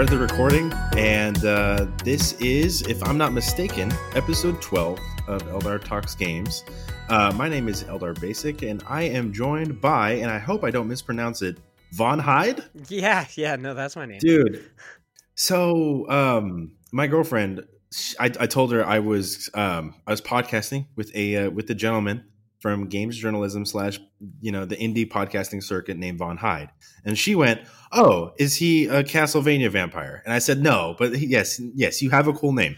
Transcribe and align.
started 0.00 0.16
the 0.16 0.18
recording, 0.18 0.72
and 0.96 1.44
uh, 1.44 1.84
this 2.04 2.32
is, 2.40 2.80
if 2.82 3.02
I'm 3.02 3.18
not 3.18 3.34
mistaken, 3.34 3.92
episode 4.14 4.62
12 4.62 4.98
of 5.26 5.42
Eldar 5.42 5.84
Talks 5.84 6.14
Games. 6.14 6.64
Uh, 7.10 7.32
my 7.36 7.50
name 7.50 7.68
is 7.68 7.84
Eldar 7.84 8.18
Basic, 8.18 8.62
and 8.62 8.82
I 8.86 9.02
am 9.02 9.30
joined 9.30 9.80
by, 9.80 10.12
and 10.12 10.30
I 10.30 10.38
hope 10.38 10.64
I 10.64 10.70
don't 10.70 10.88
mispronounce 10.88 11.42
it, 11.42 11.58
Vaughn 11.92 12.18
Hyde. 12.18 12.62
Yeah, 12.88 13.26
yeah, 13.34 13.56
no, 13.56 13.74
that's 13.74 13.96
my 13.96 14.06
name. 14.06 14.18
Dude, 14.20 14.64
so 15.34 16.08
um, 16.10 16.76
my 16.92 17.06
girlfriend, 17.06 17.64
I, 18.18 18.26
I 18.26 18.46
told 18.46 18.72
her 18.72 18.84
I 18.84 18.98
was 19.00 19.50
um, 19.54 19.94
I 20.06 20.10
was 20.10 20.20
podcasting 20.20 20.86
with 20.96 21.14
a 21.14 21.46
uh, 21.46 21.50
with 21.50 21.68
a 21.70 21.74
gentleman 21.74 22.24
from 22.60 22.88
games 22.88 23.16
journalism 23.16 23.64
slash 23.64 23.98
you 24.40 24.52
know 24.52 24.64
the 24.64 24.76
indie 24.76 25.10
podcasting 25.10 25.62
circuit 25.62 25.96
named 25.96 26.18
Vaughn 26.18 26.36
Hyde, 26.36 26.70
and 27.04 27.18
she 27.18 27.34
went, 27.34 27.60
"Oh, 27.92 28.32
is 28.38 28.56
he 28.56 28.86
a 28.86 29.02
Castlevania 29.02 29.70
vampire?" 29.70 30.22
And 30.24 30.32
I 30.32 30.38
said, 30.38 30.62
"No, 30.62 30.94
but 30.98 31.16
he, 31.16 31.26
yes, 31.26 31.60
yes, 31.74 32.02
you 32.02 32.10
have 32.10 32.28
a 32.28 32.32
cool 32.32 32.52
name." 32.52 32.76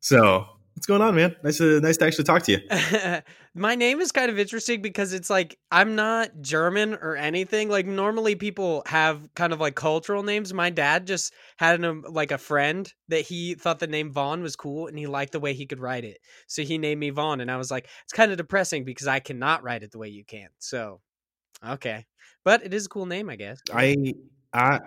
So 0.00 0.46
what's 0.74 0.86
going 0.86 1.02
on, 1.02 1.14
man? 1.14 1.36
Nice 1.42 1.58
to 1.58 1.80
nice 1.80 1.96
to 1.98 2.06
actually 2.06 2.24
talk 2.24 2.42
to 2.44 2.52
you. 2.52 3.20
my 3.54 3.74
name 3.74 4.00
is 4.00 4.12
kind 4.12 4.30
of 4.30 4.38
interesting 4.38 4.82
because 4.82 5.12
it's 5.12 5.30
like 5.30 5.58
I'm 5.70 5.94
not 5.94 6.30
German 6.40 6.94
or 6.94 7.16
anything. 7.16 7.68
Like 7.68 7.86
normally 7.86 8.34
people 8.34 8.82
have 8.86 9.32
kind 9.34 9.52
of 9.52 9.60
like 9.60 9.74
cultural 9.74 10.22
names. 10.22 10.52
My 10.52 10.70
dad 10.70 11.06
just 11.06 11.32
had 11.56 11.76
an, 11.76 11.84
um, 11.84 12.04
like 12.08 12.30
a 12.30 12.38
friend 12.38 12.92
that 13.08 13.20
he 13.22 13.54
thought 13.54 13.78
the 13.78 13.86
name 13.86 14.10
Vaughn 14.12 14.42
was 14.42 14.56
cool 14.56 14.86
and 14.86 14.98
he 14.98 15.06
liked 15.06 15.32
the 15.32 15.40
way 15.40 15.54
he 15.54 15.66
could 15.66 15.80
write 15.80 16.04
it. 16.04 16.18
So 16.46 16.62
he 16.62 16.78
named 16.78 17.00
me 17.00 17.10
Vaughn 17.10 17.40
and 17.40 17.50
I 17.50 17.56
was 17.56 17.70
like, 17.70 17.88
it's 18.04 18.12
kind 18.12 18.30
of 18.30 18.38
depressing 18.38 18.84
because 18.84 19.06
I 19.06 19.20
cannot 19.20 19.62
write 19.62 19.82
it 19.82 19.92
the 19.92 19.98
way 19.98 20.08
you 20.08 20.24
can. 20.24 20.48
So 20.58 21.00
okay. 21.66 22.06
But 22.44 22.64
it 22.64 22.74
is 22.74 22.86
a 22.86 22.88
cool 22.88 23.06
name, 23.06 23.30
I 23.30 23.36
guess. 23.36 23.60
I 23.72 24.14
I 24.52 24.80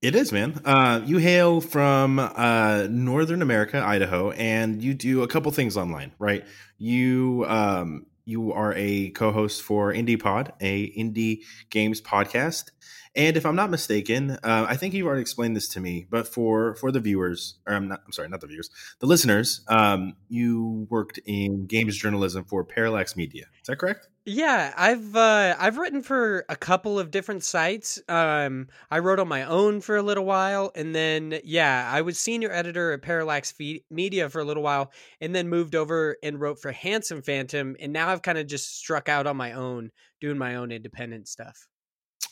it 0.00 0.14
is, 0.14 0.32
man. 0.32 0.60
Uh, 0.64 1.00
you 1.04 1.18
hail 1.18 1.60
from 1.60 2.18
uh, 2.18 2.86
Northern 2.88 3.42
America, 3.42 3.82
Idaho, 3.84 4.30
and 4.32 4.82
you 4.82 4.94
do 4.94 5.22
a 5.22 5.28
couple 5.28 5.50
things 5.50 5.76
online, 5.76 6.12
right? 6.18 6.44
You 6.78 7.44
um, 7.48 8.06
you 8.24 8.52
are 8.52 8.74
a 8.76 9.10
co-host 9.10 9.62
for 9.62 9.92
Indie 9.92 10.20
Pod, 10.20 10.52
a 10.60 10.90
indie 10.92 11.40
games 11.70 12.00
podcast, 12.00 12.70
and 13.14 13.36
if 13.36 13.44
I'm 13.46 13.56
not 13.56 13.70
mistaken, 13.70 14.32
uh, 14.42 14.66
I 14.68 14.76
think 14.76 14.94
you've 14.94 15.06
already 15.06 15.22
explained 15.22 15.56
this 15.56 15.68
to 15.68 15.80
me, 15.80 16.06
but 16.10 16.28
for 16.28 16.74
for 16.76 16.92
the 16.92 17.00
viewers, 17.00 17.58
or 17.66 17.74
I'm 17.74 17.88
not, 17.88 18.02
I'm 18.04 18.12
sorry, 18.12 18.28
not 18.28 18.40
the 18.40 18.46
viewers, 18.46 18.70
the 19.00 19.06
listeners, 19.06 19.62
um, 19.68 20.14
you 20.28 20.86
worked 20.90 21.18
in 21.24 21.66
games 21.66 21.96
journalism 21.96 22.44
for 22.44 22.64
Parallax 22.64 23.16
Media. 23.16 23.46
Is 23.60 23.66
that 23.66 23.78
correct? 23.78 24.08
Yeah, 24.30 24.74
I've 24.76 25.16
uh, 25.16 25.56
I've 25.58 25.78
written 25.78 26.02
for 26.02 26.44
a 26.50 26.56
couple 26.56 26.98
of 26.98 27.10
different 27.10 27.44
sites. 27.44 27.98
Um, 28.08 28.68
I 28.90 28.98
wrote 28.98 29.20
on 29.20 29.26
my 29.26 29.44
own 29.44 29.80
for 29.80 29.96
a 29.96 30.02
little 30.02 30.26
while, 30.26 30.70
and 30.74 30.94
then 30.94 31.40
yeah, 31.44 31.88
I 31.90 32.02
was 32.02 32.18
senior 32.18 32.52
editor 32.52 32.92
at 32.92 33.00
Parallax 33.00 33.54
Media 33.90 34.28
for 34.28 34.40
a 34.40 34.44
little 34.44 34.62
while, 34.62 34.92
and 35.22 35.34
then 35.34 35.48
moved 35.48 35.74
over 35.74 36.18
and 36.22 36.38
wrote 36.38 36.60
for 36.60 36.72
Handsome 36.72 37.22
Phantom, 37.22 37.74
and 37.80 37.90
now 37.90 38.08
I've 38.08 38.20
kind 38.20 38.36
of 38.36 38.46
just 38.46 38.78
struck 38.78 39.08
out 39.08 39.26
on 39.26 39.38
my 39.38 39.52
own, 39.52 39.92
doing 40.20 40.36
my 40.36 40.56
own 40.56 40.72
independent 40.72 41.26
stuff. 41.26 41.66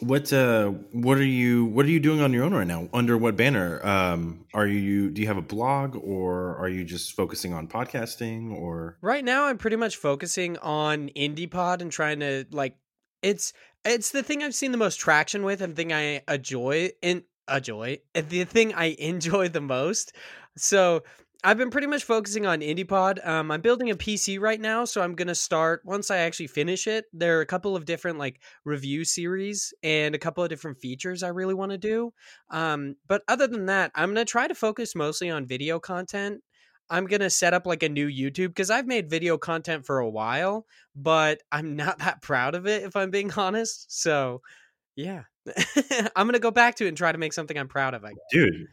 What 0.00 0.30
uh 0.32 0.68
what 0.92 1.16
are 1.16 1.24
you 1.24 1.64
what 1.66 1.86
are 1.86 1.90
you 1.90 2.00
doing 2.00 2.20
on 2.20 2.32
your 2.32 2.44
own 2.44 2.52
right 2.52 2.66
now? 2.66 2.88
Under 2.92 3.16
what 3.16 3.36
banner? 3.36 3.84
Um 3.86 4.44
are 4.52 4.66
you 4.66 5.10
do 5.10 5.22
you 5.22 5.28
have 5.28 5.38
a 5.38 5.42
blog 5.42 5.96
or 5.96 6.56
are 6.56 6.68
you 6.68 6.84
just 6.84 7.14
focusing 7.14 7.54
on 7.54 7.66
podcasting 7.66 8.52
or 8.52 8.98
Right 9.00 9.25
now, 9.25 9.46
I'm 9.46 9.56
pretty 9.56 9.76
much 9.76 9.96
focusing 9.96 10.58
on 10.58 11.08
IndiePod 11.16 11.80
and 11.80 11.91
trying 11.91 12.20
to 12.20 12.44
like 12.50 12.76
it's 13.22 13.52
it's 13.84 14.10
the 14.10 14.22
thing 14.22 14.42
I've 14.42 14.54
seen 14.54 14.72
the 14.72 14.78
most 14.78 14.96
traction 14.96 15.44
with 15.44 15.62
and 15.62 15.75
thing 15.75 15.92
I 15.92 16.22
enjoy 16.28 16.91
and 17.02 17.22
enjoy 17.50 18.00
the 18.14 18.44
thing 18.44 18.75
I 18.75 18.86
enjoy 18.98 19.48
the 19.48 19.60
most. 19.60 20.12
So 20.56 21.04
I've 21.44 21.58
been 21.58 21.70
pretty 21.70 21.86
much 21.86 22.04
focusing 22.04 22.47
on 22.47 22.60
IndiePod. 22.60 23.26
Um, 23.26 23.50
I'm 23.50 23.60
building 23.60 23.91
a 23.91 23.97
PC 23.97 24.41
right 24.41 24.60
now, 24.60 24.84
so 24.84 25.00
I'm 25.00 25.14
gonna 25.14 25.34
start 25.34 25.82
once 25.84 26.10
I 26.10 26.19
actually 26.19 26.48
finish 26.48 26.86
it. 26.86 27.04
There 27.12 27.38
are 27.38 27.42
a 27.42 27.47
couple 27.47 27.76
of 27.76 27.84
different 27.84 28.19
like 28.19 28.41
review 28.64 29.04
series 29.04 29.72
and 29.82 30.14
a 30.14 30.19
couple 30.19 30.42
of 30.42 30.50
different 30.50 30.78
features 30.78 31.22
I 31.22 31.28
really 31.28 31.54
want 31.54 31.72
to 31.72 31.78
do. 31.78 32.12
Um, 32.50 32.96
but 33.06 33.22
other 33.28 33.46
than 33.46 33.66
that, 33.66 33.92
I'm 33.94 34.10
gonna 34.10 34.25
try 34.25 34.48
to 34.48 34.54
focus 34.54 34.94
mostly 34.94 35.30
on 35.30 35.46
video 35.46 35.78
content. 35.78 36.42
I'm 36.88 37.06
gonna 37.06 37.30
set 37.30 37.54
up 37.54 37.66
like 37.66 37.82
a 37.82 37.88
new 37.88 38.08
YouTube 38.08 38.48
because 38.48 38.70
I've 38.70 38.86
made 38.86 39.10
video 39.10 39.38
content 39.38 39.86
for 39.86 39.98
a 39.98 40.08
while, 40.10 40.66
but 40.94 41.42
I'm 41.52 41.76
not 41.76 41.98
that 41.98 42.22
proud 42.22 42.54
of 42.54 42.66
it 42.66 42.82
if 42.84 42.96
I'm 42.96 43.10
being 43.10 43.32
honest. 43.36 44.00
So, 44.00 44.42
yeah, 44.96 45.25
I'm 46.16 46.26
gonna 46.26 46.38
go 46.38 46.50
back 46.50 46.76
to 46.76 46.84
it 46.86 46.88
and 46.88 46.96
try 46.96 47.12
to 47.12 47.19
make 47.19 47.32
something 47.32 47.58
I'm 47.58 47.69
proud 47.69 47.94
of. 47.94 48.04
I 48.04 48.08
guess. 48.10 48.19
dude? 48.32 48.66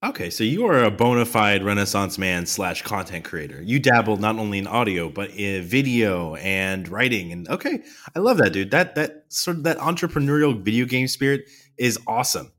Okay, 0.00 0.30
so 0.30 0.44
you 0.44 0.64
are 0.66 0.84
a 0.84 0.92
bona 0.92 1.24
fide 1.24 1.64
Renaissance 1.64 2.18
man 2.18 2.46
slash 2.46 2.82
content 2.82 3.24
creator. 3.24 3.60
You 3.60 3.80
dabble 3.80 4.16
not 4.18 4.38
only 4.38 4.58
in 4.58 4.68
audio 4.68 5.08
but 5.08 5.30
in 5.30 5.64
video 5.64 6.36
and 6.36 6.88
writing. 6.88 7.32
And 7.32 7.48
okay, 7.48 7.82
I 8.14 8.20
love 8.20 8.36
that, 8.36 8.52
dude. 8.52 8.70
That 8.70 8.94
that 8.94 9.24
sort 9.28 9.56
of 9.56 9.64
that 9.64 9.78
entrepreneurial 9.78 10.56
video 10.62 10.86
game 10.86 11.08
spirit 11.08 11.50
is 11.76 11.98
awesome. 12.06 12.52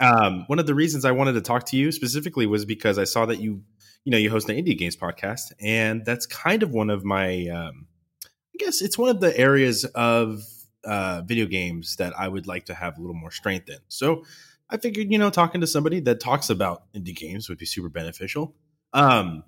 Um, 0.00 0.44
one 0.48 0.58
of 0.58 0.66
the 0.66 0.74
reasons 0.74 1.06
I 1.06 1.12
wanted 1.12 1.32
to 1.32 1.40
talk 1.40 1.64
to 1.66 1.78
you 1.78 1.90
specifically 1.92 2.44
was 2.44 2.66
because 2.66 2.98
I 2.98 3.04
saw 3.04 3.24
that 3.24 3.40
you, 3.40 3.62
you 4.04 4.12
know, 4.12 4.18
you 4.18 4.28
host 4.28 4.50
an 4.50 4.56
indie 4.56 4.76
games 4.76 4.98
podcast, 4.98 5.52
and 5.58 6.04
that's 6.04 6.26
kind 6.26 6.62
of 6.62 6.72
one 6.72 6.90
of 6.90 7.02
my, 7.06 7.46
um, 7.46 7.86
I 8.24 8.58
guess 8.58 8.82
it's 8.82 8.98
one 8.98 9.08
of 9.08 9.20
the 9.20 9.34
areas 9.38 9.86
of 9.86 10.42
uh, 10.84 11.22
video 11.24 11.46
games 11.46 11.96
that 11.96 12.12
I 12.18 12.28
would 12.28 12.46
like 12.46 12.66
to 12.66 12.74
have 12.74 12.98
a 12.98 13.00
little 13.00 13.16
more 13.16 13.30
strength 13.30 13.70
in. 13.70 13.78
So 13.88 14.24
I 14.68 14.78
figured, 14.78 15.10
you 15.10 15.18
know, 15.18 15.30
talking 15.30 15.60
to 15.60 15.66
somebody 15.66 16.00
that 16.00 16.20
talks 16.20 16.50
about 16.50 16.92
indie 16.92 17.14
games 17.14 17.48
would 17.48 17.58
be 17.58 17.66
super 17.66 17.88
beneficial. 17.88 18.54
Um, 18.92 19.44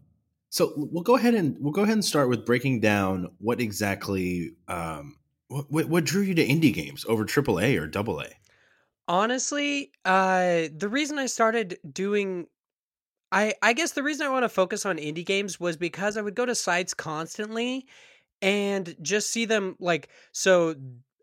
so 0.51 0.73
we'll 0.77 1.03
go 1.03 1.17
ahead 1.17 1.35
and 1.35 1.57
we'll 1.61 1.73
go 1.73 1.83
ahead 1.83 1.95
and 1.95 2.05
start 2.05 2.29
with 2.29 2.47
breaking 2.47 2.81
down 2.81 3.31
what 3.39 3.61
exactly 3.61 4.53
um, 4.67 5.17
what, 5.49 5.67
what 5.71 5.89
what 5.89 6.05
drew 6.05 6.23
you 6.23 6.35
to 6.35 6.47
indie 6.47 6.73
games 6.73 7.05
over 7.09 7.25
AAA 7.25 7.79
or 7.79 8.13
AA. 8.13 8.29
Honestly, 9.07 9.91
uh, 10.05 10.69
the 10.77 10.89
reason 10.89 11.19
I 11.19 11.27
started 11.27 11.79
doing 11.91 12.47
I 13.31 13.55
I 13.63 13.73
guess 13.73 13.93
the 13.93 14.03
reason 14.03 14.27
I 14.27 14.31
want 14.31 14.45
to 14.45 14.49
focus 14.49 14.87
on 14.87 14.97
indie 14.97 15.27
games 15.27 15.61
was 15.61 15.77
because 15.77 16.17
I 16.17 16.23
would 16.23 16.35
go 16.35 16.47
to 16.47 16.55
sites 16.55 16.95
constantly 16.95 17.87
and 18.41 18.95
just 19.03 19.31
see 19.31 19.45
them 19.45 19.77
like 19.81 20.09
so 20.33 20.75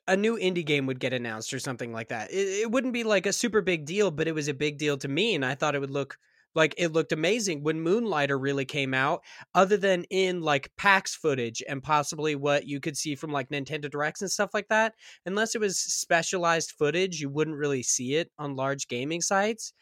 a 0.08 0.16
new 0.16 0.38
indie 0.38 0.66
game 0.66 0.86
would 0.86 1.00
get 1.00 1.14
announced 1.14 1.54
or 1.54 1.60
something 1.60 1.92
like 1.92 2.10
that. 2.10 2.32
It, 2.32 2.48
it 2.64 2.72
wouldn't 2.72 2.94
be 2.94 3.04
like 3.04 3.26
a 3.26 3.34
super 3.34 3.62
big 3.62 3.86
deal, 3.86 4.12
but 4.12 4.28
it 4.28 4.36
was 4.36 4.48
a 4.48 4.54
big 4.54 4.78
deal 4.78 4.98
to 4.98 5.08
me 5.08 5.36
and 5.36 5.46
I 5.46 5.56
thought 5.56 5.76
it 5.76 5.80
would 5.80 5.92
look 5.92 6.18
like 6.54 6.74
it 6.78 6.94
looked 6.94 7.12
amazing 7.12 7.64
when 7.64 7.84
Moonlighter 7.84 8.40
really 8.40 8.64
came 8.64 8.94
out 8.94 9.22
other 9.54 9.76
than 9.76 10.06
in 10.06 10.42
like 10.42 10.72
PAX 10.78 11.14
footage 11.14 11.62
and 11.68 11.84
possibly 11.84 12.36
what 12.36 12.66
you 12.66 12.80
could 12.80 12.96
see 12.96 13.16
from 13.16 13.32
like 13.32 13.50
Nintendo 13.50 13.92
Directs 13.92 14.22
and 14.22 14.32
stuff 14.32 14.52
like 14.54 14.70
that. 14.70 14.94
Unless 15.26 15.56
it 15.56 15.62
was 15.62 15.78
specialized 15.78 16.72
footage, 16.72 17.20
you 17.20 17.30
wouldn't 17.30 17.58
really 17.58 17.84
see 17.84 18.16
it 18.16 18.32
on 18.40 18.56
large 18.56 18.88
gaming 18.88 19.22
sites. 19.22 19.74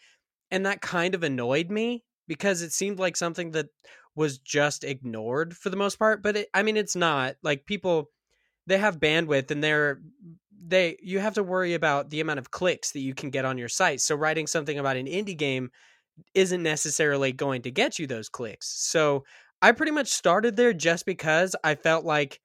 And 0.50 0.66
that 0.66 0.82
kind 0.82 1.14
of 1.14 1.22
annoyed 1.22 1.70
me 1.70 2.04
because 2.28 2.64
it 2.64 2.74
seemed 2.74 2.98
like 2.98 3.18
something 3.18 3.52
that 3.52 3.68
was 4.16 4.38
just 4.40 4.84
ignored 4.84 5.56
for 5.56 5.70
the 5.70 5.78
most 5.78 5.98
part 5.98 6.22
but 6.22 6.38
it, 6.38 6.48
i 6.54 6.62
mean 6.62 6.78
it's 6.78 6.96
not 6.96 7.36
like 7.42 7.66
people 7.66 8.10
they 8.68 8.78
have 8.78 9.00
bandwidth 9.00 9.52
and 9.52 9.64
they're 9.64 10.00
they 10.66 10.98
you 11.02 11.20
have 11.20 11.34
to 11.36 11.44
worry 11.44 11.74
about 11.74 12.10
the 12.10 12.22
amount 12.22 12.40
of 12.40 12.52
clicks 12.52 12.92
that 12.92 13.00
you 13.00 13.14
can 13.14 13.30
get 13.30 13.46
on 13.46 13.58
your 13.58 13.70
site. 13.70 14.02
So 14.02 14.16
writing 14.16 14.48
something 14.48 14.80
about 14.80 14.98
an 14.98 15.08
indie 15.08 15.38
game 15.38 15.70
isn't 16.34 16.64
necessarily 16.64 17.32
going 17.32 17.64
to 17.64 17.72
get 17.72 18.00
you 18.00 18.08
those 18.08 18.30
clicks. 18.30 18.70
So 18.90 19.24
i 19.62 19.72
pretty 19.72 19.92
much 19.92 20.10
started 20.10 20.56
there 20.58 20.74
just 20.74 21.06
because 21.06 21.56
i 21.64 21.76
felt 21.76 22.04
like 22.04 22.42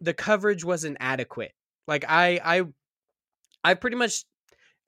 the 0.00 0.14
coverage 0.14 0.64
wasn't 0.64 0.96
adequate. 1.00 1.52
Like 1.86 2.04
i 2.08 2.40
i 2.44 2.62
i 3.62 3.74
pretty 3.74 3.96
much 3.96 4.24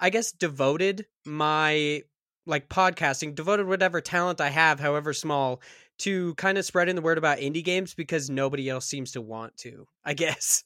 i 0.00 0.10
guess 0.10 0.32
devoted 0.32 1.06
my 1.24 2.02
like 2.46 2.68
podcasting, 2.68 3.34
devoted 3.34 3.66
whatever 3.66 4.00
talent 4.00 4.40
I 4.40 4.50
have, 4.50 4.80
however 4.80 5.12
small, 5.12 5.60
to 5.98 6.34
kind 6.34 6.58
of 6.58 6.64
spreading 6.64 6.96
the 6.96 7.02
word 7.02 7.18
about 7.18 7.38
indie 7.38 7.64
games 7.64 7.94
because 7.94 8.30
nobody 8.30 8.68
else 8.68 8.86
seems 8.86 9.12
to 9.12 9.22
want 9.22 9.56
to. 9.58 9.86
I 10.04 10.14
guess. 10.14 10.64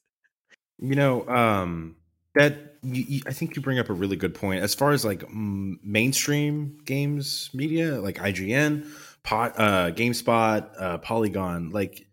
You 0.79 0.95
know, 0.95 1.29
um, 1.29 1.97
that 2.35 2.77
you, 2.83 3.05
you, 3.07 3.23
I 3.27 3.33
think 3.33 3.57
you 3.57 3.63
bring 3.63 3.79
up 3.79 3.91
a 3.91 3.93
really 3.93 4.17
good 4.17 4.35
point 4.35 4.63
as 4.63 4.75
far 4.75 4.93
as 4.93 5.05
like 5.05 5.25
m- 5.25 5.79
mainstream 5.83 6.79
games 6.85 7.51
media, 7.53 8.01
like 8.01 8.17
IGN, 8.17 8.87
Pot, 9.23 9.55
uh, 9.59 9.91
GameSpot, 9.91 10.71
uh, 10.81 10.99
Polygon. 10.99 11.71
Like 11.71 12.07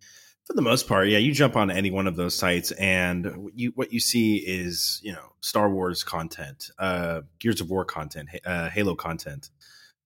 For 0.45 0.53
the 0.53 0.61
most 0.61 0.87
part, 0.87 1.07
yeah, 1.07 1.19
you 1.19 1.33
jump 1.33 1.55
on 1.55 1.71
any 1.71 1.91
one 1.91 2.07
of 2.07 2.15
those 2.15 2.35
sites, 2.35 2.71
and 2.71 3.49
you 3.53 3.71
what 3.75 3.93
you 3.93 3.99
see 3.99 4.37
is 4.37 4.99
you 5.03 5.13
know 5.13 5.33
Star 5.39 5.69
Wars 5.69 6.03
content, 6.03 6.69
uh, 6.79 7.21
Gears 7.39 7.61
of 7.61 7.69
War 7.69 7.85
content, 7.85 8.29
uh, 8.45 8.69
Halo 8.69 8.95
content, 8.95 9.49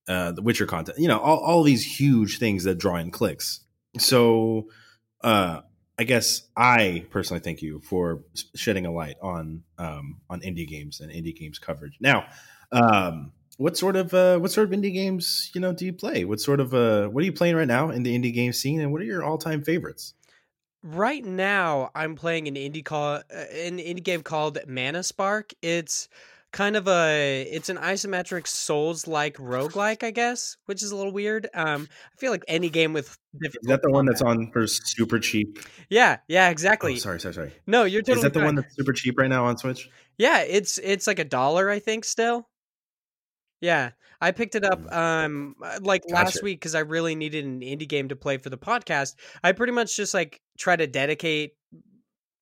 uh, 0.07 0.31
The 0.31 0.42
Witcher 0.42 0.65
content. 0.65 0.98
You 1.00 1.07
know, 1.07 1.19
all 1.19 1.39
all 1.39 1.63
these 1.63 2.00
huge 2.00 2.39
things 2.39 2.63
that 2.63 2.77
draw 2.77 2.98
in 2.98 3.12
clicks. 3.12 3.62
So, 3.98 4.68
uh, 5.24 5.62
I 6.00 6.03
guess 6.03 6.44
I 6.56 7.06
personally 7.12 7.42
thank 7.42 7.62
you 7.62 7.81
for 7.81 8.24
shedding 8.56 8.86
a 8.86 8.92
light 8.92 9.18
on 9.21 9.63
um, 9.77 10.21
on 10.30 10.42
indie 10.42 10.68
games 10.68 11.00
and 11.00 11.12
indie 11.12 11.36
games 11.36 11.59
coverage. 11.59 11.98
Now, 12.00 12.25
um, 12.71 13.31
what 13.57 13.77
sort 13.77 13.95
of 13.95 14.13
uh, 14.13 14.39
what 14.39 14.51
sort 14.51 14.68
of 14.71 14.80
indie 14.80 14.94
games 14.94 15.51
you 15.53 15.62
know 15.62 15.74
do 15.74 15.86
you 15.86 15.94
play? 15.94 16.25
What 16.25 16.39
sort 16.39 16.59
of 16.59 16.74
uh, 16.74 17.07
what 17.07 17.21
are 17.21 17.25
you 17.25 17.33
playing 17.33 17.56
right 17.56 17.68
now 17.68 17.89
in 17.89 18.04
the 18.04 18.18
indie 18.18 18.33
game 18.33 18.54
scene, 18.54 18.81
and 18.81 18.92
what 18.92 19.01
are 19.01 19.06
your 19.06 19.24
all 19.24 19.38
time 19.38 19.63
favorites? 19.63 20.13
Right 20.83 21.24
now, 21.24 21.92
I'm 21.94 22.15
playing 22.15 22.47
an 22.47 22.56
indie 22.56 22.83
call 22.83 23.18
uh, 23.18 23.45
an 23.54 23.77
indie 23.77 24.04
game 24.04 24.24
called 24.24 24.57
Mana 24.68 25.04
Spark. 25.04 25.54
It's 25.62 26.09
kind 26.51 26.75
of 26.75 26.88
a 26.88 27.48
it's 27.50 27.69
an 27.69 27.77
isometric 27.77 28.45
souls 28.48 29.07
like 29.07 29.38
roguelike, 29.38 30.03
I 30.03 30.12
guess, 30.12 30.57
which 30.65 30.83
is 30.83 30.92
a 30.92 30.95
little 30.95 31.12
weird. 31.13 31.48
Um 31.53 31.88
I 32.13 32.18
feel 32.19 32.31
like 32.31 32.44
any 32.48 32.69
game 32.69 32.94
with 32.94 33.18
Is 33.42 33.53
that 33.63 33.81
the 33.81 33.89
one 33.89 34.06
that's 34.06 34.21
on 34.21 34.51
for 34.51 34.68
super 34.68 35.19
cheap? 35.19 35.59
Yeah, 35.89 36.18
yeah, 36.27 36.48
Oh, 36.48 36.51
exactly. 36.51 36.95
sorry, 36.98 37.19
sorry, 37.19 37.33
sorry. 37.33 37.53
No, 37.68 37.83
you're 37.86 38.01
totally 38.01 38.18
Is 38.18 38.24
that 38.24 38.33
the 38.33 38.39
fine. 38.39 38.45
one 38.48 38.56
that's 38.56 38.75
super 38.75 38.94
cheap 38.94 39.18
right 39.18 39.30
now 39.30 39.45
on 39.45 39.57
Switch? 39.57 39.89
Yeah, 40.18 40.42
it's 40.42 40.77
it's 40.77 41.07
like 41.07 41.19
a 41.19 41.24
dollar, 41.25 41.69
I 41.69 41.80
think, 41.80 42.03
still. 42.06 42.48
Yeah, 43.62 43.92
I 44.19 44.31
picked 44.31 44.56
it 44.56 44.63
up 44.65 44.92
um 44.92 45.56
uh, 45.63 45.80
like 45.81 46.04
last 46.09 46.44
week 46.44 46.59
because 46.59 46.75
I 46.75 46.80
really 46.80 47.15
needed 47.15 47.45
an 47.45 47.62
indie 47.62 47.88
game 47.88 48.09
to 48.09 48.15
play 48.15 48.38
for 48.38 48.50
the 48.50 48.57
podcast. 48.57 49.15
I 49.44 49.51
pretty 49.54 49.74
much 49.74 49.95
just 49.95 50.13
like 50.13 50.42
try 50.57 50.75
to 50.75 50.88
dedicate 50.88 51.54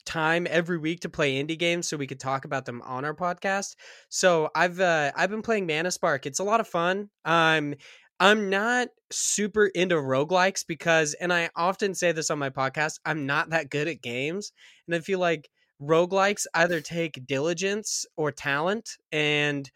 time 0.06 0.48
every 0.50 0.78
week 0.78 1.02
to 1.02 1.10
play 1.10 1.42
indie 1.42 1.58
games 1.58 1.88
so 1.88 1.98
we 1.98 2.08
could 2.08 2.20
talk 2.20 2.46
about 2.46 2.66
them 2.66 2.82
on 2.84 3.06
our 3.06 3.14
podcast. 3.16 3.76
So 4.10 4.50
I've 4.56 4.80
uh, 4.80 5.12
I've 5.16 5.30
been 5.30 5.42
playing 5.42 5.68
Mana 5.68 5.92
Spark. 5.92 6.26
It's 6.26 6.40
a 6.40 6.44
lot 6.44 6.60
of 6.60 6.68
fun. 6.68 7.10
Um 7.26 7.76
I'm 8.20 8.50
not 8.50 8.90
super 9.12 9.68
into 9.68 9.96
roguelikes 9.96 10.66
because 10.68 11.14
and 11.16 11.32
I 11.32 11.50
often 11.56 11.96
say 11.96 12.12
this 12.12 12.30
on 12.30 12.40
my 12.40 12.50
podcast, 12.50 13.00
I'm 13.06 13.26
not 13.26 13.52
that 13.52 13.70
good 13.70 13.88
at 13.88 14.02
games. 14.02 14.52
And 14.88 14.96
I 14.96 15.00
feel 15.00 15.20
like 15.20 15.50
roguelikes 15.82 16.46
either 16.54 16.82
take 16.82 17.26
diligence 17.26 18.06
or 18.18 18.32
talent 18.32 18.98
and 19.12 19.70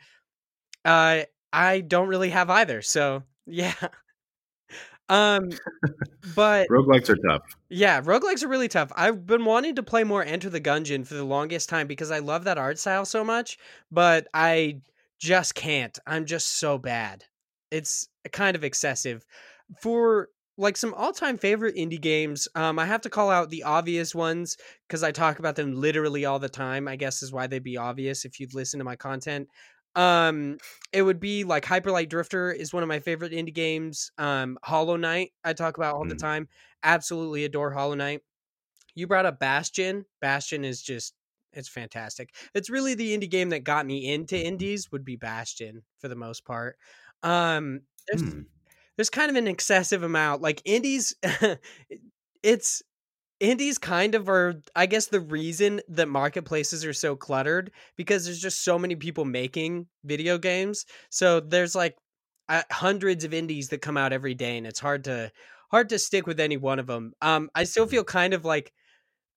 uh 0.86 1.22
I 1.54 1.82
don't 1.82 2.08
really 2.08 2.30
have 2.32 2.50
either. 2.50 2.82
So 2.82 3.24
yeah. 3.46 3.74
Um 5.10 5.50
but 6.36 6.68
Roguelikes 6.70 7.10
are 7.10 7.18
tough. 7.18 7.42
yeah, 7.70 8.02
roguelikes 8.02 8.44
are 8.44 8.48
really 8.48 8.68
tough. 8.68 8.92
I've 8.96 9.26
been 9.26 9.46
wanting 9.46 9.76
to 9.76 9.84
play 9.84 10.04
more 10.04 10.24
Enter 10.24 10.50
the 10.50 10.62
Gungeon 10.62 11.06
for 11.06 11.16
the 11.16 11.24
longest 11.24 11.70
time 11.70 11.88
because 11.88 12.12
I 12.12 12.20
love 12.20 12.46
that 12.46 12.58
art 12.58 12.80
style 12.80 13.06
so 13.06 13.24
much, 13.24 13.58
but 13.92 14.28
I 14.34 14.82
just 15.20 15.56
can't. 15.56 15.98
I'm 16.08 16.26
just 16.26 16.60
so 16.60 16.78
bad. 16.78 17.26
It's 17.72 18.08
kind 18.32 18.56
of 18.56 18.64
excessive. 18.64 19.26
For 19.82 20.30
like 20.58 20.78
some 20.78 20.94
all-time 20.94 21.38
favorite 21.38 21.76
indie 21.76 22.00
games, 22.00 22.48
um, 22.56 22.78
I 22.78 22.86
have 22.86 23.02
to 23.02 23.10
call 23.10 23.32
out 23.32 23.50
the 23.50 23.64
obvious 23.64 24.14
ones 24.14 24.56
because 24.88 25.02
I 25.02 25.12
talk 25.12 25.40
about 25.40 25.56
them 25.56 25.74
literally 25.74 26.26
all 26.26 26.40
the 26.40 26.50
time. 26.50 26.88
I 26.88 26.96
guess 26.96 27.24
is 27.24 27.34
why 27.34 27.48
they'd 27.48 27.64
be 27.64 27.78
obvious 27.78 28.24
if 28.24 28.40
you'd 28.40 28.54
listen 28.54 28.78
to 28.78 28.84
my 28.84 28.96
content. 28.96 29.48
Um, 29.96 30.58
it 30.92 31.04
would 31.04 31.20
be 31.20 31.44
like 31.44 31.66
Hyperlight 31.66 32.10
Drifter 32.10 32.52
is 32.52 32.74
one 32.74 32.84
of 32.84 32.90
my 32.90 33.00
favorite 33.00 33.32
indie 33.32 33.54
games. 33.54 34.12
Um, 34.18 34.58
Hollow 34.64 34.96
Knight 34.98 35.34
I 35.44 35.54
talk 35.54 35.78
about 35.78 35.96
all 35.96 36.06
the 36.06 36.16
Mhm. 36.16 36.16
time 36.16 36.48
absolutely 36.84 37.46
adore 37.46 37.72
Hollow 37.72 37.96
Knight. 37.96 38.22
You 38.96 39.08
brought 39.08 39.26
up 39.26 39.40
Bastion. 39.40 40.06
Bastion 40.22 40.66
is 40.66 40.82
just 40.82 41.16
it's 41.54 41.70
fantastic. 41.70 42.36
It's 42.56 42.70
really 42.70 42.96
the 42.96 43.18
indie 43.18 43.30
game 43.30 43.50
that 43.50 43.62
got 43.64 43.86
me 43.86 44.12
into 44.14 44.38
indies 44.44 44.92
would 44.92 45.06
be 45.06 45.16
Bastion 45.18 45.84
for 46.00 46.08
the 46.10 46.16
most 46.16 46.46
part. 46.46 46.78
Um 47.24 47.82
there's 48.08 48.24
Hmm. 48.24 48.44
there's 48.98 49.10
kind 49.12 49.30
of 49.32 49.38
an 49.38 49.48
excessive 49.48 50.04
amount 50.04 50.42
like 50.42 50.62
indies 50.66 51.16
it's 52.44 52.84
indies 53.44 53.78
kind 53.78 54.16
of 54.16 54.30
are 54.30 54.56
I 54.76 54.86
guess 54.86 55.08
the 55.08 55.20
reason 55.20 55.82
that 55.90 56.08
marketplaces 56.08 56.86
are 56.86 56.94
so 56.94 57.16
cluttered 57.16 57.72
because 57.98 58.24
there's 58.24 58.42
just 58.42 58.64
so 58.64 58.80
many 58.80 58.96
people 58.96 59.26
making 59.26 59.88
video 60.06 60.38
games. 60.38 60.86
So 61.10 61.42
there's 61.42 61.76
like 61.76 61.98
uh, 62.48 62.64
hundreds 62.72 63.26
of 63.26 63.34
indies 63.34 63.68
that 63.70 63.82
come 63.82 63.98
out 63.98 64.14
every 64.14 64.34
day 64.34 64.58
and 64.58 64.66
it's 64.66 64.80
hard 64.80 65.04
to 65.06 65.30
hard 65.70 65.90
to 65.90 66.00
stick 66.00 66.26
with 66.26 66.40
any 66.40 66.56
one 66.56 66.80
of 66.80 66.88
them. 66.88 67.12
Um 67.22 67.50
I 67.54 67.66
still 67.66 67.86
feel 67.86 68.06
kind 68.06 68.34
of 68.34 68.46
like 68.46 68.72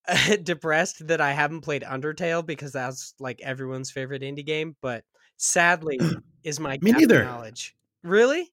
depressed 0.44 1.09
that 1.09 1.20
I 1.20 1.32
haven't 1.32 1.62
played 1.62 1.82
Undertale 1.82 2.47
because 2.47 2.73
that's 2.73 3.12
like 3.19 3.41
everyone's 3.43 3.91
favorite 3.91 4.23
indie 4.23 4.47
game, 4.47 4.76
but 4.81 5.02
sadly 5.37 5.99
is 6.44 6.61
my 6.61 6.79
Me 6.81 6.93
neither. 6.93 7.25
knowledge. 7.25 7.75
Really? 8.05 8.52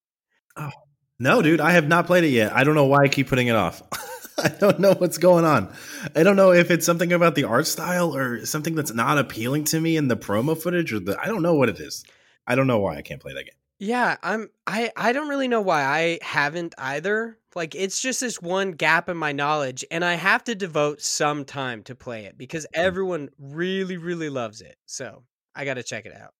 Oh 0.58 0.72
no, 1.20 1.44
dude, 1.44 1.62
I 1.62 1.74
have 1.74 1.88
not 1.88 2.08
played 2.08 2.24
it 2.24 2.30
yet. 2.30 2.54
I 2.54 2.64
don't 2.64 2.74
know 2.74 2.86
why 2.86 3.04
I 3.04 3.08
keep 3.08 3.28
putting 3.28 3.48
it 3.48 3.56
off. 3.56 3.84
I 4.44 4.50
don't 4.50 4.80
know 4.80 4.94
what's 4.94 5.18
going 5.18 5.46
on. 5.46 5.74
I 6.16 6.24
don't 6.24 6.36
know 6.36 6.52
if 6.52 6.72
it's 6.72 6.86
something 6.86 7.14
about 7.14 7.36
the 7.36 7.44
art 7.44 7.68
style 7.68 8.16
or 8.16 8.46
something 8.46 8.76
that's 8.76 8.94
not 8.94 9.18
appealing 9.18 9.66
to 9.66 9.80
me 9.80 9.98
in 9.98 10.08
the 10.08 10.18
promo 10.18 10.58
footage 10.58 10.94
or 10.94 11.00
the 11.00 11.20
I 11.20 11.26
don't 11.26 11.42
know 11.42 11.56
what 11.56 11.70
it 11.70 11.80
is. 11.80 12.04
I 12.48 12.56
don't 12.56 12.68
know 12.68 12.80
why 12.80 12.98
I 12.98 13.02
can't 13.02 13.22
play 13.22 13.34
that 13.34 13.44
game. 13.44 13.56
Yeah, 13.80 14.18
I'm 14.24 14.50
I 14.66 14.92
I 14.96 15.12
don't 15.12 15.28
really 15.28 15.48
know 15.48 15.62
why 15.62 15.84
I 15.84 16.20
haven't 16.22 16.74
either. 16.78 17.38
Like 17.56 17.76
it's 17.76 18.02
just 18.02 18.22
this 18.22 18.42
one 18.42 18.72
gap 18.72 19.10
in 19.10 19.18
my 19.18 19.32
knowledge 19.32 19.86
and 19.92 20.04
I 20.04 20.14
have 20.14 20.44
to 20.46 20.56
devote 20.56 21.02
some 21.02 21.46
time 21.46 21.84
to 21.84 21.96
play 21.96 22.26
it 22.26 22.38
because 22.38 22.66
hmm. 22.74 22.80
everyone 22.80 23.30
really 23.38 23.98
really 23.98 24.30
loves 24.30 24.62
it. 24.62 24.78
So, 24.86 25.24
I 25.56 25.66
got 25.66 25.76
to 25.76 25.84
check 25.84 26.06
it 26.06 26.16
out. 26.16 26.34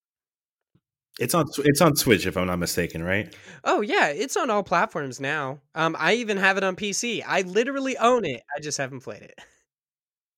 It's 1.20 1.34
on 1.34 1.46
it's 1.58 1.80
on 1.80 1.94
Switch 1.96 2.26
if 2.26 2.36
I'm 2.36 2.46
not 2.46 2.58
mistaken, 2.58 3.02
right? 3.02 3.34
Oh 3.62 3.80
yeah, 3.80 4.08
it's 4.08 4.36
on 4.36 4.50
all 4.50 4.62
platforms 4.62 5.20
now. 5.20 5.60
Um 5.74 5.96
I 5.98 6.14
even 6.14 6.36
have 6.36 6.56
it 6.56 6.64
on 6.64 6.76
PC. 6.76 7.22
I 7.26 7.42
literally 7.42 7.96
own 7.98 8.24
it. 8.24 8.42
I 8.56 8.60
just 8.60 8.78
haven't 8.78 9.00
played 9.00 9.22
it. 9.22 9.38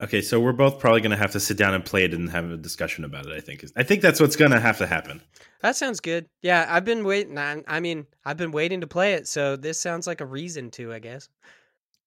Okay, 0.02 0.20
so 0.20 0.38
we're 0.38 0.52
both 0.52 0.78
probably 0.78 1.00
going 1.00 1.12
to 1.12 1.16
have 1.16 1.32
to 1.32 1.40
sit 1.40 1.56
down 1.56 1.72
and 1.72 1.82
play 1.82 2.04
it 2.04 2.12
and 2.12 2.28
have 2.28 2.50
a 2.50 2.58
discussion 2.58 3.02
about 3.04 3.24
it, 3.24 3.32
I 3.32 3.40
think. 3.40 3.64
I 3.76 3.82
think 3.82 4.02
that's 4.02 4.20
what's 4.20 4.36
going 4.36 4.50
to 4.50 4.60
have 4.60 4.76
to 4.78 4.86
happen. 4.86 5.22
That 5.62 5.74
sounds 5.74 6.00
good. 6.00 6.26
Yeah, 6.42 6.66
I've 6.68 6.84
been 6.84 7.02
waiting 7.02 7.38
I, 7.38 7.62
I 7.66 7.80
mean, 7.80 8.06
I've 8.22 8.36
been 8.36 8.50
waiting 8.50 8.82
to 8.82 8.86
play 8.86 9.14
it, 9.14 9.26
so 9.26 9.56
this 9.56 9.80
sounds 9.80 10.06
like 10.06 10.20
a 10.20 10.26
reason 10.26 10.70
to, 10.72 10.92
I 10.92 10.98
guess. 10.98 11.30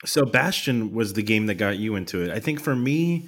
So 0.05 0.23
Bastion 0.23 0.93
was 0.93 1.13
the 1.13 1.23
game 1.23 1.47
that 1.47 1.55
got 1.55 1.77
you 1.77 1.95
into 1.95 2.21
it. 2.23 2.29
I 2.29 2.39
think 2.39 2.61
for 2.61 2.75
me 2.75 3.27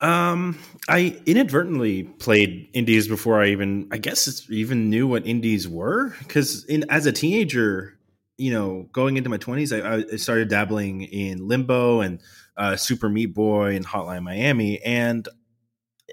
um 0.00 0.58
I 0.88 1.18
inadvertently 1.24 2.04
played 2.04 2.68
indies 2.74 3.08
before 3.08 3.42
I 3.42 3.48
even 3.48 3.88
I 3.90 3.98
guess 3.98 4.48
even 4.50 4.90
knew 4.90 5.06
what 5.06 5.26
indies 5.26 5.66
were 5.66 6.10
cuz 6.28 6.64
in 6.66 6.84
as 6.90 7.06
a 7.06 7.12
teenager, 7.12 7.98
you 8.36 8.52
know, 8.52 8.88
going 8.92 9.16
into 9.16 9.30
my 9.30 9.38
20s 9.38 9.72
I, 9.72 10.12
I 10.12 10.16
started 10.16 10.48
dabbling 10.48 11.02
in 11.02 11.48
Limbo 11.48 12.00
and 12.00 12.20
uh 12.56 12.76
Super 12.76 13.08
Meat 13.08 13.34
Boy 13.34 13.74
and 13.74 13.86
Hotline 13.86 14.22
Miami 14.22 14.80
and 14.82 15.26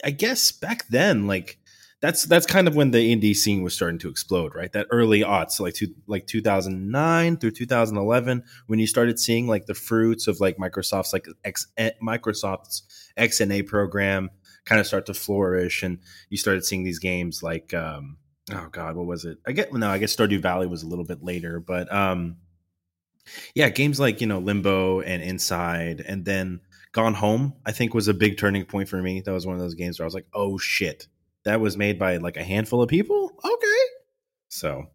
I 0.03 0.11
guess 0.11 0.51
back 0.51 0.87
then 0.87 1.27
like 1.27 1.57
that's 2.03 2.25
that's 2.25 2.45
kind 2.45 2.67
of 2.67 2.75
when 2.75 2.91
the 2.91 3.15
indie 3.15 3.33
scene 3.33 3.63
was 3.63 3.74
starting 3.74 3.98
to 4.00 4.10
explode, 4.10 4.53
right? 4.53 4.74
That 4.74 4.88
early 4.91 5.22
aughts, 5.22 5.62
like 5.62 5.74
two, 5.74 5.88
like 6.05 6.27
2009 6.27 7.38
through 7.38 7.51
2011, 7.51 8.43
when 8.67 8.77
you 8.77 8.88
started 8.88 9.22
seeing 9.22 9.48
like 9.48 9.67
the 9.67 9.74
fruits 9.74 10.27
of 10.27 10.41
like 10.41 10.57
Microsoft's 10.57 11.13
like 11.13 11.27
X, 11.45 11.67
eh, 11.77 11.91
Microsoft's 12.05 13.10
XNA 13.17 13.65
program 13.65 14.31
kind 14.65 14.81
of 14.81 14.86
start 14.86 15.05
to 15.05 15.13
flourish, 15.13 15.81
and 15.81 16.00
you 16.29 16.36
started 16.36 16.65
seeing 16.65 16.83
these 16.83 17.00
games 17.00 17.41
like, 17.41 17.74
um, 17.74 18.17
oh 18.51 18.67
god, 18.69 18.98
what 18.98 19.05
was 19.05 19.24
it? 19.24 19.38
I 19.48 19.53
get 19.53 19.72
no, 19.72 19.88
I 19.89 19.98
guess 19.98 20.13
Stardew 20.13 20.41
Valley 20.41 20.67
was 20.67 20.83
a 20.83 20.88
little 20.88 21.05
bit 21.05 21.24
later, 21.24 21.62
but 21.62 21.89
um, 21.89 22.36
yeah, 23.55 23.69
games 23.69 23.98
like 23.98 24.19
you 24.19 24.27
know 24.27 24.39
Limbo 24.39 25.00
and 25.00 25.24
Inside, 25.24 26.03
and 26.05 26.25
then 26.25 26.60
Gone 26.91 27.13
Home, 27.13 27.53
I 27.65 27.72
think 27.72 27.93
was 27.93 28.10
a 28.10 28.13
big 28.13 28.38
turning 28.38 28.65
point 28.65 28.89
for 28.89 29.01
me. 29.01 29.22
That 29.22 29.31
was 29.31 29.45
one 29.45 29.55
of 29.55 29.62
those 29.62 29.75
games 29.75 30.00
where 30.00 30.03
I 30.03 30.07
was 30.07 30.13
like, 30.13 30.27
oh 30.33 30.57
shit 30.57 31.07
that 31.45 31.62
was 31.62 31.77
made 31.77 32.00
by 32.00 32.17
like 32.17 32.38
a 32.38 32.43
handful 32.43 32.81
of 32.81 32.89
people. 32.89 33.31
Okay. 33.43 33.83
So, 34.50 34.88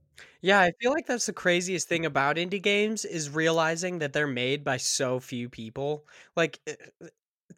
Yeah, 0.43 0.61
I 0.61 0.73
feel 0.81 0.93
like 0.93 1.07
that's 1.07 1.27
the 1.27 1.33
craziest 1.33 1.89
thing 1.89 2.07
about 2.07 2.37
indie 2.37 2.63
games 2.63 3.05
is 3.05 3.31
realizing 3.31 3.99
that 3.99 4.13
they're 4.13 4.27
made 4.27 4.65
by 4.65 4.77
so 4.77 5.21
few 5.21 5.49
people. 5.49 6.07
Like 6.37 6.61
eh, 6.67 6.77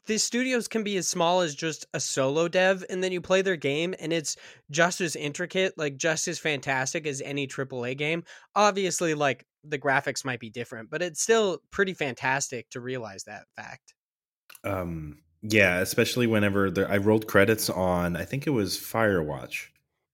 the 0.06 0.18
studios 0.18 0.68
can 0.68 0.84
be 0.84 0.96
as 0.96 1.08
small 1.08 1.40
as 1.40 1.54
just 1.54 1.86
a 1.94 2.00
solo 2.00 2.48
dev 2.48 2.84
and 2.90 3.02
then 3.04 3.12
you 3.12 3.20
play 3.20 3.42
their 3.42 3.56
game 3.56 3.94
and 4.00 4.12
it's 4.12 4.36
just 4.70 5.00
as 5.00 5.16
intricate, 5.16 5.76
like 5.78 5.96
just 5.96 6.28
as 6.28 6.38
fantastic 6.38 7.06
as 7.06 7.20
any 7.22 7.46
AAA 7.46 7.94
game. 7.94 8.24
Obviously 8.56 9.14
like 9.14 9.46
the 9.64 9.78
graphics 9.78 10.24
might 10.24 10.40
be 10.40 10.50
different, 10.50 10.90
but 10.90 11.02
it's 11.02 11.22
still 11.22 11.60
pretty 11.70 11.94
fantastic 11.94 12.68
to 12.70 12.80
realize 12.80 13.24
that 13.24 13.46
fact. 13.56 13.94
um, 14.64 15.22
yeah, 15.42 15.78
especially 15.80 16.26
whenever 16.26 16.70
there, 16.70 16.90
I 16.90 16.98
rolled 16.98 17.26
credits 17.26 17.70
on, 17.70 18.16
I 18.16 18.24
think 18.24 18.46
it 18.46 18.50
was 18.50 18.76
Firewatch, 18.76 19.68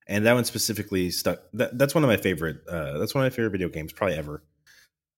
and 0.07 0.25
that 0.27 0.35
one 0.35 0.45
specifically 0.45 1.11
stuck. 1.11 1.41
That, 1.55 1.77
that's 1.79 1.95
one 1.95 2.05
of 2.05 2.09
my 2.09 2.17
favorite. 2.17 2.59
Uh, 2.69 2.99
that's 2.99 3.15
one 3.15 3.25
of 3.25 3.33
my 3.33 3.35
favorite 3.35 3.51
video 3.51 3.69
games, 3.69 3.93
probably 3.93 4.17
ever. 4.17 4.43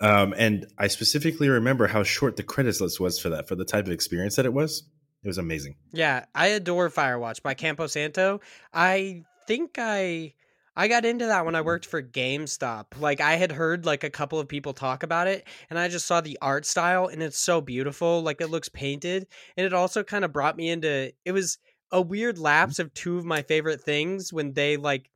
Um, 0.01 0.35
and 0.39 0.67
I 0.79 0.87
specifically 0.87 1.49
remember 1.49 1.89
how 1.89 2.05
short 2.05 2.37
the 2.37 2.43
credits 2.43 2.81
list 2.81 3.01
was 3.01 3.19
for 3.19 3.31
that, 3.31 3.49
for 3.49 3.57
the 3.57 3.65
type 3.65 3.87
of 3.87 3.93
experience 3.93 4.37
that 4.37 4.47
it 4.47 4.53
was. 4.53 4.85
It 5.25 5.29
was 5.29 5.39
amazing. 5.39 5.75
Yeah, 5.93 6.25
I 6.35 6.49
adore 6.49 6.89
Firewatch 6.89 7.43
by 7.43 7.55
Campo 7.55 7.89
Santo. 7.89 8.41
I 8.73 9.25
think 9.49 9.77
I 9.79 10.35
I 10.79 10.89
got 10.89 11.05
into 11.05 11.27
that 11.27 11.45
when 11.45 11.55
I 11.57 11.61
worked 11.61 11.87
for 11.87 12.03
GameStop. 12.03 12.99
Like 12.99 13.21
I 13.21 13.35
had 13.37 13.53
heard 13.53 13.85
like 13.85 14.05
a 14.05 14.11
couple 14.11 14.39
of 14.39 14.49
people 14.49 14.73
talk 14.73 15.03
about 15.03 15.27
it 15.27 15.47
and 15.71 15.79
I 15.79 15.89
just 15.89 16.07
saw 16.07 16.21
the 16.21 16.39
art 16.41 16.65
style 16.65 17.07
and 17.09 17.23
it's 17.23 17.39
so 17.39 17.61
beautiful. 17.61 18.23
Like 18.23 18.41
it 18.41 18.47
looks 18.49 18.69
painted 18.71 19.27
and 19.57 19.67
it 19.67 19.73
also 19.75 20.05
kind 20.05 20.25
of 20.25 20.33
brought 20.33 20.57
me 20.57 20.71
into 20.71 21.13
it 21.25 21.33
was 21.33 21.59
a 21.91 22.01
weird 22.01 22.39
Mm-hmm. 22.65 22.71
lapse 22.71 22.79
of 22.79 22.95
two 22.95 23.19
of 23.19 23.25
my 23.27 23.43
favorite 23.43 23.83
things 23.83 24.33
when 24.33 24.55
they 24.55 24.77
like 24.77 25.11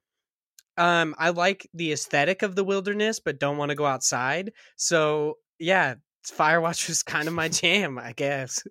um 0.79 1.15
I 1.19 1.31
like 1.31 1.69
the 1.75 1.93
aesthetic 1.93 2.43
of 2.43 2.57
the 2.57 2.65
wilderness 2.65 3.21
but 3.21 3.41
don't 3.41 3.59
want 3.59 3.71
to 3.71 3.77
go 3.77 3.87
outside. 3.87 4.53
So, 4.77 5.39
yeah, 5.59 5.97
Firewatch 6.27 6.89
was 6.91 7.03
kind 7.03 7.29
of 7.29 7.35
my 7.35 7.49
jam, 7.51 7.99
I 7.99 8.13
guess. 8.15 8.65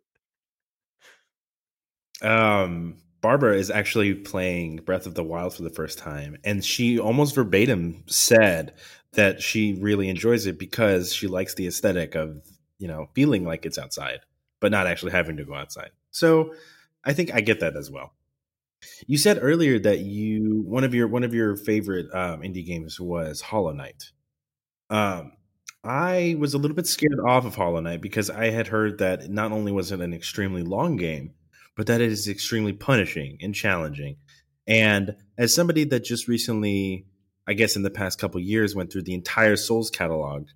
Um, 2.21 2.97
Barbara 3.21 3.55
is 3.55 3.69
actually 3.69 4.15
playing 4.15 4.77
Breath 4.77 5.05
of 5.05 5.13
the 5.13 5.23
Wild 5.23 5.53
for 5.53 5.61
the 5.61 5.69
first 5.69 5.99
time, 5.99 6.37
and 6.43 6.65
she 6.65 6.99
almost 6.99 7.35
verbatim 7.35 8.03
said 8.07 8.73
that 9.13 9.41
she 9.41 9.73
really 9.79 10.09
enjoys 10.09 10.47
it 10.47 10.57
because 10.57 11.13
she 11.13 11.27
likes 11.27 11.53
the 11.53 11.67
aesthetic 11.67 12.15
of 12.15 12.41
you 12.79 12.87
know 12.87 13.09
feeling 13.13 13.45
like 13.45 13.65
it's 13.65 13.77
outside, 13.77 14.21
but 14.59 14.71
not 14.71 14.87
actually 14.87 15.11
having 15.11 15.37
to 15.37 15.45
go 15.45 15.53
outside. 15.53 15.91
So 16.09 16.53
I 17.03 17.13
think 17.13 17.33
I 17.33 17.41
get 17.41 17.59
that 17.59 17.75
as 17.75 17.91
well. 17.91 18.13
You 19.05 19.17
said 19.17 19.39
earlier 19.41 19.77
that 19.79 19.99
you 19.99 20.63
one 20.65 20.83
of 20.83 20.95
your 20.95 21.07
one 21.07 21.23
of 21.23 21.33
your 21.33 21.55
favorite 21.55 22.07
um, 22.13 22.41
indie 22.41 22.65
games 22.65 22.99
was 22.99 23.41
Hollow 23.41 23.71
Knight. 23.73 24.11
Um, 24.89 25.33
I 25.83 26.35
was 26.39 26.53
a 26.53 26.57
little 26.57 26.75
bit 26.75 26.87
scared 26.87 27.19
off 27.25 27.45
of 27.45 27.55
Hollow 27.55 27.79
Knight 27.81 28.01
because 28.01 28.29
I 28.29 28.49
had 28.49 28.67
heard 28.67 28.97
that 28.97 29.29
not 29.29 29.51
only 29.51 29.71
was 29.71 29.91
it 29.91 30.01
an 30.01 30.13
extremely 30.13 30.63
long 30.63 30.95
game, 30.95 31.33
but 31.75 31.87
that 31.87 32.01
it 32.01 32.11
is 32.11 32.27
extremely 32.27 32.73
punishing 32.73 33.37
and 33.41 33.55
challenging. 33.55 34.17
And 34.67 35.15
as 35.37 35.53
somebody 35.53 35.83
that 35.85 36.03
just 36.03 36.27
recently, 36.27 37.05
I 37.47 37.53
guess 37.53 37.75
in 37.75 37.83
the 37.83 37.89
past 37.89 38.19
couple 38.19 38.39
years, 38.39 38.75
went 38.75 38.91
through 38.91 39.03
the 39.03 39.13
entire 39.13 39.55
Souls 39.55 39.89
catalog, 39.89 40.47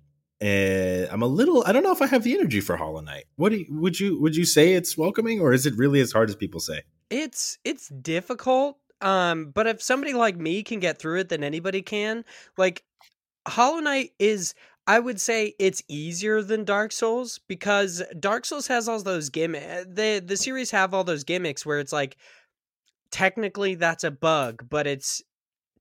uh, 0.42 1.06
I'm 1.10 1.22
a 1.22 1.26
little. 1.26 1.64
I 1.66 1.72
don't 1.72 1.82
know 1.82 1.92
if 1.92 2.02
I 2.02 2.06
have 2.06 2.22
the 2.22 2.34
energy 2.34 2.60
for 2.60 2.76
Hollow 2.76 3.00
Knight. 3.00 3.24
What 3.36 3.52
you, 3.52 3.66
would 3.70 3.98
you 3.98 4.20
would 4.20 4.36
you 4.36 4.44
say 4.44 4.74
it's 4.74 4.96
welcoming, 4.96 5.40
or 5.40 5.54
is 5.54 5.64
it 5.64 5.74
really 5.76 6.00
as 6.00 6.12
hard 6.12 6.28
as 6.28 6.36
people 6.36 6.60
say? 6.60 6.82
It's 7.08 7.58
it's 7.64 7.88
difficult. 7.88 8.76
Um, 9.00 9.50
but 9.50 9.66
if 9.66 9.82
somebody 9.82 10.12
like 10.12 10.36
me 10.36 10.62
can 10.62 10.80
get 10.80 10.98
through 10.98 11.20
it, 11.20 11.30
then 11.30 11.42
anybody 11.42 11.80
can. 11.80 12.24
Like 12.58 12.84
Hollow 13.48 13.80
Knight 13.80 14.10
is 14.18 14.54
I 14.86 15.00
would 15.00 15.20
say 15.20 15.54
it's 15.58 15.82
easier 15.88 16.42
than 16.42 16.64
Dark 16.64 16.92
Souls 16.92 17.40
because 17.48 18.02
Dark 18.20 18.44
Souls 18.44 18.68
has 18.68 18.88
all 18.88 19.02
those 19.02 19.30
gimmicks. 19.30 19.84
The 19.88 20.22
the 20.24 20.36
series 20.36 20.70
have 20.70 20.94
all 20.94 21.04
those 21.04 21.24
gimmicks 21.24 21.66
where 21.66 21.80
it's 21.80 21.92
like 21.92 22.16
technically 23.10 23.74
that's 23.76 24.04
a 24.04 24.10
bug, 24.10 24.66
but 24.70 24.86
it's 24.86 25.22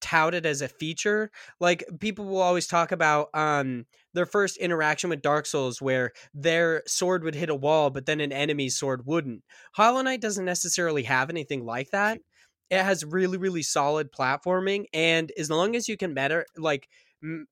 touted 0.02 0.46
as 0.46 0.62
a 0.62 0.68
feature. 0.70 1.32
Like 1.60 1.84
people 2.00 2.26
will 2.26 2.42
always 2.42 2.68
talk 2.68 2.92
about 2.92 3.30
um 3.36 3.86
their 4.14 4.26
first 4.28 4.58
interaction 4.58 5.10
with 5.12 5.22
Dark 5.22 5.46
Souls 5.48 5.82
where 5.82 6.12
their 6.34 6.84
sword 6.88 7.24
would 7.24 7.36
hit 7.36 7.50
a 7.50 7.56
wall, 7.56 7.90
but 7.92 8.06
then 8.08 8.22
an 8.22 8.34
enemy's 8.34 8.78
sword 8.78 9.06
wouldn't. 9.06 9.44
Hollow 9.74 10.02
Knight 10.02 10.22
doesn't 10.22 10.46
necessarily 10.46 11.04
have 11.04 11.30
anything 11.30 11.66
like 11.66 11.92
that. 11.92 12.20
It 12.70 12.84
has 12.84 13.06
really, 13.06 13.38
really 13.38 13.62
solid 13.64 14.12
platforming, 14.12 14.86
and 14.94 15.32
as 15.38 15.50
long 15.52 15.76
as 15.76 15.88
you 15.88 15.98
can 15.98 16.14
better 16.16 16.46
like 16.58 16.88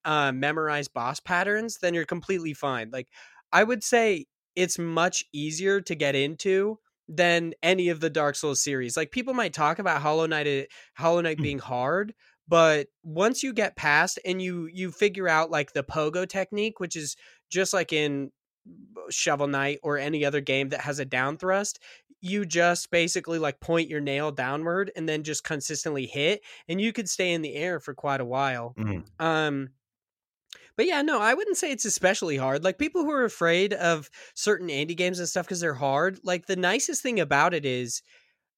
uh, 0.05 0.31
memorize 0.31 0.87
boss 0.87 1.19
patterns, 1.19 1.79
then 1.81 1.93
you're 1.93 2.05
completely 2.05 2.53
fine. 2.53 2.89
Like 2.91 3.07
I 3.51 3.63
would 3.63 3.83
say, 3.83 4.25
it's 4.55 4.77
much 4.77 5.23
easier 5.33 5.81
to 5.81 5.95
get 5.95 6.15
into 6.15 6.79
than 7.07 7.53
any 7.63 7.89
of 7.89 7.99
the 7.99 8.09
Dark 8.09 8.35
Souls 8.35 8.63
series. 8.63 8.95
Like 8.95 9.11
people 9.11 9.33
might 9.33 9.53
talk 9.53 9.79
about 9.79 10.01
Hollow 10.01 10.25
Knight, 10.25 10.47
uh, 10.47 10.63
Hollow 10.95 11.21
Knight 11.21 11.37
Hmm. 11.37 11.41
being 11.41 11.59
hard, 11.59 12.13
but 12.47 12.87
once 13.03 13.43
you 13.43 13.53
get 13.53 13.75
past 13.75 14.19
and 14.25 14.41
you 14.41 14.67
you 14.71 14.91
figure 14.91 15.27
out 15.27 15.51
like 15.51 15.73
the 15.73 15.83
pogo 15.83 16.27
technique, 16.27 16.79
which 16.79 16.95
is 16.95 17.15
just 17.49 17.73
like 17.73 17.91
in 17.93 18.31
Shovel 19.09 19.47
Knight 19.47 19.79
or 19.83 19.97
any 19.97 20.23
other 20.23 20.39
game 20.41 20.69
that 20.69 20.81
has 20.81 20.99
a 20.99 21.05
down 21.05 21.37
thrust, 21.37 21.79
you 22.23 22.45
just 22.45 22.89
basically 22.89 23.37
like 23.39 23.59
point 23.59 23.89
your 23.89 24.01
nail 24.01 24.31
downward 24.31 24.91
and 24.95 25.07
then 25.07 25.23
just 25.23 25.43
consistently 25.43 26.07
hit, 26.07 26.41
and 26.67 26.79
you 26.81 26.93
could 26.93 27.09
stay 27.09 27.33
in 27.33 27.41
the 27.41 27.55
air 27.55 27.79
for 27.79 27.93
quite 27.93 28.21
a 28.21 28.25
while. 28.25 28.73
Mhm. 28.77 29.03
Um, 29.19 29.69
but 30.75 30.85
yeah, 30.85 31.01
no, 31.01 31.19
I 31.19 31.33
wouldn't 31.33 31.57
say 31.57 31.71
it's 31.71 31.85
especially 31.85 32.37
hard. 32.37 32.63
Like 32.63 32.77
people 32.79 33.03
who 33.03 33.11
are 33.11 33.25
afraid 33.25 33.73
of 33.73 34.09
certain 34.35 34.69
indie 34.69 34.97
games 34.97 35.19
and 35.19 35.27
stuff 35.27 35.45
because 35.45 35.59
they're 35.59 35.73
hard. 35.73 36.19
Like 36.23 36.47
the 36.47 36.55
nicest 36.55 37.03
thing 37.03 37.19
about 37.19 37.53
it 37.53 37.65
is, 37.65 38.01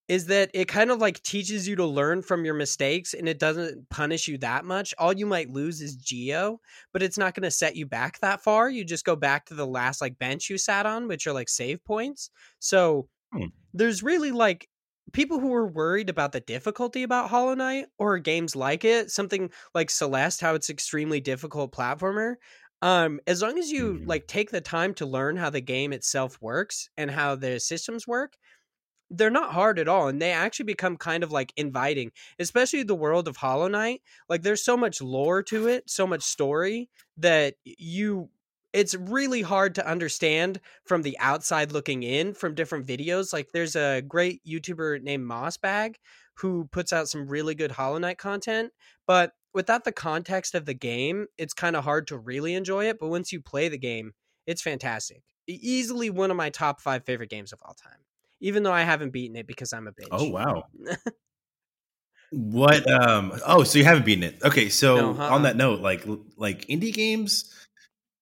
is 0.07 0.27
that 0.27 0.51
it 0.53 0.67
kind 0.67 0.91
of 0.91 0.99
like 0.99 1.21
teaches 1.23 1.67
you 1.67 1.75
to 1.75 1.85
learn 1.85 2.21
from 2.21 2.45
your 2.45 2.53
mistakes 2.53 3.13
and 3.13 3.27
it 3.27 3.39
doesn't 3.39 3.89
punish 3.89 4.27
you 4.27 4.37
that 4.37 4.63
much. 4.65 4.93
All 4.99 5.13
you 5.13 5.25
might 5.25 5.49
lose 5.49 5.81
is 5.81 5.95
geo, 5.95 6.61
but 6.93 7.03
it's 7.03 7.17
not 7.17 7.33
going 7.33 7.43
to 7.43 7.51
set 7.51 7.75
you 7.75 7.87
back 7.87 8.19
that 8.19 8.41
far. 8.41 8.69
You 8.69 8.85
just 8.85 9.05
go 9.05 9.15
back 9.15 9.45
to 9.47 9.55
the 9.55 9.67
last 9.67 10.01
like 10.01 10.19
bench 10.19 10.49
you 10.49 10.57
sat 10.59 10.85
on, 10.85 11.07
which 11.07 11.25
are 11.27 11.33
like 11.33 11.49
save 11.49 11.83
points. 11.83 12.29
So 12.59 13.09
Hmm. 13.35 13.49
there's 13.73 14.03
really 14.03 14.31
like 14.31 14.69
people 15.13 15.39
who 15.39 15.53
are 15.53 15.67
worried 15.67 16.09
about 16.09 16.31
the 16.31 16.39
difficulty 16.39 17.03
about 17.03 17.29
Hollow 17.29 17.53
Knight 17.55 17.87
or 17.99 18.17
games 18.19 18.55
like 18.55 18.83
it, 18.85 19.11
something 19.11 19.51
like 19.73 19.89
Celeste, 19.89 20.41
how 20.41 20.55
it's 20.55 20.69
extremely 20.69 21.21
difficult 21.21 21.71
platformer. 21.73 22.35
Um, 22.81 23.19
as 23.27 23.41
long 23.41 23.57
as 23.57 23.71
you 23.71 23.99
Mhm. 23.99 24.05
like 24.05 24.27
take 24.27 24.51
the 24.51 24.61
time 24.61 24.93
to 24.95 25.05
learn 25.05 25.37
how 25.37 25.49
the 25.49 25.61
game 25.61 25.93
itself 25.93 26.37
works 26.41 26.89
and 26.97 27.09
how 27.11 27.35
the 27.35 27.59
systems 27.59 28.07
work, 28.07 28.37
they're 29.09 29.29
not 29.29 29.53
hard 29.53 29.77
at 29.77 29.87
all 29.87 30.07
and 30.07 30.21
they 30.21 30.31
actually 30.31 30.65
become 30.65 30.97
kind 30.97 31.23
of 31.23 31.31
like 31.31 31.53
inviting 31.57 32.11
especially 32.39 32.81
the 32.83 32.95
world 32.95 33.27
of 33.27 33.37
hollow 33.37 33.67
knight 33.67 34.01
like 34.29 34.41
there's 34.41 34.63
so 34.63 34.75
much 34.75 34.99
lore 35.01 35.43
to 35.43 35.67
it 35.67 35.87
so 35.89 36.07
much 36.07 36.23
story 36.23 36.89
that 37.15 37.55
you 37.65 38.29
it's 38.75 38.93
really 38.93 39.41
hard 39.41 39.73
to 39.75 39.89
understand 39.89 40.59
from 40.83 41.01
the 41.01 41.17
outside 41.19 41.71
looking 41.71 42.03
in 42.03 42.33
from 42.33 42.53
different 42.53 42.85
videos 42.85 43.31
like 43.31 43.49
there's 43.53 43.75
a 43.75 44.01
great 44.01 44.41
youtuber 44.45 45.01
named 45.01 45.25
mossbag 45.25 45.95
who 46.35 46.65
puts 46.71 46.91
out 46.91 47.07
some 47.07 47.27
really 47.27 47.55
good 47.55 47.71
hollow 47.71 47.97
knight 47.97 48.17
content 48.17 48.71
but 49.07 49.31
without 49.53 49.85
the 49.85 49.91
context 49.91 50.53
of 50.53 50.65
the 50.65 50.73
game 50.73 51.25
it's 51.37 51.53
kind 51.53 51.75
of 51.75 51.85
hard 51.85 52.05
to 52.05 52.17
really 52.17 52.53
enjoy 52.53 52.85
it 52.85 52.99
but 52.99 53.07
once 53.07 53.31
you 53.31 53.41
play 53.41 53.69
the 53.69 53.77
game 53.77 54.11
it's 54.45 54.61
fantastic 54.61 55.23
easily 55.47 56.09
one 56.09 56.29
of 56.29 56.37
my 56.37 56.49
top 56.49 56.81
five 56.81 57.05
favorite 57.05 57.29
games 57.29 57.53
of 57.53 57.59
all 57.63 57.73
time 57.73 57.99
even 58.41 58.63
though 58.63 58.73
I 58.73 58.81
haven't 58.81 59.11
beaten 59.11 59.37
it 59.37 59.47
because 59.47 59.71
I'm 59.71 59.87
a 59.87 59.91
bitch. 59.91 60.09
Oh 60.11 60.29
wow. 60.29 60.65
What? 62.31 62.89
Um. 62.91 63.31
Oh, 63.45 63.63
so 63.63 63.79
you 63.79 63.85
haven't 63.85 64.05
beaten 64.05 64.23
it? 64.23 64.37
Okay. 64.43 64.67
So 64.67 64.95
No, 64.95 65.21
uh-uh. 65.21 65.29
on 65.29 65.43
that 65.43 65.55
note, 65.55 65.79
like 65.79 66.05
like 66.35 66.65
indie 66.67 66.93
games, 66.93 67.53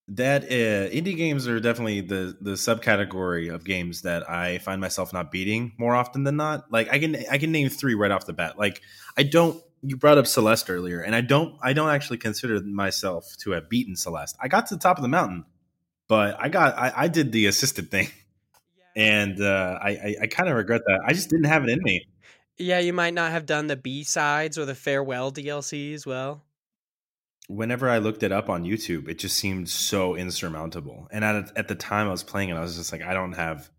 that 0.10 0.44
uh, 0.44 0.90
indie 0.92 1.16
games 1.16 1.48
are 1.48 1.60
definitely 1.60 2.02
the 2.02 2.38
the 2.42 2.52
subcategory 2.52 3.54
of 3.54 3.64
games 3.64 4.02
that 4.02 4.30
I 4.30 4.58
find 4.60 4.82
myself 4.82 5.14
not 5.14 5.32
beating 5.32 5.74
more 5.78 5.96
often 5.96 6.24
than 6.24 6.36
not. 6.36 6.72
Like 6.72 6.92
I 6.92 7.00
can 7.00 7.16
I 7.32 7.38
can 7.38 7.52
name 7.52 7.70
three 7.70 7.96
right 7.96 8.12
off 8.12 8.26
the 8.26 8.34
bat. 8.34 8.58
Like 8.58 8.82
I 9.18 9.24
don't. 9.24 9.62
You 9.86 9.98
brought 9.98 10.18
up 10.18 10.28
Celeste 10.28 10.70
earlier, 10.70 11.02
and 11.02 11.14
I 11.14 11.22
don't 11.22 11.58
I 11.62 11.74
don't 11.74 11.90
actually 11.90 12.18
consider 12.18 12.62
myself 12.62 13.36
to 13.40 13.52
have 13.52 13.70
beaten 13.70 13.96
Celeste. 13.96 14.38
I 14.42 14.48
got 14.48 14.68
to 14.68 14.76
the 14.76 14.80
top 14.80 14.98
of 14.98 15.02
the 15.02 15.10
mountain, 15.10 15.46
but 16.08 16.38
I 16.40 16.48
got 16.50 16.78
I, 16.78 16.94
I 16.96 17.08
did 17.10 17.32
the 17.34 17.48
assisted 17.48 17.92
thing, 17.92 18.08
and 18.96 19.42
uh, 19.42 19.80
I 19.82 19.90
I, 19.90 20.16
I 20.22 20.28
kind 20.28 20.50
of 20.50 20.56
regret 20.56 20.82
that. 20.88 21.02
I 21.06 21.14
just 21.14 21.30
didn't 21.30 21.46
have 21.46 21.64
it 21.64 21.70
in 21.70 21.84
me. 21.84 22.06
Yeah, 22.58 22.80
you 22.80 22.94
might 22.94 23.14
not 23.14 23.32
have 23.32 23.46
done 23.46 23.68
the 23.68 23.76
B 23.76 24.04
sides 24.04 24.58
or 24.58 24.66
the 24.66 24.76
farewell 24.76 25.32
DLC 25.32 25.94
as 25.94 26.06
well. 26.06 26.44
Whenever 27.48 27.90
I 27.90 27.98
looked 27.98 28.24
it 28.24 28.32
up 28.32 28.50
on 28.50 28.64
YouTube, 28.64 29.08
it 29.08 29.20
just 29.20 29.38
seemed 29.38 29.70
so 29.70 30.16
insurmountable. 30.16 31.08
And 31.12 31.24
at 31.24 31.52
at 31.58 31.68
the 31.68 31.76
time 31.76 32.08
I 32.08 32.12
was 32.12 32.24
playing 32.24 32.50
it, 32.50 32.56
I 32.56 32.62
was 32.62 32.78
just 32.78 32.92
like, 32.92 33.02
I 33.02 33.14
don't 33.14 33.34
have, 33.34 33.70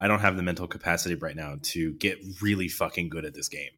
I 0.00 0.08
don't 0.08 0.20
have 0.20 0.36
the 0.36 0.42
mental 0.42 0.66
capacity 0.66 1.14
right 1.14 1.36
now 1.36 1.56
to 1.62 1.94
get 1.94 2.18
really 2.40 2.68
fucking 2.68 3.08
good 3.08 3.24
at 3.24 3.34
this 3.34 3.48
game, 3.48 3.70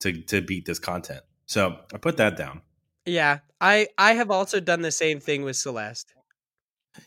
to 0.00 0.20
to 0.22 0.40
beat 0.40 0.66
this 0.66 0.78
content. 0.78 1.22
So 1.46 1.76
I 1.92 1.98
put 1.98 2.16
that 2.18 2.36
down. 2.36 2.62
Yeah, 3.06 3.38
I 3.60 3.88
I 3.98 4.14
have 4.14 4.30
also 4.30 4.60
done 4.60 4.82
the 4.82 4.92
same 4.92 5.20
thing 5.20 5.42
with 5.42 5.56
Celeste. 5.56 6.14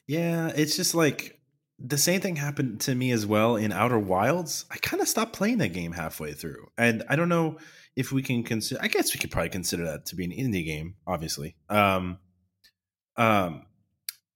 Yeah, 0.08 0.52
it's 0.56 0.76
just 0.76 0.96
like 0.96 1.40
the 1.80 1.98
same 1.98 2.22
thing 2.22 2.38
happened 2.38 2.80
to 2.82 2.96
me 2.96 3.12
as 3.12 3.26
well 3.26 3.56
in 3.58 3.72
Outer 3.72 4.00
Wilds. 4.00 4.66
I 4.72 4.78
kind 4.78 5.02
of 5.02 5.08
stopped 5.10 5.34
playing 5.34 5.58
that 5.58 5.74
game 5.74 5.92
halfway 5.92 6.34
through, 6.34 6.68
and 6.78 7.04
I 7.10 7.16
don't 7.16 7.30
know 7.30 7.58
if 7.96 8.12
we 8.12 8.22
can 8.22 8.44
consider. 8.44 8.82
I 8.82 8.88
guess 8.88 9.14
we 9.14 9.20
could 9.20 9.32
probably 9.32 9.50
consider 9.50 9.86
that 9.86 10.06
to 10.08 10.16
be 10.16 10.26
an 10.26 10.32
indie 10.32 10.66
game, 10.66 10.96
obviously. 11.06 11.56
Um, 11.70 12.18
um, 13.18 13.66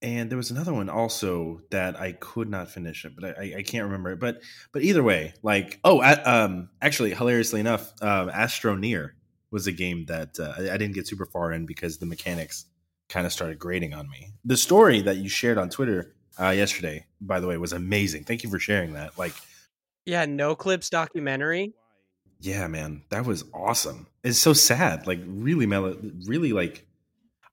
and 0.02 0.30
there 0.30 0.38
was 0.38 0.52
another 0.52 0.74
one 0.74 0.90
also 0.90 1.62
that 1.72 2.00
I 2.00 2.12
could 2.12 2.50
not 2.50 2.70
finish 2.70 3.04
it, 3.04 3.14
but 3.20 3.38
I, 3.40 3.56
I 3.58 3.64
can't 3.64 3.86
remember 3.86 4.12
it. 4.12 4.20
But 4.20 4.42
but 4.72 4.84
either 4.84 5.02
way, 5.02 5.34
like 5.42 5.80
oh, 5.84 6.00
I, 6.00 6.14
um, 6.22 6.70
actually, 6.82 7.14
hilariously 7.16 7.60
enough, 7.60 7.92
um, 8.02 8.30
Astroneer 8.30 9.12
was 9.50 9.66
a 9.66 9.72
game 9.72 10.06
that 10.06 10.40
uh, 10.40 10.54
I, 10.58 10.74
I 10.74 10.78
didn't 10.78 10.94
get 10.94 11.08
super 11.08 11.26
far 11.26 11.52
in 11.52 11.66
because 11.66 11.98
the 11.98 12.06
mechanics 12.06 12.66
kind 13.10 13.26
of 13.26 13.34
started 13.34 13.58
grating 13.58 13.94
on 13.94 14.10
me. 14.10 14.34
The 14.46 14.58
story 14.58 15.02
that 15.02 15.18
you 15.18 15.30
shared 15.30 15.58
on 15.58 15.70
Twitter 15.70 16.14
uh, 16.40 16.50
yesterday, 16.50 17.06
by 17.20 17.40
the 17.40 17.48
way, 17.48 17.58
was 17.58 17.74
amazing. 17.74 18.26
Thank 18.26 18.44
you 18.44 18.50
for 18.50 18.60
sharing 18.60 18.94
that. 18.94 19.18
Like, 19.18 19.34
yeah, 20.06 20.26
Noclip's 20.26 20.90
documentary. 20.90 21.74
Yeah, 22.39 22.67
man, 22.67 23.03
that 23.10 23.25
was 23.25 23.46
awesome. 23.53 24.08
It's 24.24 24.39
so 24.39 24.53
sad, 24.53 25.08
like 25.08 25.20
really, 25.25 25.65
mel- 25.65 25.96
really 26.25 26.53
like. 26.53 26.86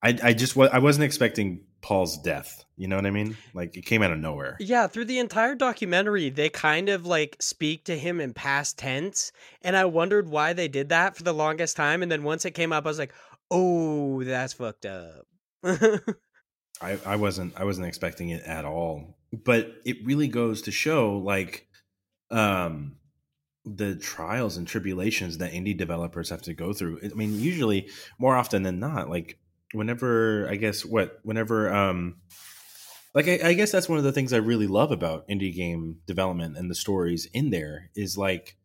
I 0.03 0.19
I 0.23 0.33
just 0.35 0.57
I 0.57 0.79
wasn't 0.79 1.05
expecting 1.05 1.61
Paul's 1.81 2.19
death. 2.19 2.65
You 2.77 2.89
know 2.89 2.97
what 2.97 3.07
I 3.07 3.11
mean? 3.11 3.37
Like 3.55 3.77
it 3.77 3.83
came 3.83 4.03
out 4.03 4.11
of 4.11 4.19
nowhere. 4.19 4.57
Yeah, 4.59 4.87
through 4.87 5.05
the 5.05 5.19
entire 5.19 5.55
documentary, 5.55 6.29
they 6.31 6.49
kind 6.49 6.89
of 6.89 7.07
like 7.07 7.37
speak 7.41 7.85
to 7.85 7.97
him 7.97 8.21
in 8.21 8.35
past 8.35 8.79
tense, 8.79 9.33
and 9.63 9.77
I 9.77 9.85
wondered 9.85 10.29
why 10.29 10.53
they 10.53 10.69
did 10.69 10.89
that 10.89 11.17
for 11.17 11.23
the 11.23 11.35
longest 11.35 11.77
time. 11.77 12.03
And 12.03 12.11
then 12.11 12.23
once 12.23 12.45
it 12.45 12.53
came 12.53 12.73
up, 12.73 12.85
I 12.85 12.89
was 12.89 12.99
like, 12.99 13.15
"Oh, 13.51 14.23
that's 14.25 14.55
fucked 14.55 14.87
up." 14.87 15.27
I 15.65 16.99
I 17.07 17.17
wasn't 17.17 17.55
I 17.57 17.65
wasn't 17.65 17.87
expecting 17.87 18.31
it 18.31 18.43
at 18.43 18.65
all, 18.65 19.17
but 19.33 19.75
it 19.85 20.05
really 20.05 20.29
goes 20.29 20.63
to 20.63 20.71
show 20.71 21.19
like, 21.19 21.69
um, 22.31 22.97
the 23.65 23.97
trials 23.97 24.57
and 24.57 24.67
tribulations 24.67 25.39
that 25.39 25.53
indie 25.53 25.77
developers 25.77 26.31
have 26.31 26.43
to 26.43 26.55
go 26.55 26.73
through. 26.73 27.01
I 27.03 27.15
mean, 27.15 27.39
usually 27.41 27.89
more 28.19 28.37
often 28.37 28.63
than 28.63 28.79
not, 28.79 29.09
like 29.09 29.39
whenever 29.73 30.49
I 30.49 30.57
guess 30.57 30.85
what 30.85 31.19
whenever 31.23 31.73
um 31.73 32.17
like 33.15 33.29
I, 33.29 33.41
I, 33.49 33.53
guess 33.55 33.71
that's 33.71 33.89
one 33.89 33.99
of 33.99 34.05
the 34.05 34.13
things 34.13 34.33
I 34.33 34.39
really 34.39 34.67
love 34.67 34.91
about 34.91 35.29
indie 35.29 35.55
game 35.55 35.99
development 36.07 36.57
and 36.57 36.71
the 36.71 36.75
stories 36.75 37.27
in 37.33 37.51
there 37.51 37.91
is 37.95 38.19
like 38.19 38.57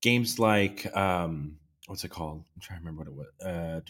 games 0.00 0.38
like 0.38 0.94
um 0.96 1.56
what's 1.88 2.04
it 2.04 2.10
called? 2.10 2.44
I'm 2.54 2.60
trying 2.60 2.80
to 2.80 2.84
remember 2.84 3.10
what 3.10 3.10
it 3.10 3.14
was. 3.14 3.26
Uh, 3.42 3.80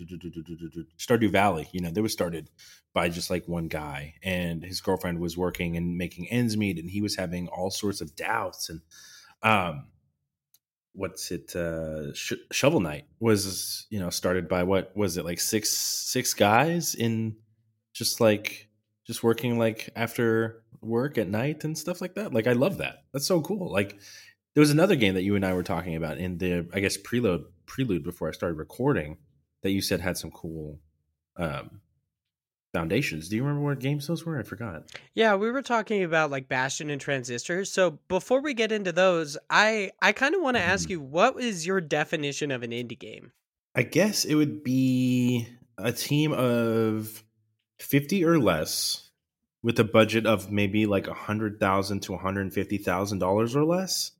Stardew 0.98 1.32
Valley. 1.32 1.68
You 1.72 1.80
know, 1.80 1.90
they 1.90 2.00
were 2.00 2.08
started 2.08 2.48
by 2.94 3.08
just 3.08 3.28
like 3.28 3.48
one 3.48 3.66
guy, 3.66 4.14
and 4.22 4.62
his 4.62 4.80
girlfriend 4.80 5.18
was 5.18 5.36
working 5.36 5.76
and 5.76 5.98
making 5.98 6.28
ends 6.28 6.56
meet, 6.56 6.78
and 6.78 6.88
he 6.88 7.02
was 7.02 7.16
having 7.16 7.48
all 7.48 7.70
sorts 7.70 8.00
of 8.00 8.14
doubts 8.14 8.70
and 8.70 8.80
um 9.42 9.86
what's 10.98 11.30
it 11.30 11.54
uh 11.54 12.12
Sh- 12.12 12.44
shovel 12.50 12.80
knight 12.80 13.06
was 13.20 13.86
you 13.88 14.00
know 14.00 14.10
started 14.10 14.48
by 14.48 14.64
what 14.64 14.94
was 14.96 15.16
it 15.16 15.24
like 15.24 15.38
six 15.40 15.70
six 15.70 16.34
guys 16.34 16.94
in 16.94 17.36
just 17.92 18.20
like 18.20 18.68
just 19.06 19.22
working 19.22 19.58
like 19.58 19.90
after 19.96 20.62
work 20.80 21.16
at 21.16 21.28
night 21.28 21.64
and 21.64 21.78
stuff 21.78 22.00
like 22.00 22.14
that? 22.14 22.34
Like 22.34 22.46
i 22.46 22.52
love 22.52 22.78
that. 22.78 23.04
That's 23.12 23.26
so 23.26 23.40
cool. 23.40 23.72
Like 23.72 23.98
there 24.54 24.60
was 24.62 24.72
another 24.72 24.96
game 24.96 25.14
that 25.14 25.22
you 25.22 25.36
and 25.36 25.46
i 25.46 25.52
were 25.52 25.62
talking 25.62 25.94
about 25.94 26.18
in 26.18 26.38
the 26.38 26.68
i 26.74 26.80
guess 26.80 26.96
preload 26.96 27.44
prelude 27.66 28.02
before 28.02 28.28
i 28.28 28.32
started 28.32 28.58
recording 28.58 29.16
that 29.62 29.70
you 29.70 29.80
said 29.80 30.00
had 30.00 30.18
some 30.18 30.32
cool 30.32 30.80
um 31.36 31.80
foundations. 32.72 33.28
Do 33.28 33.36
you 33.36 33.42
remember 33.42 33.64
what 33.64 33.80
games 33.80 34.06
those 34.06 34.24
were? 34.24 34.38
I 34.38 34.42
forgot. 34.42 34.84
Yeah, 35.14 35.34
we 35.36 35.50
were 35.50 35.62
talking 35.62 36.02
about 36.04 36.30
like 36.30 36.48
Bastion 36.48 36.90
and 36.90 37.00
Transistors. 37.00 37.72
So 37.72 37.98
before 38.08 38.40
we 38.40 38.54
get 38.54 38.72
into 38.72 38.92
those, 38.92 39.38
I 39.50 39.92
I 40.02 40.12
kind 40.12 40.34
of 40.34 40.42
want 40.42 40.56
to 40.56 40.62
mm-hmm. 40.62 40.70
ask 40.70 40.90
you 40.90 41.00
what 41.00 41.40
is 41.40 41.66
your 41.66 41.80
definition 41.80 42.50
of 42.50 42.62
an 42.62 42.70
indie 42.70 42.98
game? 42.98 43.32
I 43.74 43.82
guess 43.82 44.24
it 44.24 44.34
would 44.34 44.64
be 44.64 45.48
a 45.76 45.92
team 45.92 46.32
of 46.32 47.22
50 47.78 48.24
or 48.24 48.38
less 48.38 49.08
with 49.62 49.78
a 49.78 49.84
budget 49.84 50.26
of 50.26 50.50
maybe 50.50 50.86
like 50.86 51.08
a 51.08 51.14
hundred 51.14 51.60
thousand 51.60 52.00
to 52.00 52.12
one 52.12 52.20
hundred 52.20 52.52
fifty 52.52 52.78
thousand 52.78 53.18
dollars 53.18 53.56
or 53.56 53.64
less 53.64 54.12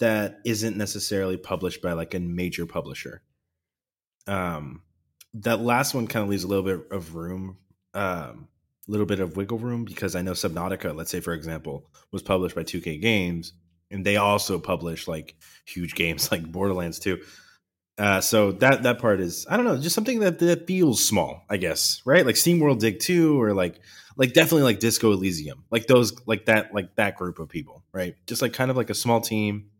that 0.00 0.40
isn't 0.44 0.76
necessarily 0.76 1.36
published 1.36 1.80
by 1.80 1.92
like 1.92 2.14
a 2.14 2.18
major 2.18 2.66
publisher. 2.66 3.22
Um, 4.26 4.82
that 5.34 5.60
last 5.60 5.94
one 5.94 6.06
kind 6.06 6.22
of 6.22 6.28
leaves 6.28 6.44
a 6.44 6.48
little 6.48 6.64
bit 6.64 6.90
of 6.90 7.14
room 7.14 7.58
um, 7.94 8.48
little 8.88 9.06
bit 9.06 9.20
of 9.20 9.36
wiggle 9.36 9.58
room 9.58 9.84
because 9.84 10.14
I 10.14 10.22
know 10.22 10.32
Subnautica, 10.32 10.94
let's 10.94 11.10
say 11.10 11.20
for 11.20 11.32
example, 11.32 11.90
was 12.12 12.22
published 12.22 12.54
by 12.54 12.62
2K 12.62 13.00
Games, 13.00 13.52
and 13.90 14.04
they 14.04 14.16
also 14.16 14.58
publish 14.58 15.08
like 15.08 15.36
huge 15.66 15.94
games 15.96 16.30
like 16.30 16.50
Borderlands 16.50 16.98
2. 16.98 17.20
Uh, 17.96 18.20
so 18.20 18.50
that 18.50 18.82
that 18.82 18.98
part 18.98 19.20
is 19.20 19.46
I 19.48 19.56
don't 19.56 19.66
know, 19.66 19.76
just 19.76 19.94
something 19.94 20.20
that 20.20 20.40
that 20.40 20.66
feels 20.66 21.06
small, 21.06 21.44
I 21.48 21.56
guess, 21.56 22.02
right? 22.04 22.26
Like 22.26 22.34
SteamWorld 22.34 22.80
Dig 22.80 22.98
2 22.98 23.40
or 23.40 23.54
like 23.54 23.80
like 24.16 24.32
definitely 24.32 24.62
like 24.62 24.80
Disco 24.80 25.12
Elysium, 25.12 25.64
like 25.70 25.86
those 25.86 26.12
like 26.26 26.46
that 26.46 26.74
like 26.74 26.96
that 26.96 27.16
group 27.16 27.38
of 27.38 27.48
people, 27.48 27.84
right? 27.92 28.14
Just 28.26 28.42
like 28.42 28.52
kind 28.52 28.70
of 28.70 28.76
like 28.76 28.90
a 28.90 28.94
small 28.94 29.20
team 29.20 29.70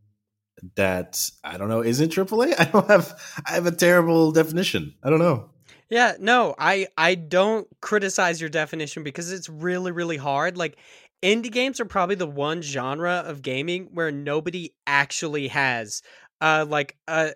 that 0.77 1.29
I 1.42 1.57
don't 1.57 1.68
know 1.68 1.83
isn't 1.83 2.12
AAA. 2.12 2.55
I 2.59 2.64
don't 2.64 2.87
have 2.87 3.20
I 3.46 3.53
have 3.53 3.66
a 3.66 3.72
terrible 3.72 4.31
definition. 4.33 4.94
I 5.03 5.11
don't 5.11 5.18
know. 5.18 5.50
Yeah, 5.90 6.14
no, 6.18 6.55
I 6.59 6.88
I 6.97 7.14
don't 7.14 7.68
criticize 7.81 8.40
your 8.40 8.51
definition 8.51 9.03
because 9.03 9.31
it's 9.33 9.49
really 9.49 9.92
really 9.92 10.16
hard. 10.16 10.57
Like 10.57 10.79
indie 11.23 11.53
games 11.53 11.81
are 11.81 11.85
probably 11.85 12.16
the 12.16 12.27
one 12.27 12.62
genre 12.62 13.23
of 13.27 13.42
gaming 13.42 13.88
where 13.92 14.11
nobody 14.11 14.75
actually 14.87 15.49
has 15.49 16.03
uh 16.40 16.64
like 16.68 16.97
a, 17.09 17.33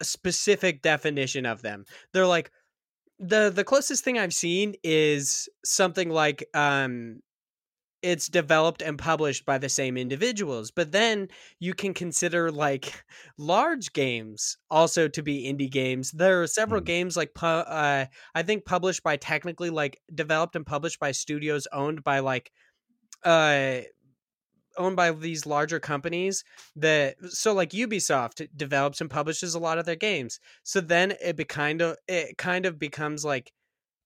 a 0.00 0.04
specific 0.04 0.82
definition 0.82 1.46
of 1.46 1.62
them. 1.62 1.84
They're 2.12 2.26
like 2.26 2.52
the 3.18 3.50
the 3.50 3.64
closest 3.64 4.04
thing 4.04 4.18
I've 4.18 4.34
seen 4.34 4.74
is 4.84 5.48
something 5.64 6.10
like 6.10 6.48
um 6.54 7.20
it's 8.02 8.28
developed 8.28 8.82
and 8.82 8.98
published 8.98 9.46
by 9.46 9.58
the 9.58 9.68
same 9.68 9.96
individuals. 9.96 10.70
But 10.70 10.92
then 10.92 11.28
you 11.60 11.72
can 11.72 11.94
consider 11.94 12.50
like 12.50 13.04
large 13.38 13.92
games 13.92 14.58
also 14.70 15.08
to 15.08 15.22
be 15.22 15.44
indie 15.44 15.70
games. 15.70 16.10
There 16.10 16.42
are 16.42 16.46
several 16.46 16.80
mm. 16.80 16.86
games 16.86 17.16
like 17.16 17.34
pu- 17.34 17.46
uh, 17.46 18.06
I 18.34 18.42
think 18.42 18.64
published 18.64 19.02
by 19.02 19.16
technically 19.16 19.70
like 19.70 20.00
developed 20.14 20.56
and 20.56 20.66
published 20.66 20.98
by 20.98 21.12
studios 21.12 21.66
owned 21.72 22.02
by 22.02 22.18
like 22.18 22.50
uh 23.24 23.82
owned 24.76 24.96
by 24.96 25.12
these 25.12 25.46
larger 25.46 25.78
companies 25.78 26.44
that 26.76 27.16
so 27.28 27.52
like 27.52 27.70
Ubisoft 27.70 28.48
develops 28.56 29.00
and 29.00 29.10
publishes 29.10 29.54
a 29.54 29.58
lot 29.58 29.78
of 29.78 29.86
their 29.86 29.96
games. 29.96 30.40
So 30.62 30.80
then 30.80 31.14
it 31.22 31.36
be 31.36 31.44
kind 31.44 31.80
of 31.82 31.96
it 32.08 32.38
kind 32.38 32.66
of 32.66 32.78
becomes 32.78 33.24
like 33.24 33.52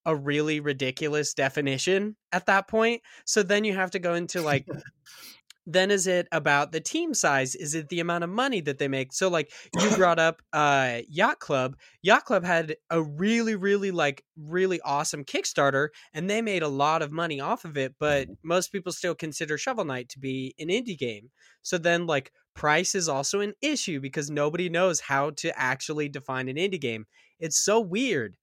a 0.06 0.14
really 0.14 0.60
ridiculous 0.60 1.34
definition 1.34 2.16
at 2.32 2.46
that 2.46 2.68
point. 2.68 3.02
So 3.26 3.42
then 3.42 3.64
you 3.64 3.74
have 3.74 3.90
to 3.90 3.98
go 3.98 4.14
into 4.14 4.40
like 4.40 4.66
then 5.66 5.90
is 5.90 6.06
it 6.06 6.28
about 6.30 6.70
the 6.70 6.80
team 6.80 7.12
size? 7.12 7.56
Is 7.56 7.74
it 7.74 7.88
the 7.88 7.98
amount 7.98 8.22
of 8.22 8.30
money 8.30 8.60
that 8.60 8.78
they 8.78 8.86
make? 8.86 9.12
So 9.12 9.28
like 9.28 9.50
you 9.78 9.90
brought 9.96 10.20
up 10.20 10.40
uh 10.52 11.00
yacht 11.08 11.40
club. 11.40 11.76
Yacht 12.02 12.24
club 12.24 12.44
had 12.44 12.76
a 12.88 13.02
really 13.02 13.56
really 13.56 13.90
like 13.90 14.24
really 14.36 14.80
awesome 14.82 15.24
kickstarter 15.24 15.88
and 16.14 16.30
they 16.30 16.40
made 16.40 16.62
a 16.62 16.68
lot 16.68 17.02
of 17.02 17.10
money 17.10 17.40
off 17.40 17.64
of 17.64 17.76
it 17.76 17.94
but 17.98 18.28
most 18.44 18.70
people 18.70 18.92
still 18.92 19.14
consider 19.14 19.58
shovel 19.58 19.84
knight 19.84 20.08
to 20.10 20.20
be 20.20 20.54
an 20.60 20.68
indie 20.68 20.96
game. 20.96 21.30
So 21.62 21.78
then 21.78 22.06
like 22.06 22.30
price 22.54 22.94
is 22.94 23.08
also 23.08 23.40
an 23.40 23.54
issue 23.60 24.00
because 24.00 24.30
nobody 24.30 24.68
knows 24.68 25.00
how 25.00 25.30
to 25.30 25.58
actually 25.58 26.08
define 26.08 26.48
an 26.48 26.56
indie 26.56 26.80
game. 26.80 27.06
It's 27.40 27.58
so 27.58 27.80
weird. 27.80 28.36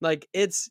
Like 0.00 0.26
it's 0.32 0.68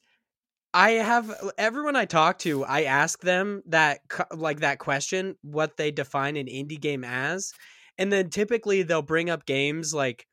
I 0.73 0.91
have 0.91 1.29
uh, 1.29 1.51
everyone 1.57 1.95
I 1.95 2.05
talk 2.05 2.39
to, 2.39 2.65
I 2.65 2.83
ask 2.83 3.21
them 3.21 3.61
that 3.67 3.99
like 4.35 4.61
that 4.61 4.79
question, 4.79 5.35
what 5.41 5.77
they 5.77 5.91
define 5.91 6.35
an 6.35 6.47
indie 6.47 6.81
game 6.81 7.03
as, 7.03 7.53
and 7.97 8.11
then 8.11 8.29
typically 8.29 8.83
they'll 8.83 9.01
bring 9.01 9.29
up 9.29 9.45
games 9.45 9.93
like, 9.93 10.25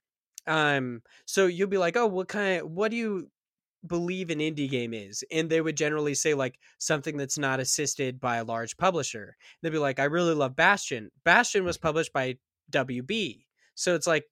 um, 0.46 1.02
so 1.26 1.46
you'll 1.46 1.68
be 1.68 1.78
like, 1.78 1.96
oh, 1.96 2.06
what 2.06 2.28
kind, 2.28 2.62
of, 2.62 2.70
what 2.70 2.90
do 2.90 2.96
you 2.96 3.30
believe 3.86 4.30
an 4.30 4.38
indie 4.38 4.70
game 4.70 4.94
is? 4.94 5.22
And 5.30 5.50
they 5.50 5.60
would 5.60 5.76
generally 5.76 6.14
say 6.14 6.32
like 6.32 6.58
something 6.78 7.18
that's 7.18 7.38
not 7.38 7.60
assisted 7.60 8.18
by 8.18 8.36
a 8.36 8.44
large 8.44 8.76
publisher. 8.78 9.36
They'd 9.62 9.72
be 9.72 9.78
like, 9.78 10.00
I 10.00 10.04
really 10.04 10.34
love 10.34 10.56
Bastion. 10.56 11.10
Bastion 11.24 11.64
was 11.64 11.76
published 11.76 12.12
by 12.14 12.36
WB, 12.72 13.44
so 13.74 13.94
it's 13.94 14.06
like, 14.06 14.24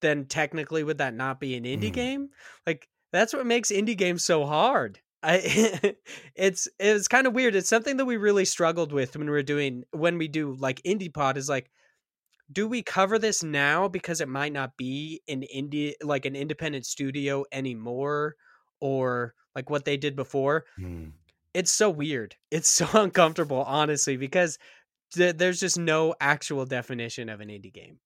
then 0.00 0.26
technically 0.26 0.82
would 0.82 0.98
that 0.98 1.14
not 1.14 1.40
be 1.40 1.56
an 1.56 1.64
indie 1.64 1.90
mm. 1.90 1.94
game? 1.94 2.28
Like 2.66 2.88
that's 3.12 3.34
what 3.34 3.46
makes 3.46 3.70
indie 3.70 3.98
games 3.98 4.24
so 4.24 4.46
hard. 4.46 5.00
I 5.22 5.94
it's 6.34 6.68
it's 6.78 7.08
kind 7.08 7.26
of 7.26 7.34
weird. 7.34 7.54
It's 7.54 7.68
something 7.68 7.96
that 7.98 8.06
we 8.06 8.16
really 8.16 8.44
struggled 8.44 8.92
with 8.92 9.16
when 9.16 9.28
we 9.28 9.36
are 9.36 9.42
doing 9.42 9.84
when 9.92 10.18
we 10.18 10.28
do 10.28 10.56
like 10.58 10.82
indie 10.82 11.12
pod 11.12 11.36
is 11.36 11.48
like 11.48 11.70
do 12.52 12.66
we 12.66 12.82
cover 12.82 13.18
this 13.18 13.42
now 13.42 13.86
because 13.86 14.20
it 14.20 14.28
might 14.28 14.52
not 14.52 14.76
be 14.76 15.22
an 15.28 15.44
indie 15.54 15.94
like 16.02 16.24
an 16.24 16.34
independent 16.34 16.86
studio 16.86 17.44
anymore 17.52 18.36
or 18.80 19.34
like 19.54 19.70
what 19.70 19.84
they 19.84 19.96
did 19.96 20.16
before? 20.16 20.64
Mm. 20.78 21.12
It's 21.54 21.70
so 21.70 21.90
weird. 21.90 22.36
It's 22.50 22.68
so 22.68 22.88
uncomfortable 22.94 23.62
honestly 23.62 24.16
because 24.16 24.58
th- 25.14 25.36
there's 25.36 25.60
just 25.60 25.78
no 25.78 26.14
actual 26.20 26.64
definition 26.66 27.28
of 27.28 27.40
an 27.40 27.48
indie 27.48 27.72
game. 27.72 27.98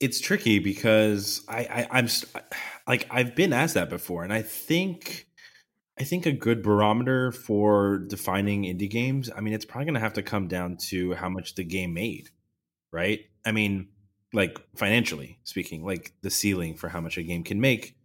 It's 0.00 0.20
tricky 0.20 0.58
because 0.58 1.42
I, 1.48 1.60
I 1.60 1.88
I'm 1.98 2.08
like 2.88 3.06
I've 3.10 3.34
been 3.36 3.52
asked 3.52 3.74
that 3.74 3.88
before 3.88 4.24
and 4.24 4.32
I 4.32 4.42
think 4.42 5.25
I 5.98 6.04
think 6.04 6.26
a 6.26 6.32
good 6.32 6.62
barometer 6.62 7.32
for 7.32 7.98
defining 7.98 8.64
indie 8.64 8.90
games, 8.90 9.30
I 9.34 9.40
mean, 9.40 9.54
it's 9.54 9.64
probably 9.64 9.86
going 9.86 9.94
to 9.94 10.00
have 10.00 10.12
to 10.14 10.22
come 10.22 10.48
down 10.48 10.76
to 10.88 11.14
how 11.14 11.28
much 11.28 11.54
the 11.54 11.64
game 11.64 11.94
made, 11.94 12.30
right? 12.92 13.20
I 13.46 13.52
mean, 13.52 13.88
like 14.32 14.58
financially 14.76 15.38
speaking, 15.44 15.84
like 15.84 16.12
the 16.22 16.30
ceiling 16.30 16.74
for 16.76 16.88
how 16.88 17.00
much 17.00 17.16
a 17.16 17.22
game 17.22 17.44
can 17.44 17.60
make. 17.60 17.96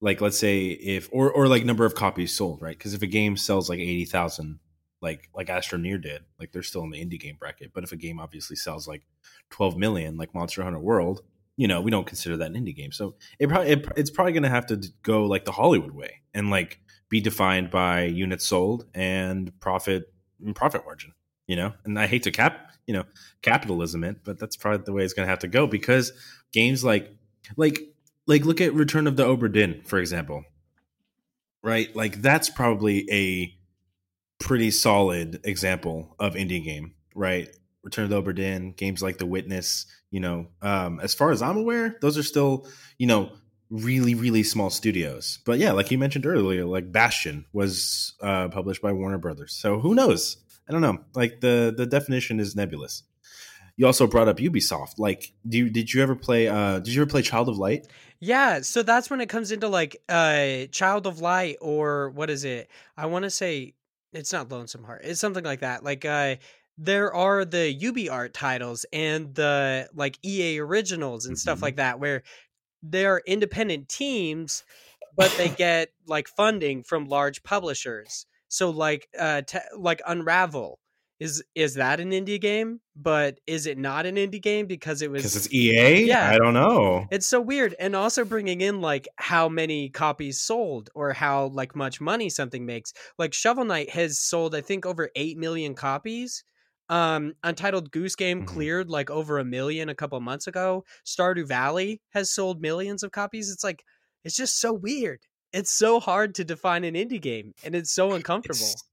like 0.00 0.20
let's 0.20 0.38
say 0.38 0.68
if 0.68 1.08
or 1.12 1.30
or 1.30 1.48
like 1.48 1.64
number 1.64 1.84
of 1.84 1.94
copies 1.94 2.34
sold, 2.34 2.62
right? 2.62 2.76
Because 2.76 2.94
if 2.94 3.02
a 3.02 3.06
game 3.06 3.36
sells 3.36 3.68
like 3.68 3.80
eighty 3.80 4.04
thousand, 4.04 4.60
like 5.00 5.28
like 5.34 5.48
Astroneer 5.48 6.00
did, 6.00 6.22
like 6.38 6.52
they're 6.52 6.62
still 6.62 6.82
in 6.84 6.90
the 6.90 7.04
indie 7.04 7.20
game 7.20 7.36
bracket. 7.38 7.72
But 7.74 7.84
if 7.84 7.92
a 7.92 7.96
game 7.96 8.20
obviously 8.20 8.56
sells 8.56 8.86
like 8.86 9.02
twelve 9.50 9.76
million, 9.76 10.16
like 10.16 10.34
Monster 10.34 10.62
Hunter 10.62 10.78
World, 10.78 11.22
you 11.56 11.66
know, 11.68 11.80
we 11.80 11.90
don't 11.90 12.06
consider 12.06 12.36
that 12.36 12.50
an 12.52 12.64
indie 12.64 12.76
game. 12.76 12.92
So 12.92 13.16
it 13.38 13.48
probably 13.48 13.72
it, 13.72 13.86
it's 13.96 14.10
probably 14.10 14.32
going 14.32 14.44
to 14.44 14.48
have 14.48 14.66
to 14.66 14.80
go 15.02 15.24
like 15.24 15.44
the 15.44 15.52
Hollywood 15.52 15.92
way 15.92 16.22
and 16.32 16.50
like 16.50 16.80
be 17.08 17.20
defined 17.20 17.70
by 17.70 18.02
units 18.02 18.46
sold 18.46 18.86
and 18.94 19.58
profit 19.60 20.12
and 20.44 20.54
profit 20.54 20.84
margin. 20.84 21.12
You 21.46 21.56
know, 21.56 21.72
and 21.84 21.98
I 21.98 22.06
hate 22.06 22.24
to 22.24 22.30
cap 22.30 22.72
you 22.86 22.94
know 22.94 23.04
capitalism 23.42 24.04
it, 24.04 24.24
but 24.24 24.38
that's 24.38 24.56
probably 24.56 24.84
the 24.84 24.92
way 24.92 25.04
it's 25.04 25.14
going 25.14 25.26
to 25.26 25.30
have 25.30 25.40
to 25.40 25.48
go 25.48 25.66
because 25.66 26.12
games 26.52 26.84
like 26.84 27.14
like 27.56 27.80
like 28.26 28.44
look 28.44 28.60
at 28.60 28.74
Return 28.74 29.06
of 29.06 29.16
the 29.16 29.24
Obra 29.24 29.52
Dinn, 29.52 29.82
for 29.84 29.98
example. 29.98 30.44
Right? 31.62 31.94
Like 31.96 32.22
that's 32.22 32.48
probably 32.48 33.10
a 33.10 33.54
pretty 34.38 34.70
solid 34.70 35.40
example 35.44 36.14
of 36.18 36.34
indie 36.34 36.62
game, 36.62 36.94
right? 37.14 37.48
Return 37.82 38.04
of 38.04 38.10
the 38.10 38.22
Obra 38.22 38.34
Dinn, 38.34 38.72
games 38.72 39.02
like 39.02 39.18
The 39.18 39.26
Witness, 39.26 39.86
you 40.10 40.20
know, 40.20 40.48
um, 40.62 41.00
as 41.00 41.14
far 41.14 41.30
as 41.30 41.42
I'm 41.42 41.56
aware, 41.56 41.96
those 42.00 42.16
are 42.16 42.22
still, 42.22 42.66
you 42.98 43.06
know, 43.06 43.32
really, 43.70 44.14
really 44.14 44.42
small 44.42 44.70
studios. 44.70 45.38
But 45.44 45.58
yeah, 45.58 45.72
like 45.72 45.90
you 45.90 45.98
mentioned 45.98 46.26
earlier, 46.26 46.64
like 46.64 46.90
Bastion 46.90 47.44
was 47.52 48.14
uh, 48.20 48.48
published 48.48 48.82
by 48.82 48.92
Warner 48.92 49.18
Brothers. 49.18 49.52
So 49.54 49.80
who 49.80 49.94
knows? 49.94 50.36
I 50.68 50.72
don't 50.72 50.82
know. 50.82 50.98
Like 51.14 51.40
the 51.40 51.72
the 51.76 51.86
definition 51.86 52.40
is 52.40 52.54
nebulous 52.54 53.02
you 53.78 53.86
also 53.86 54.08
brought 54.08 54.28
up 54.28 54.38
Ubisoft. 54.38 54.98
Like, 54.98 55.32
do 55.48 55.56
you, 55.56 55.70
did 55.70 55.94
you 55.94 56.02
ever 56.02 56.16
play? 56.16 56.48
Uh, 56.48 56.80
did 56.80 56.88
you 56.88 57.00
ever 57.00 57.08
play 57.08 57.22
Child 57.22 57.48
of 57.48 57.58
Light? 57.58 57.86
Yeah, 58.20 58.60
so 58.62 58.82
that's 58.82 59.08
when 59.08 59.20
it 59.20 59.28
comes 59.28 59.52
into 59.52 59.68
like 59.68 59.96
uh 60.08 60.66
Child 60.72 61.06
of 61.06 61.20
Light 61.20 61.56
or 61.60 62.10
what 62.10 62.28
is 62.28 62.44
it? 62.44 62.68
I 62.96 63.06
want 63.06 63.22
to 63.22 63.30
say 63.30 63.74
it's 64.12 64.32
not 64.32 64.50
Lonesome 64.50 64.82
Heart. 64.82 65.02
It's 65.04 65.20
something 65.20 65.44
like 65.44 65.60
that. 65.60 65.84
Like 65.84 66.04
uh 66.04 66.36
there 66.76 67.14
are 67.14 67.44
the 67.44 67.76
UbiArt 67.80 68.32
titles 68.32 68.84
and 68.92 69.32
the 69.34 69.88
like 69.94 70.18
EA 70.24 70.58
originals 70.58 71.26
and 71.26 71.34
mm-hmm. 71.34 71.40
stuff 71.40 71.62
like 71.62 71.76
that 71.76 72.00
where 72.00 72.24
they're 72.82 73.22
independent 73.26 73.88
teams 73.88 74.64
but 75.18 75.34
they 75.36 75.48
get 75.48 75.90
like 76.06 76.28
funding 76.28 76.84
from 76.84 77.06
large 77.06 77.42
publishers. 77.42 78.24
So 78.48 78.70
like 78.70 79.08
uh 79.18 79.42
te- 79.42 79.58
like 79.76 80.00
Unravel 80.06 80.78
is 81.20 81.42
is 81.56 81.74
that 81.74 81.98
an 81.98 82.12
indie 82.12 82.40
game? 82.40 82.80
But 82.94 83.40
is 83.46 83.66
it 83.66 83.76
not 83.76 84.06
an 84.06 84.14
indie 84.14 84.40
game 84.40 84.66
because 84.66 85.02
it 85.02 85.10
was 85.10 85.22
because 85.22 85.36
it's 85.36 85.52
EA? 85.52 86.04
Yeah, 86.04 86.30
I 86.30 86.38
don't 86.38 86.54
know. 86.54 87.06
It's 87.10 87.26
so 87.26 87.40
weird, 87.40 87.74
and 87.80 87.96
also 87.96 88.24
bringing 88.24 88.60
in 88.60 88.80
like 88.80 89.08
how 89.16 89.48
many 89.48 89.88
copies 89.88 90.38
sold 90.38 90.90
or 90.94 91.12
how 91.12 91.46
like 91.48 91.74
much 91.74 92.00
money 92.00 92.30
something 92.30 92.64
makes. 92.64 92.92
Like 93.18 93.34
Shovel 93.34 93.64
Knight 93.64 93.90
has 93.90 94.18
sold, 94.18 94.54
I 94.54 94.60
think, 94.60 94.86
over 94.86 95.10
eight 95.16 95.36
million 95.36 95.74
copies. 95.74 96.44
Um, 96.88 97.34
Untitled 97.42 97.90
Goose 97.90 98.16
Game 98.16 98.38
mm-hmm. 98.38 98.54
cleared 98.54 98.90
like 98.90 99.10
over 99.10 99.38
a 99.38 99.44
million 99.44 99.88
a 99.88 99.94
couple 99.94 100.20
months 100.20 100.46
ago. 100.46 100.84
Stardew 101.04 101.46
Valley 101.46 102.00
has 102.10 102.30
sold 102.30 102.60
millions 102.60 103.02
of 103.02 103.12
copies. 103.12 103.50
It's 103.50 103.64
like 103.64 103.84
it's 104.24 104.36
just 104.36 104.60
so 104.60 104.72
weird. 104.72 105.20
It's 105.52 105.70
so 105.70 106.00
hard 106.00 106.34
to 106.36 106.44
define 106.44 106.84
an 106.84 106.94
indie 106.94 107.20
game, 107.20 107.54
and 107.64 107.74
it's 107.74 107.92
so 107.92 108.12
uncomfortable. 108.12 108.58
It's 108.58 108.84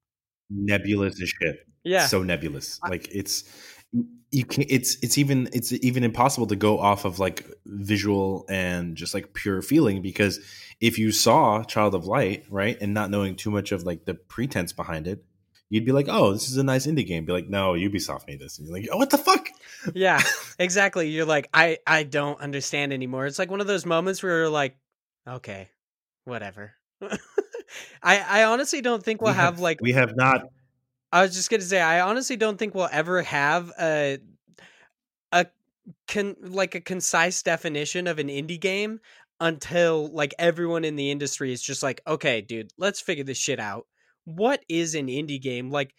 nebulous 0.50 1.22
as 1.22 1.30
shit. 1.30 1.58
Yeah, 1.84 2.08
so 2.08 2.24
nebulous. 2.24 2.80
Like 2.88 3.08
it's 3.12 3.44
you 4.32 4.46
can 4.46 4.66
it's 4.68 4.98
it's 5.02 5.18
even 5.18 5.50
it's 5.54 5.72
even 5.72 6.04
impossible 6.04 6.48
to 6.48 6.56
go 6.56 6.80
off 6.80 7.06
of 7.06 7.20
like 7.20 7.50
visual 7.66 8.46
and 8.50 8.98
just 8.98 9.14
like 9.14 9.34
pure 9.34 9.62
feeling 9.62 10.02
because 10.02 10.40
if 10.82 11.00
you 11.00 11.12
saw 11.12 11.64
Child 11.64 11.96
of 11.96 12.06
Light 12.06 12.44
right 12.50 12.78
and 12.82 12.94
not 12.94 13.10
knowing 13.10 13.36
too 13.36 13.50
much 13.50 13.72
of 13.72 13.84
like 13.84 14.06
the 14.06 14.14
pretense 14.14 14.74
behind 14.74 15.08
it 15.08 15.24
you'd 15.70 15.86
be 15.86 15.92
like 15.92 16.08
oh 16.10 16.34
this 16.34 16.50
is 16.50 16.58
a 16.58 16.64
nice 16.64 16.88
indie 16.88 17.06
game. 17.06 17.26
Be 17.26 17.34
like 17.34 17.50
no 17.50 17.74
ubisoft 17.74 18.28
made 18.28 18.40
this. 18.40 18.58
And 18.58 18.68
you're 18.68 18.78
like 18.78 18.88
oh 18.92 18.98
what 18.98 19.10
the 19.10 19.18
fuck? 19.18 19.48
Yeah 19.94 20.22
exactly. 20.60 21.10
You're 21.10 21.26
like 21.26 21.50
i 21.54 21.78
i 21.86 22.04
don't 22.04 22.40
understand 22.40 22.94
anymore. 22.94 23.26
It's 23.26 23.40
like 23.40 23.52
one 23.52 23.62
of 23.62 23.68
those 23.68 23.86
moments 23.86 24.22
where 24.22 24.40
you're 24.40 24.50
like 24.50 24.78
okay 25.28 25.70
whatever. 26.26 26.74
I 28.02 28.20
i 28.20 28.44
honestly 28.46 28.82
don't 28.82 29.04
think 29.04 29.22
we'll 29.22 29.34
we 29.34 29.38
have, 29.38 29.56
have 29.56 29.60
like 29.60 29.80
we 29.82 29.92
have 29.94 30.16
not 30.16 30.44
I 31.16 31.22
was 31.22 31.34
just 31.34 31.50
gonna 31.50 31.64
say, 31.64 31.80
I 31.80 32.02
honestly 32.02 32.36
don't 32.36 32.58
think 32.58 32.76
we'll 32.76 32.90
ever 32.92 33.22
have 33.22 33.72
a 33.80 34.20
a 35.32 35.46
con 36.10 36.36
like 36.42 36.76
a 36.76 36.82
concise 36.82 37.42
definition 37.42 38.08
of 38.08 38.20
an 38.20 38.28
indie 38.28 38.60
game 38.60 39.00
until 39.40 40.08
like 40.08 40.34
everyone 40.38 40.84
in 40.84 40.98
the 40.98 41.12
industry 41.12 41.54
is 41.54 41.62
just 41.62 41.84
like, 41.84 42.02
okay, 42.06 42.42
dude, 42.42 42.72
let's 42.78 43.00
figure 43.00 43.24
this 43.24 43.38
shit 43.38 43.62
out. 43.62 43.88
What 44.26 44.64
is 44.70 44.96
an 44.96 45.08
indie 45.08 45.42
game? 45.42 45.70
Like, 45.72 45.94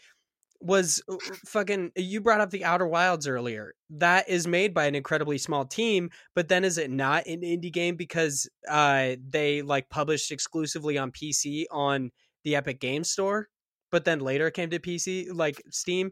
was 0.61 1.03
uh, 1.09 1.17
fucking 1.47 1.93
you 1.97 2.21
brought 2.21 2.41
up 2.41 2.51
the 2.51 2.65
Outer 2.65 2.87
Wilds 2.87 3.27
earlier. 3.27 3.75
That 3.91 4.29
is 4.29 4.47
made 4.47 4.73
by 4.75 4.87
an 4.87 4.95
incredibly 4.95 5.39
small 5.39 5.65
team, 5.65 6.11
but 6.35 6.49
then 6.49 6.65
is 6.65 6.79
it 6.79 6.91
not 6.91 7.27
an 7.27 7.43
indie 7.43 7.73
game 7.73 7.97
because 7.97 8.49
uh 8.69 9.17
they 9.29 9.63
like 9.63 9.91
published 9.91 10.33
exclusively 10.33 10.97
on 10.99 11.13
PC 11.13 11.67
on 11.71 12.11
the 12.45 12.57
Epic 12.57 12.81
Game 12.81 13.05
Store? 13.05 13.49
but 13.91 14.05
then 14.05 14.21
later 14.21 14.47
it 14.47 14.55
came 14.55 14.71
to 14.71 14.79
PC 14.79 15.29
like 15.33 15.63
Steam. 15.71 16.11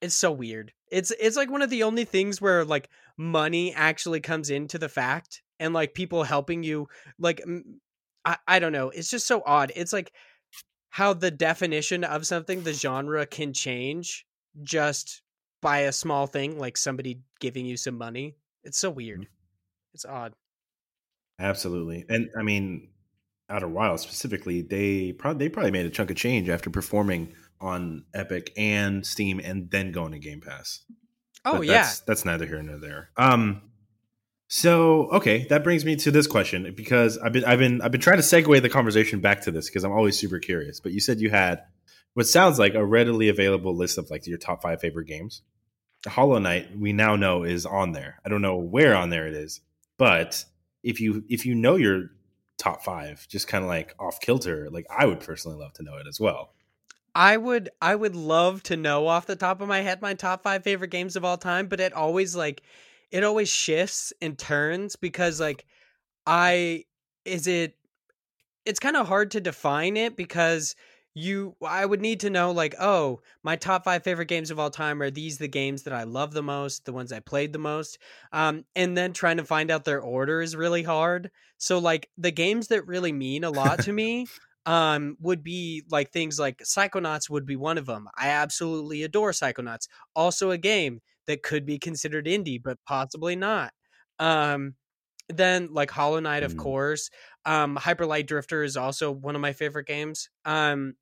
It's 0.00 0.14
so 0.14 0.32
weird. 0.32 0.72
It's 0.90 1.12
it's 1.12 1.36
like 1.36 1.50
one 1.50 1.62
of 1.62 1.70
the 1.70 1.84
only 1.84 2.04
things 2.04 2.40
where 2.40 2.64
like 2.64 2.88
money 3.16 3.72
actually 3.74 4.20
comes 4.20 4.50
into 4.50 4.78
the 4.78 4.88
fact 4.88 5.42
and 5.60 5.72
like 5.72 5.94
people 5.94 6.24
helping 6.24 6.62
you 6.62 6.88
like 7.18 7.40
I, 8.24 8.36
I 8.46 8.58
don't 8.58 8.72
know. 8.72 8.90
It's 8.90 9.10
just 9.10 9.26
so 9.26 9.42
odd. 9.46 9.72
It's 9.76 9.92
like 9.92 10.12
how 10.92 11.14
the 11.14 11.30
definition 11.30 12.04
of 12.04 12.26
something, 12.26 12.62
the 12.62 12.74
genre 12.74 13.24
can 13.24 13.54
change 13.54 14.26
just 14.62 15.22
by 15.62 15.78
a 15.80 15.92
small 15.92 16.26
thing 16.26 16.58
like 16.58 16.76
somebody 16.76 17.22
giving 17.40 17.64
you 17.64 17.78
some 17.78 17.96
money. 17.96 18.36
It's 18.62 18.76
so 18.76 18.90
weird. 18.90 19.20
Mm-hmm. 19.20 19.94
It's 19.94 20.04
odd. 20.04 20.34
Absolutely. 21.38 22.04
And 22.10 22.28
I 22.38 22.42
mean, 22.42 22.90
Outer 23.48 23.68
Wilds 23.68 24.02
specifically, 24.02 24.60
they 24.60 25.12
probably 25.12 25.46
they 25.46 25.48
probably 25.48 25.70
made 25.70 25.86
a 25.86 25.90
chunk 25.90 26.10
of 26.10 26.16
change 26.16 26.50
after 26.50 26.68
performing 26.68 27.32
on 27.58 28.04
Epic 28.12 28.52
and 28.58 29.06
Steam 29.06 29.40
and 29.42 29.70
then 29.70 29.92
going 29.92 30.12
to 30.12 30.18
Game 30.18 30.42
Pass. 30.42 30.84
Oh 31.46 31.56
but 31.56 31.66
yeah, 31.68 31.72
that's, 31.84 32.00
that's 32.00 32.24
neither 32.26 32.44
here 32.44 32.62
nor 32.62 32.76
there. 32.76 33.08
Um, 33.16 33.62
so 34.54 35.08
okay, 35.12 35.46
that 35.46 35.64
brings 35.64 35.82
me 35.82 35.96
to 35.96 36.10
this 36.10 36.26
question 36.26 36.74
because 36.76 37.16
I've 37.16 37.32
been 37.32 37.42
I've 37.46 37.58
been 37.58 37.80
I've 37.80 37.90
been 37.90 38.02
trying 38.02 38.18
to 38.18 38.22
segue 38.22 38.60
the 38.60 38.68
conversation 38.68 39.20
back 39.20 39.40
to 39.44 39.50
this 39.50 39.70
because 39.70 39.82
I'm 39.82 39.92
always 39.92 40.18
super 40.18 40.38
curious. 40.38 40.78
But 40.78 40.92
you 40.92 41.00
said 41.00 41.22
you 41.22 41.30
had 41.30 41.62
what 42.12 42.26
sounds 42.26 42.58
like 42.58 42.74
a 42.74 42.84
readily 42.84 43.30
available 43.30 43.74
list 43.74 43.96
of 43.96 44.10
like 44.10 44.26
your 44.26 44.36
top 44.36 44.60
five 44.60 44.82
favorite 44.82 45.06
games. 45.06 45.40
Hollow 46.06 46.38
Knight, 46.38 46.76
we 46.76 46.92
now 46.92 47.16
know 47.16 47.44
is 47.44 47.64
on 47.64 47.92
there. 47.92 48.20
I 48.26 48.28
don't 48.28 48.42
know 48.42 48.58
where 48.58 48.94
on 48.94 49.08
there 49.08 49.26
it 49.26 49.32
is, 49.32 49.62
but 49.96 50.44
if 50.82 51.00
you 51.00 51.24
if 51.30 51.46
you 51.46 51.54
know 51.54 51.76
your 51.76 52.10
top 52.58 52.84
five, 52.84 53.26
just 53.28 53.48
kind 53.48 53.64
of 53.64 53.70
like 53.70 53.94
off 53.98 54.20
kilter. 54.20 54.68
Like 54.70 54.84
I 54.94 55.06
would 55.06 55.20
personally 55.20 55.56
love 55.56 55.72
to 55.74 55.82
know 55.82 55.96
it 55.96 56.06
as 56.06 56.20
well. 56.20 56.52
I 57.14 57.38
would 57.38 57.70
I 57.80 57.94
would 57.94 58.14
love 58.14 58.62
to 58.64 58.76
know 58.76 59.06
off 59.06 59.24
the 59.24 59.34
top 59.34 59.62
of 59.62 59.68
my 59.68 59.80
head 59.80 60.02
my 60.02 60.12
top 60.12 60.42
five 60.42 60.62
favorite 60.62 60.90
games 60.90 61.16
of 61.16 61.24
all 61.24 61.38
time, 61.38 61.68
but 61.68 61.80
it 61.80 61.94
always 61.94 62.36
like 62.36 62.62
it 63.12 63.24
always 63.24 63.48
shifts 63.50 64.12
and 64.20 64.38
turns 64.38 64.96
because 64.96 65.40
like 65.40 65.66
I 66.26 66.84
is 67.24 67.46
it 67.46 67.76
it's 68.64 68.80
kind 68.80 68.96
of 68.96 69.08
hard 69.08 69.32
to 69.32 69.40
define 69.40 69.96
it 69.96 70.16
because 70.16 70.74
you 71.14 71.56
I 71.62 71.84
would 71.84 72.00
need 72.00 72.20
to 72.20 72.30
know 72.30 72.52
like, 72.52 72.74
oh, 72.80 73.20
my 73.42 73.56
top 73.56 73.84
five 73.84 74.02
favorite 74.02 74.28
games 74.28 74.50
of 74.50 74.58
all 74.58 74.70
time 74.70 75.02
are 75.02 75.10
these 75.10 75.38
the 75.38 75.48
games 75.48 75.82
that 75.82 75.92
I 75.92 76.04
love 76.04 76.32
the 76.32 76.42
most, 76.42 76.86
the 76.86 76.92
ones 76.92 77.12
I 77.12 77.20
played 77.20 77.52
the 77.52 77.58
most. 77.58 77.98
Um, 78.32 78.64
and 78.74 78.96
then 78.96 79.12
trying 79.12 79.36
to 79.36 79.44
find 79.44 79.70
out 79.70 79.84
their 79.84 80.00
order 80.00 80.40
is 80.40 80.56
really 80.56 80.82
hard. 80.82 81.30
So 81.58 81.78
like 81.78 82.08
the 82.16 82.30
games 82.30 82.68
that 82.68 82.86
really 82.86 83.12
mean 83.12 83.44
a 83.44 83.50
lot 83.50 83.80
to 83.82 83.92
me 83.92 84.26
um 84.64 85.16
would 85.20 85.42
be 85.42 85.82
like 85.90 86.12
things 86.12 86.38
like 86.38 86.58
Psychonauts 86.58 87.28
would 87.28 87.44
be 87.46 87.56
one 87.56 87.78
of 87.78 87.86
them. 87.86 88.08
I 88.16 88.28
absolutely 88.28 89.02
adore 89.02 89.32
Psychonauts. 89.32 89.88
Also 90.14 90.50
a 90.50 90.58
game 90.58 91.00
that 91.26 91.42
could 91.42 91.66
be 91.66 91.78
considered 91.78 92.26
indie, 92.26 92.62
but 92.62 92.78
possibly 92.86 93.36
not. 93.36 93.72
Um 94.18 94.74
then 95.28 95.68
like 95.72 95.90
Hollow 95.90 96.20
Knight, 96.20 96.42
of 96.42 96.54
mm. 96.54 96.58
course. 96.58 97.10
Um, 97.44 97.76
Hyper 97.76 98.06
Light 98.06 98.26
Drifter 98.26 98.62
is 98.62 98.76
also 98.76 99.10
one 99.10 99.34
of 99.34 99.40
my 99.40 99.52
favorite 99.52 99.86
games. 99.86 100.28
Um, 100.44 100.94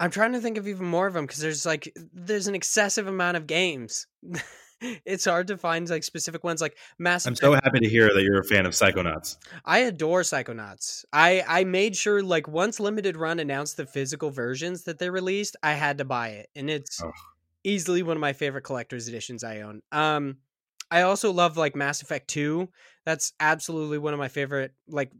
I'm 0.00 0.10
trying 0.10 0.32
to 0.32 0.40
think 0.40 0.58
of 0.58 0.68
even 0.68 0.86
more 0.86 1.06
of 1.06 1.14
them 1.14 1.26
because 1.26 1.40
there's 1.40 1.66
like 1.66 1.92
there's 2.12 2.46
an 2.46 2.54
excessive 2.54 3.06
amount 3.06 3.36
of 3.36 3.46
games. 3.46 4.06
it's 5.04 5.24
hard 5.24 5.48
to 5.48 5.56
find 5.56 5.88
like 5.88 6.04
specific 6.04 6.44
ones 6.44 6.60
like 6.60 6.76
Mass. 6.98 7.26
I'm 7.26 7.34
so 7.34 7.54
happy 7.54 7.80
to 7.80 7.88
hear 7.88 8.12
that 8.14 8.22
you're 8.22 8.40
a 8.40 8.44
fan 8.44 8.64
of 8.64 8.72
Psychonauts. 8.72 9.36
I 9.64 9.80
adore 9.80 10.22
Psychonauts. 10.22 11.04
I 11.12 11.42
I 11.46 11.64
made 11.64 11.96
sure 11.96 12.22
like 12.22 12.46
once 12.46 12.78
Limited 12.78 13.16
Run 13.16 13.40
announced 13.40 13.76
the 13.76 13.86
physical 13.86 14.30
versions 14.30 14.84
that 14.84 14.98
they 14.98 15.10
released, 15.10 15.56
I 15.62 15.72
had 15.72 15.98
to 15.98 16.04
buy 16.04 16.28
it, 16.28 16.48
and 16.54 16.70
it's 16.70 17.02
oh. 17.02 17.10
Easily 17.64 18.02
one 18.02 18.16
of 18.16 18.20
my 18.20 18.32
favorite 18.32 18.62
collector's 18.62 19.08
editions 19.08 19.44
I 19.44 19.60
own. 19.60 19.82
Um, 19.92 20.38
I 20.90 21.02
also 21.02 21.32
love 21.32 21.56
like 21.56 21.76
Mass 21.76 22.02
Effect 22.02 22.28
2. 22.28 22.68
That's 23.04 23.32
absolutely 23.40 23.98
one 23.98 24.14
of 24.14 24.18
my 24.18 24.28
favorite 24.28 24.72
like 24.88 25.12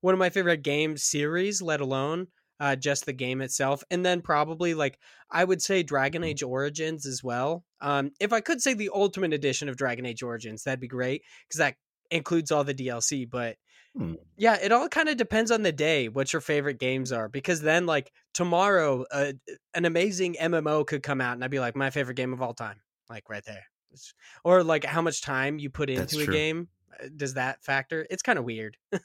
one 0.00 0.14
of 0.14 0.18
my 0.18 0.30
favorite 0.30 0.62
game 0.62 0.96
series, 0.96 1.62
let 1.62 1.80
alone 1.80 2.28
uh, 2.60 2.76
just 2.76 3.06
the 3.06 3.12
game 3.12 3.40
itself. 3.40 3.82
And 3.90 4.04
then 4.04 4.22
probably 4.22 4.74
like 4.74 4.98
I 5.30 5.44
would 5.44 5.62
say 5.62 5.82
Dragon 5.82 6.22
Mm. 6.22 6.26
Age 6.26 6.42
Origins 6.42 7.06
as 7.06 7.22
well. 7.22 7.64
Um, 7.80 8.12
if 8.20 8.32
I 8.32 8.40
could 8.40 8.60
say 8.60 8.74
the 8.74 8.90
Ultimate 8.94 9.32
Edition 9.32 9.68
of 9.68 9.76
Dragon 9.76 10.06
Age 10.06 10.22
Origins, 10.22 10.62
that'd 10.62 10.80
be 10.80 10.88
great 10.88 11.22
because 11.48 11.58
that 11.58 11.76
includes 12.10 12.50
all 12.52 12.64
the 12.64 12.74
DLC. 12.74 13.28
But 13.30 13.56
Hmm. 13.96 14.14
yeah, 14.36 14.58
it 14.62 14.72
all 14.72 14.88
kind 14.90 15.08
of 15.08 15.16
depends 15.16 15.50
on 15.50 15.62
the 15.62 15.72
day 15.72 16.08
what 16.10 16.30
your 16.32 16.40
favorite 16.42 16.78
games 16.78 17.12
are 17.12 17.30
because 17.30 17.62
then 17.62 17.86
like 17.86 18.12
tomorrow 18.34 19.06
uh, 19.10 19.32
an 19.72 19.86
amazing 19.86 20.36
MMO 20.38 20.86
could 20.86 21.02
come 21.02 21.22
out 21.22 21.32
and 21.32 21.42
I'd 21.42 21.50
be 21.50 21.60
like 21.60 21.74
my 21.76 21.88
favorite 21.88 22.16
game 22.16 22.34
of 22.34 22.42
all 22.42 22.52
time, 22.52 22.76
like 23.08 23.30
right 23.30 23.42
there. 23.46 23.64
It's- 23.92 24.12
Or 24.44 24.62
like 24.62 24.84
how 24.84 25.00
much 25.00 25.22
time 25.22 25.58
you 25.58 25.70
put 25.70 25.88
That's 25.88 26.12
into 26.12 26.24
a 26.24 26.26
true. 26.26 26.34
game 26.34 26.68
uh, 27.02 27.06
does 27.16 27.34
that 27.34 27.62
factor? 27.64 28.06
It's 28.10 28.22
kind 28.22 28.38
of 28.38 28.44
weird. 28.44 28.76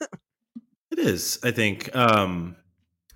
It 0.91 0.99
is. 0.99 1.39
I 1.41 1.51
think. 1.51 1.95
Um, 1.95 2.57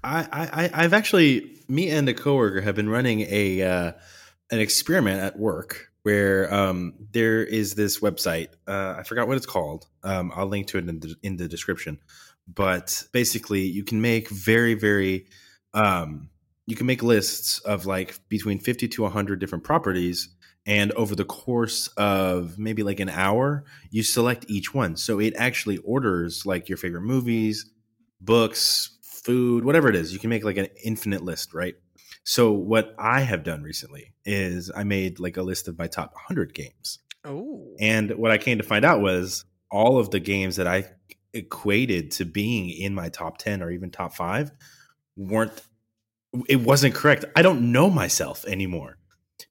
I, 0.01 0.19
I, 0.31 0.63
I- 0.65 0.83
I've 0.85 0.93
actually, 0.93 1.57
me 1.67 1.89
and 1.89 2.07
a 2.07 2.13
coworker 2.13 2.61
have 2.61 2.75
been 2.75 2.87
running 2.89 3.21
a 3.29 3.61
uh, 3.63 3.91
an 4.49 4.59
experiment 4.59 5.19
at 5.21 5.37
work 5.37 5.91
where 6.05 6.53
um, 6.53 6.93
there 7.13 7.43
is 7.43 7.73
this 7.73 7.99
website. 7.99 8.49
Uh, 8.67 8.93
I 8.99 9.01
forgot 9.01 9.27
what 9.27 9.37
it's 9.37 9.47
called. 9.47 9.87
Um, 10.03 10.31
I'll 10.35 10.45
link 10.45 10.67
to 10.67 10.77
it 10.77 10.87
in 10.87 10.99
the, 10.99 11.15
in 11.23 11.37
the 11.37 11.47
description. 11.47 11.97
But 12.47 13.03
basically, 13.11 13.61
you 13.61 13.83
can 13.83 14.01
make 14.01 14.29
very, 14.29 14.75
very, 14.75 15.25
um, 15.73 16.29
you 16.67 16.75
can 16.75 16.85
make 16.85 17.01
lists 17.01 17.57
of 17.61 17.87
like 17.87 18.19
between 18.29 18.59
fifty 18.59 18.87
to 18.89 19.07
hundred 19.07 19.39
different 19.39 19.63
properties, 19.63 20.29
and 20.67 20.91
over 20.91 21.15
the 21.15 21.25
course 21.25 21.87
of 21.97 22.59
maybe 22.59 22.83
like 22.83 22.99
an 22.99 23.09
hour, 23.09 23.63
you 23.89 24.03
select 24.03 24.45
each 24.47 24.75
one. 24.75 24.97
So 24.97 25.19
it 25.19 25.33
actually 25.37 25.77
orders 25.77 26.45
like 26.45 26.69
your 26.69 26.77
favorite 26.77 27.01
movies, 27.01 27.65
books, 28.21 28.95
food, 29.01 29.65
whatever 29.65 29.89
it 29.89 29.95
is. 29.95 30.13
You 30.13 30.19
can 30.19 30.29
make 30.29 30.43
like 30.43 30.57
an 30.57 30.67
infinite 30.83 31.23
list, 31.23 31.51
right? 31.51 31.73
So 32.25 32.51
what 32.51 32.95
I 32.97 33.21
have 33.21 33.43
done 33.43 33.61
recently 33.61 34.11
is 34.25 34.71
I 34.75 34.83
made 34.83 35.19
like 35.19 35.38
a 35.38 35.43
list 35.43 35.67
of 35.67 35.77
my 35.77 35.85
top 35.85 36.11
100 36.15 36.55
games. 36.55 36.99
Oh. 37.23 37.75
And 37.79 38.11
what 38.17 38.31
I 38.31 38.39
came 38.39 38.57
to 38.57 38.63
find 38.63 38.83
out 38.83 38.99
was 38.99 39.45
all 39.69 39.99
of 39.99 40.09
the 40.09 40.19
games 40.19 40.55
that 40.55 40.65
I 40.65 40.85
equated 41.33 42.11
to 42.11 42.25
being 42.25 42.71
in 42.71 42.95
my 42.95 43.09
top 43.09 43.38
10 43.38 43.61
or 43.61 43.69
even 43.69 43.91
top 43.91 44.15
5 44.15 44.51
weren't 45.15 45.61
it 46.49 46.57
wasn't 46.57 46.95
correct. 46.95 47.23
I 47.35 47.43
don't 47.43 47.71
know 47.71 47.89
myself 47.89 48.43
anymore. 48.45 48.97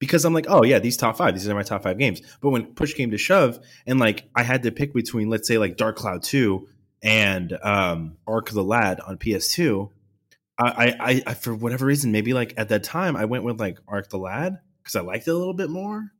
Because 0.01 0.25
I'm 0.25 0.35
like, 0.35 0.47
oh 0.49 0.65
yeah, 0.65 0.81
these 0.81 0.97
top 0.97 1.17
5, 1.17 1.33
these 1.35 1.49
are 1.49 1.55
my 1.55 1.63
top 1.63 1.85
5 1.85 1.97
games. 1.97 2.23
But 2.41 2.51
when 2.51 2.75
push 2.75 2.95
came 2.95 3.13
to 3.13 3.19
shove 3.19 3.61
and 3.87 4.01
like 4.01 4.29
I 4.35 4.43
had 4.43 4.65
to 4.65 4.73
pick 4.73 4.93
between 4.93 5.31
let's 5.31 5.47
say 5.47 5.59
like 5.59 5.77
Dark 5.77 5.95
Cloud 5.95 6.25
2 6.25 6.67
and 7.05 7.57
um 7.63 8.17
Arc 8.27 8.49
of 8.49 8.57
the 8.57 8.65
Lad 8.65 8.99
on 8.99 9.17
PS2, 9.17 9.91
I, 10.59 10.95
I, 11.01 11.23
I, 11.27 11.35
for 11.35 11.55
whatever 11.55 11.85
reason, 11.87 12.13
maybe 12.13 12.33
like 12.33 12.55
at 12.57 12.69
that 12.69 12.85
time, 12.85 13.17
I 13.17 13.25
went 13.25 13.45
with 13.45 13.59
like 13.59 13.79
Arc 13.89 14.11
the 14.11 14.19
Lad 14.19 14.59
because 14.83 14.97
I 14.97 15.01
liked 15.01 15.27
it 15.27 15.33
a 15.33 15.37
little 15.37 15.55
bit 15.55 15.71
more. 15.71 16.13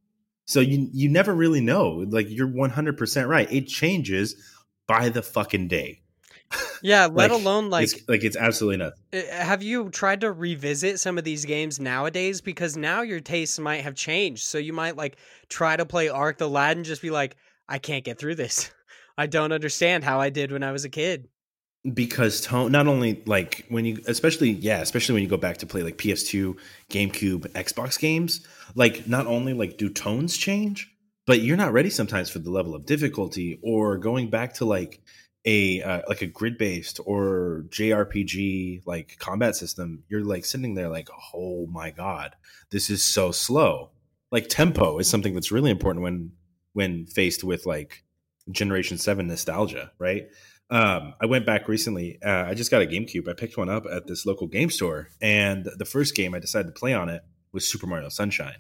So 0.47 0.61
you 0.61 0.89
you 0.93 1.09
never 1.09 1.35
really 1.35 1.61
know. 1.61 2.05
Like 2.09 2.27
you're 2.29 2.49
100 2.49 2.99
percent 2.99 3.29
right. 3.29 3.51
It 3.51 3.69
changes 3.69 4.35
by 4.87 5.09
the 5.09 5.23
fucking 5.23 5.69
day. 5.69 6.01
Yeah, 6.83 7.07
let 7.07 7.31
Like, 7.31 7.41
alone 7.41 7.71
like 7.71 7.85
it's, 7.85 8.09
like 8.09 8.25
it's 8.25 8.37
absolutely 8.37 8.77
nuts. 8.77 9.01
Uh, 9.11 9.23
have 9.31 9.63
you 9.63 9.89
tried 9.89 10.21
to 10.21 10.31
revisit 10.31 11.01
some 11.01 11.17
of 11.17 11.25
these 11.25 11.47
games 11.47 11.81
nowadays 11.81 12.43
because 12.43 12.77
now 12.77 13.01
your 13.01 13.21
tastes 13.21 13.59
might 13.59 13.81
have 13.81 13.95
changed 13.95 14.43
so 14.43 14.59
you 14.59 14.75
might 14.75 14.95
like 14.95 15.17
try 15.49 15.77
to 15.77 15.87
play 15.87 16.11
arc 16.11 16.37
the 16.37 16.49
lad 16.49 16.77
and 16.77 16.85
just 16.85 17.01
be 17.01 17.09
like 17.09 17.37
i 17.71 17.79
can't 17.79 18.05
get 18.05 18.19
through 18.19 18.35
this 18.35 18.71
i 19.19 19.27
don't 19.27 19.53
understand 19.53 20.05
how 20.05 20.21
i 20.21 20.29
did 20.29 20.53
when 20.53 20.63
i 20.63 20.73
was 20.73 20.85
a 20.85 20.91
kid 20.91 21.27
because 21.93 22.41
tone 22.41 22.73
not 22.73 22.87
only 22.87 23.23
like 23.27 23.67
when 23.69 23.85
you 23.85 23.99
especially 24.07 24.51
yeah 24.51 24.81
especially 24.81 25.13
when 25.13 25.23
you 25.23 25.29
go 25.29 25.37
back 25.37 25.59
to 25.59 25.67
play 25.67 25.83
like 25.83 25.99
ps2 25.99 26.57
gamecube 26.89 27.41
xbox 27.53 27.99
games 27.99 28.47
like 28.75 29.07
not 29.07 29.27
only 29.27 29.53
like 29.53 29.77
do 29.77 29.91
tones 29.91 30.37
change 30.37 30.91
but 31.27 31.41
you're 31.41 31.59
not 31.59 31.73
ready 31.75 31.91
sometimes 31.91 32.31
for 32.31 32.39
the 32.39 32.51
level 32.51 32.75
of 32.75 32.87
difficulty 32.87 33.59
or 33.63 33.99
going 33.99 34.31
back 34.31 34.55
to 34.55 34.65
like 34.65 35.03
a 35.45 35.83
uh, 35.83 36.01
like 36.09 36.23
a 36.23 36.27
grid 36.27 36.57
based 36.57 37.01
or 37.05 37.67
jrpg 37.69 38.81
like 38.87 39.19
combat 39.19 39.55
system 39.55 40.03
you're 40.09 40.25
like 40.25 40.47
sitting 40.47 40.75
there 40.75 40.89
like 40.89 41.11
oh 41.35 41.67
my 41.67 41.91
god 41.91 42.35
this 42.75 42.91
is 42.91 43.05
so 43.05 43.31
slow. 43.31 43.91
Like 44.33 44.49
tempo 44.49 44.99
is 44.99 45.09
something 45.09 45.33
that's 45.33 45.53
really 45.53 45.71
important 45.71 46.03
when 46.03 46.33
when 46.73 47.07
faced 47.07 47.45
with 47.45 47.67
like 47.67 48.03
generation 48.51 48.99
7 48.99 49.29
nostalgia 49.29 49.93
right 49.99 50.27
um, 50.71 51.15
I 51.21 51.27
went 51.27 51.47
back 51.47 51.69
recently. 51.69 52.19
Uh, 52.25 52.47
I 52.47 52.55
just 52.55 52.71
got 52.71 52.83
a 52.83 52.87
GameCube. 52.87 53.29
I 53.29 53.35
picked 53.35 53.57
one 53.57 53.69
up 53.69 53.85
at 53.91 54.07
this 54.07 54.25
local 54.25 54.47
game 54.47 54.71
store, 54.71 55.09
and 55.21 55.69
the 55.77 55.85
first 55.85 56.15
game 56.15 56.35
I 56.35 56.39
decided 56.39 56.69
to 56.69 56.79
play 56.79 56.95
on 56.95 57.09
it 57.09 57.23
was 57.53 57.69
Super 57.69 57.87
Mario 57.87 58.09
Sunshine 58.09 58.57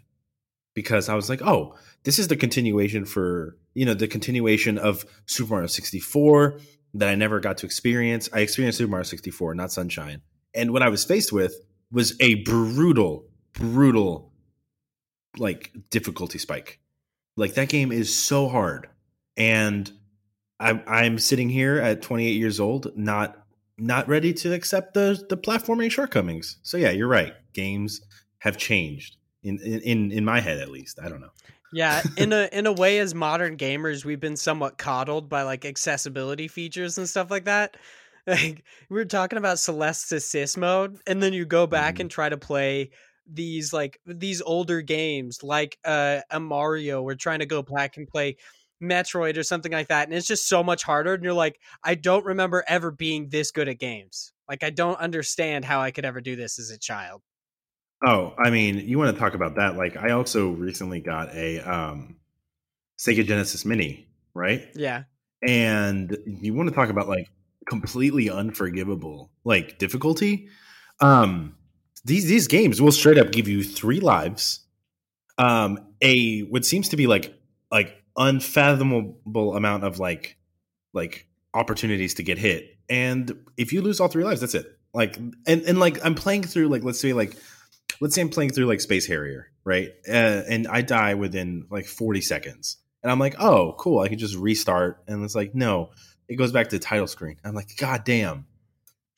because 0.74 1.08
I 1.08 1.14
was 1.14 1.28
like, 1.28 1.40
"Oh, 1.42 1.74
this 2.04 2.18
is 2.18 2.28
the 2.28 2.36
continuation 2.36 3.04
for 3.04 3.56
you 3.74 3.86
know 3.86 3.94
the 3.94 4.08
continuation 4.08 4.76
of 4.78 5.04
Super 5.26 5.54
Mario 5.54 5.66
64 5.66 6.60
that 6.94 7.08
I 7.08 7.14
never 7.14 7.40
got 7.40 7.58
to 7.58 7.66
experience. 7.66 8.28
I 8.32 8.40
experienced 8.40 8.78
Super 8.78 8.90
Mario 8.90 9.04
64, 9.04 9.54
not 9.54 9.72
Sunshine, 9.72 10.20
and 10.54 10.72
what 10.72 10.82
I 10.82 10.90
was 10.90 11.04
faced 11.04 11.32
with 11.32 11.54
was 11.90 12.16
a 12.20 12.36
brutal, 12.44 13.26
brutal 13.54 14.32
like 15.38 15.72
difficulty 15.90 16.38
spike. 16.38 16.80
Like 17.36 17.54
that 17.54 17.68
game 17.68 17.90
is 17.90 18.14
so 18.14 18.48
hard, 18.48 18.88
and 19.36 19.90
I'm 20.60 20.82
I'm 20.86 21.18
sitting 21.18 21.48
here 21.48 21.78
at 21.78 22.02
28 22.02 22.30
years 22.32 22.60
old, 22.60 22.96
not 22.96 23.44
not 23.78 24.08
ready 24.08 24.32
to 24.34 24.52
accept 24.52 24.94
the 24.94 25.24
the 25.28 25.36
platforming 25.36 25.90
shortcomings. 25.90 26.58
So 26.62 26.76
yeah, 26.76 26.90
you're 26.90 27.08
right. 27.08 27.34
Games 27.52 28.00
have 28.38 28.56
changed 28.56 29.16
in 29.42 29.58
in 29.58 30.12
in 30.12 30.24
my 30.24 30.40
head 30.40 30.58
at 30.58 30.70
least. 30.70 30.98
I 31.02 31.08
don't 31.08 31.20
know. 31.20 31.30
yeah 31.72 32.02
in 32.16 32.32
a 32.32 32.48
in 32.52 32.66
a 32.66 32.72
way 32.72 32.98
as 32.98 33.14
modern 33.14 33.56
gamers 33.56 34.04
we've 34.04 34.20
been 34.20 34.36
somewhat 34.36 34.78
coddled 34.78 35.28
by 35.28 35.42
like 35.42 35.64
accessibility 35.64 36.46
features 36.48 36.98
and 36.98 37.08
stuff 37.08 37.30
like 37.30 37.44
that 37.46 37.76
like 38.26 38.62
we 38.90 38.94
were 38.96 39.04
talking 39.04 39.38
about 39.38 39.58
celeste 39.58 40.12
assist 40.12 40.56
mode 40.56 40.98
and 41.06 41.22
then 41.22 41.32
you 41.32 41.44
go 41.44 41.66
back 41.66 41.96
Mhm. 41.96 42.00
and 42.02 42.10
try 42.10 42.28
to 42.28 42.36
play 42.38 42.90
these 43.26 43.72
like 43.72 43.98
these 44.06 44.40
older 44.42 44.82
games 44.82 45.42
like 45.42 45.78
uh 45.84 46.20
a 46.30 46.38
mario 46.38 47.02
we're 47.02 47.14
trying 47.14 47.40
to 47.40 47.46
go 47.46 47.62
back 47.62 47.96
and 47.96 48.06
play 48.06 48.36
metroid 48.82 49.36
or 49.36 49.42
something 49.42 49.72
like 49.72 49.88
that 49.88 50.08
and 50.08 50.16
it's 50.16 50.26
just 50.26 50.48
so 50.48 50.62
much 50.62 50.82
harder 50.82 51.14
and 51.14 51.22
you're 51.22 51.32
like 51.32 51.58
i 51.82 51.94
don't 51.94 52.24
remember 52.24 52.64
ever 52.68 52.90
being 52.90 53.28
this 53.30 53.50
good 53.50 53.68
at 53.68 53.78
games 53.78 54.32
like 54.48 54.62
i 54.62 54.70
don't 54.70 54.98
understand 54.98 55.64
how 55.64 55.80
i 55.80 55.90
could 55.90 56.04
ever 56.04 56.20
do 56.20 56.36
this 56.36 56.58
as 56.58 56.70
a 56.70 56.78
child 56.78 57.22
Oh, 58.06 58.34
I 58.36 58.50
mean, 58.50 58.80
you 58.80 58.98
want 58.98 59.14
to 59.14 59.18
talk 59.18 59.32
about 59.32 59.54
that? 59.54 59.76
Like, 59.76 59.96
I 59.96 60.10
also 60.10 60.50
recently 60.50 61.00
got 61.00 61.34
a 61.34 61.60
um, 61.60 62.16
Sega 62.98 63.24
Genesis 63.24 63.64
Mini, 63.64 64.06
right? 64.34 64.68
yeah 64.74 65.04
and 65.46 66.16
you 66.26 66.54
want 66.54 66.68
to 66.68 66.74
talk 66.74 66.88
about 66.88 67.08
like 67.08 67.28
completely 67.68 68.30
unforgivable 68.30 69.30
like 69.44 69.78
difficulty 69.78 70.48
um 71.00 71.54
these 72.04 72.26
these 72.26 72.46
games 72.46 72.80
will 72.80 72.92
straight 72.92 73.18
up 73.18 73.30
give 73.32 73.48
you 73.48 73.62
three 73.62 74.00
lives 74.00 74.60
um 75.38 75.78
a 76.02 76.40
what 76.40 76.64
seems 76.64 76.88
to 76.88 76.96
be 76.96 77.06
like 77.06 77.34
like 77.70 78.02
unfathomable 78.16 79.56
amount 79.56 79.84
of 79.84 79.98
like 79.98 80.36
like 80.92 81.26
opportunities 81.52 82.14
to 82.14 82.22
get 82.22 82.38
hit. 82.38 82.76
And 82.88 83.46
if 83.56 83.72
you 83.72 83.82
lose 83.82 84.00
all 84.00 84.08
three 84.08 84.24
lives 84.24 84.40
that's 84.40 84.54
it. 84.54 84.78
Like 84.92 85.16
and 85.16 85.62
and 85.62 85.78
like 85.80 86.04
i'm 86.04 86.14
playing 86.14 86.44
through 86.44 86.68
like 86.68 86.84
let's 86.84 87.00
say 87.00 87.12
like 87.12 87.36
let's 88.00 88.14
say 88.14 88.20
i'm 88.20 88.28
playing 88.28 88.50
through 88.50 88.66
like 88.66 88.80
space 88.80 89.06
harrier 89.06 89.50
right? 89.64 89.90
Uh, 90.08 90.42
and 90.48 90.68
i 90.68 90.82
die 90.82 91.14
within 91.14 91.66
like 91.70 91.86
40 91.86 92.20
seconds. 92.20 92.78
And 93.02 93.10
i'm 93.10 93.18
like 93.18 93.34
oh 93.40 93.74
cool 93.78 94.00
i 94.00 94.08
can 94.08 94.18
just 94.18 94.36
restart. 94.36 95.02
And 95.08 95.24
it's 95.24 95.34
like 95.34 95.54
no. 95.54 95.90
It 96.26 96.36
goes 96.36 96.52
back 96.52 96.68
to 96.70 96.78
the 96.78 96.84
title 96.84 97.06
screen. 97.06 97.36
I'm 97.44 97.54
like 97.54 97.76
god 97.76 98.04
damn. 98.04 98.46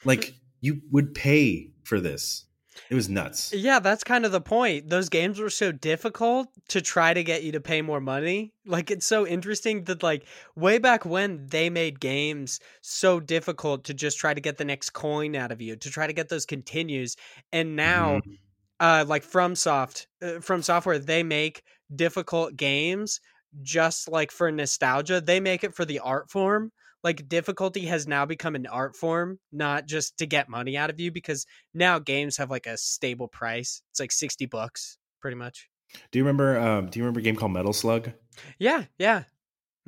Like 0.04 0.34
you 0.60 0.80
would 0.90 1.14
pay 1.14 1.72
for 1.84 2.00
this 2.00 2.46
it 2.90 2.94
was 2.94 3.08
nuts 3.08 3.52
Yeah, 3.52 3.78
that's 3.78 4.02
kind 4.02 4.26
of 4.26 4.32
the 4.32 4.40
point. 4.40 4.88
Those 4.90 5.08
games 5.08 5.38
were 5.38 5.50
so 5.50 5.70
difficult 5.70 6.48
to 6.68 6.80
try 6.82 7.14
to 7.14 7.22
get 7.22 7.44
you 7.44 7.52
to 7.52 7.60
pay 7.60 7.80
more 7.80 8.00
money. 8.00 8.52
Like 8.64 8.90
it's 8.90 9.06
so 9.06 9.24
interesting 9.24 9.84
that 9.84 10.02
like 10.02 10.26
way 10.56 10.78
back 10.78 11.04
when 11.04 11.46
they 11.46 11.70
made 11.70 12.00
games 12.00 12.58
so 12.82 13.20
difficult 13.20 13.84
to 13.84 13.94
just 13.94 14.18
try 14.18 14.34
to 14.34 14.40
get 14.40 14.56
the 14.58 14.64
next 14.64 14.90
coin 14.90 15.36
out 15.36 15.52
of 15.52 15.62
you, 15.62 15.76
to 15.76 15.90
try 15.90 16.08
to 16.08 16.12
get 16.12 16.28
those 16.28 16.44
continues. 16.44 17.14
And 17.52 17.76
now 17.76 18.18
Mhm. 18.18 18.36
uh 18.80 19.04
like 19.08 19.24
FromSoft, 19.24 20.06
uh, 20.22 20.40
From 20.40 20.62
Software, 20.62 20.98
they 20.98 21.22
make 21.22 21.62
difficult 21.94 22.56
games 22.56 23.20
just 23.62 24.08
like 24.08 24.30
for 24.30 24.50
nostalgia. 24.52 25.20
They 25.20 25.40
make 25.40 25.64
it 25.64 25.74
for 25.74 25.84
the 25.84 26.00
art 26.00 26.30
form. 26.30 26.72
Like 27.04 27.28
difficulty 27.28 27.86
has 27.86 28.06
now 28.06 28.26
become 28.26 28.54
an 28.54 28.66
art 28.66 28.96
form, 28.96 29.38
not 29.52 29.86
just 29.86 30.18
to 30.18 30.26
get 30.26 30.48
money 30.48 30.76
out 30.76 30.90
of 30.90 30.98
you 30.98 31.12
because 31.12 31.46
now 31.72 31.98
games 31.98 32.36
have 32.38 32.50
like 32.50 32.66
a 32.66 32.76
stable 32.76 33.28
price. 33.28 33.82
It's 33.90 34.00
like 34.00 34.12
60 34.12 34.46
bucks 34.46 34.98
pretty 35.20 35.36
much. 35.36 35.68
Do 36.10 36.18
you 36.18 36.24
remember? 36.24 36.58
Um, 36.58 36.88
do 36.88 36.98
you 36.98 37.04
remember 37.04 37.20
a 37.20 37.22
game 37.22 37.36
called 37.36 37.52
Metal 37.52 37.72
Slug? 37.72 38.12
Yeah, 38.58 38.84
yeah. 38.98 39.24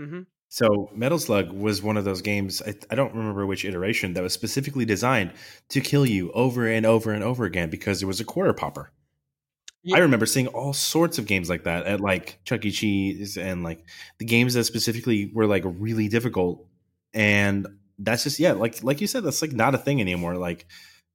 Mm-hmm. 0.00 0.22
So 0.48 0.90
Metal 0.94 1.18
Slug 1.18 1.52
was 1.52 1.82
one 1.82 1.96
of 1.96 2.04
those 2.04 2.22
games. 2.22 2.62
I, 2.66 2.74
I, 2.90 2.94
don't 2.94 3.14
remember 3.14 3.44
which 3.44 3.66
iteration 3.66 4.14
that 4.14 4.22
was 4.22 4.32
specifically 4.32 4.86
designed 4.86 5.32
to 5.68 5.80
kill 5.80 6.06
you 6.06 6.32
over 6.32 6.66
and 6.66 6.86
over 6.86 7.12
and 7.12 7.22
over 7.22 7.44
again 7.44 7.68
because 7.68 8.02
it 8.02 8.06
was 8.06 8.20
a 8.20 8.24
quarter 8.24 8.54
popper. 8.54 8.90
Yeah. 9.82 9.96
I 9.96 10.00
remember 10.00 10.26
seeing 10.26 10.46
all 10.48 10.72
sorts 10.72 11.18
of 11.18 11.26
games 11.26 11.50
like 11.50 11.64
that 11.64 11.86
at 11.86 12.00
like 12.00 12.40
Chuck 12.44 12.64
E. 12.64 12.70
Cheese 12.70 13.36
and 13.36 13.62
like 13.62 13.84
the 14.18 14.24
games 14.24 14.54
that 14.54 14.64
specifically 14.64 15.30
were 15.34 15.46
like 15.46 15.64
really 15.64 16.08
difficult. 16.08 16.66
And 17.14 17.66
that's 17.98 18.24
just 18.24 18.38
yeah, 18.38 18.52
like 18.52 18.82
like 18.82 19.00
you 19.00 19.06
said, 19.06 19.24
that's 19.24 19.42
like 19.42 19.52
not 19.52 19.74
a 19.74 19.78
thing 19.78 20.00
anymore. 20.00 20.36
Like 20.36 20.66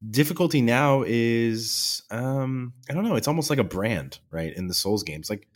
difficulty 0.10 0.62
now 0.62 1.04
is 1.06 2.04
um 2.12 2.74
I 2.90 2.94
don't 2.94 3.04
know, 3.04 3.16
it's 3.16 3.28
almost 3.28 3.50
like 3.50 3.60
a 3.60 3.64
brand, 3.64 4.20
right? 4.32 4.54
In 4.54 4.68
the 4.68 4.74
Souls 4.74 5.04
games. 5.04 5.30
Like 5.30 5.48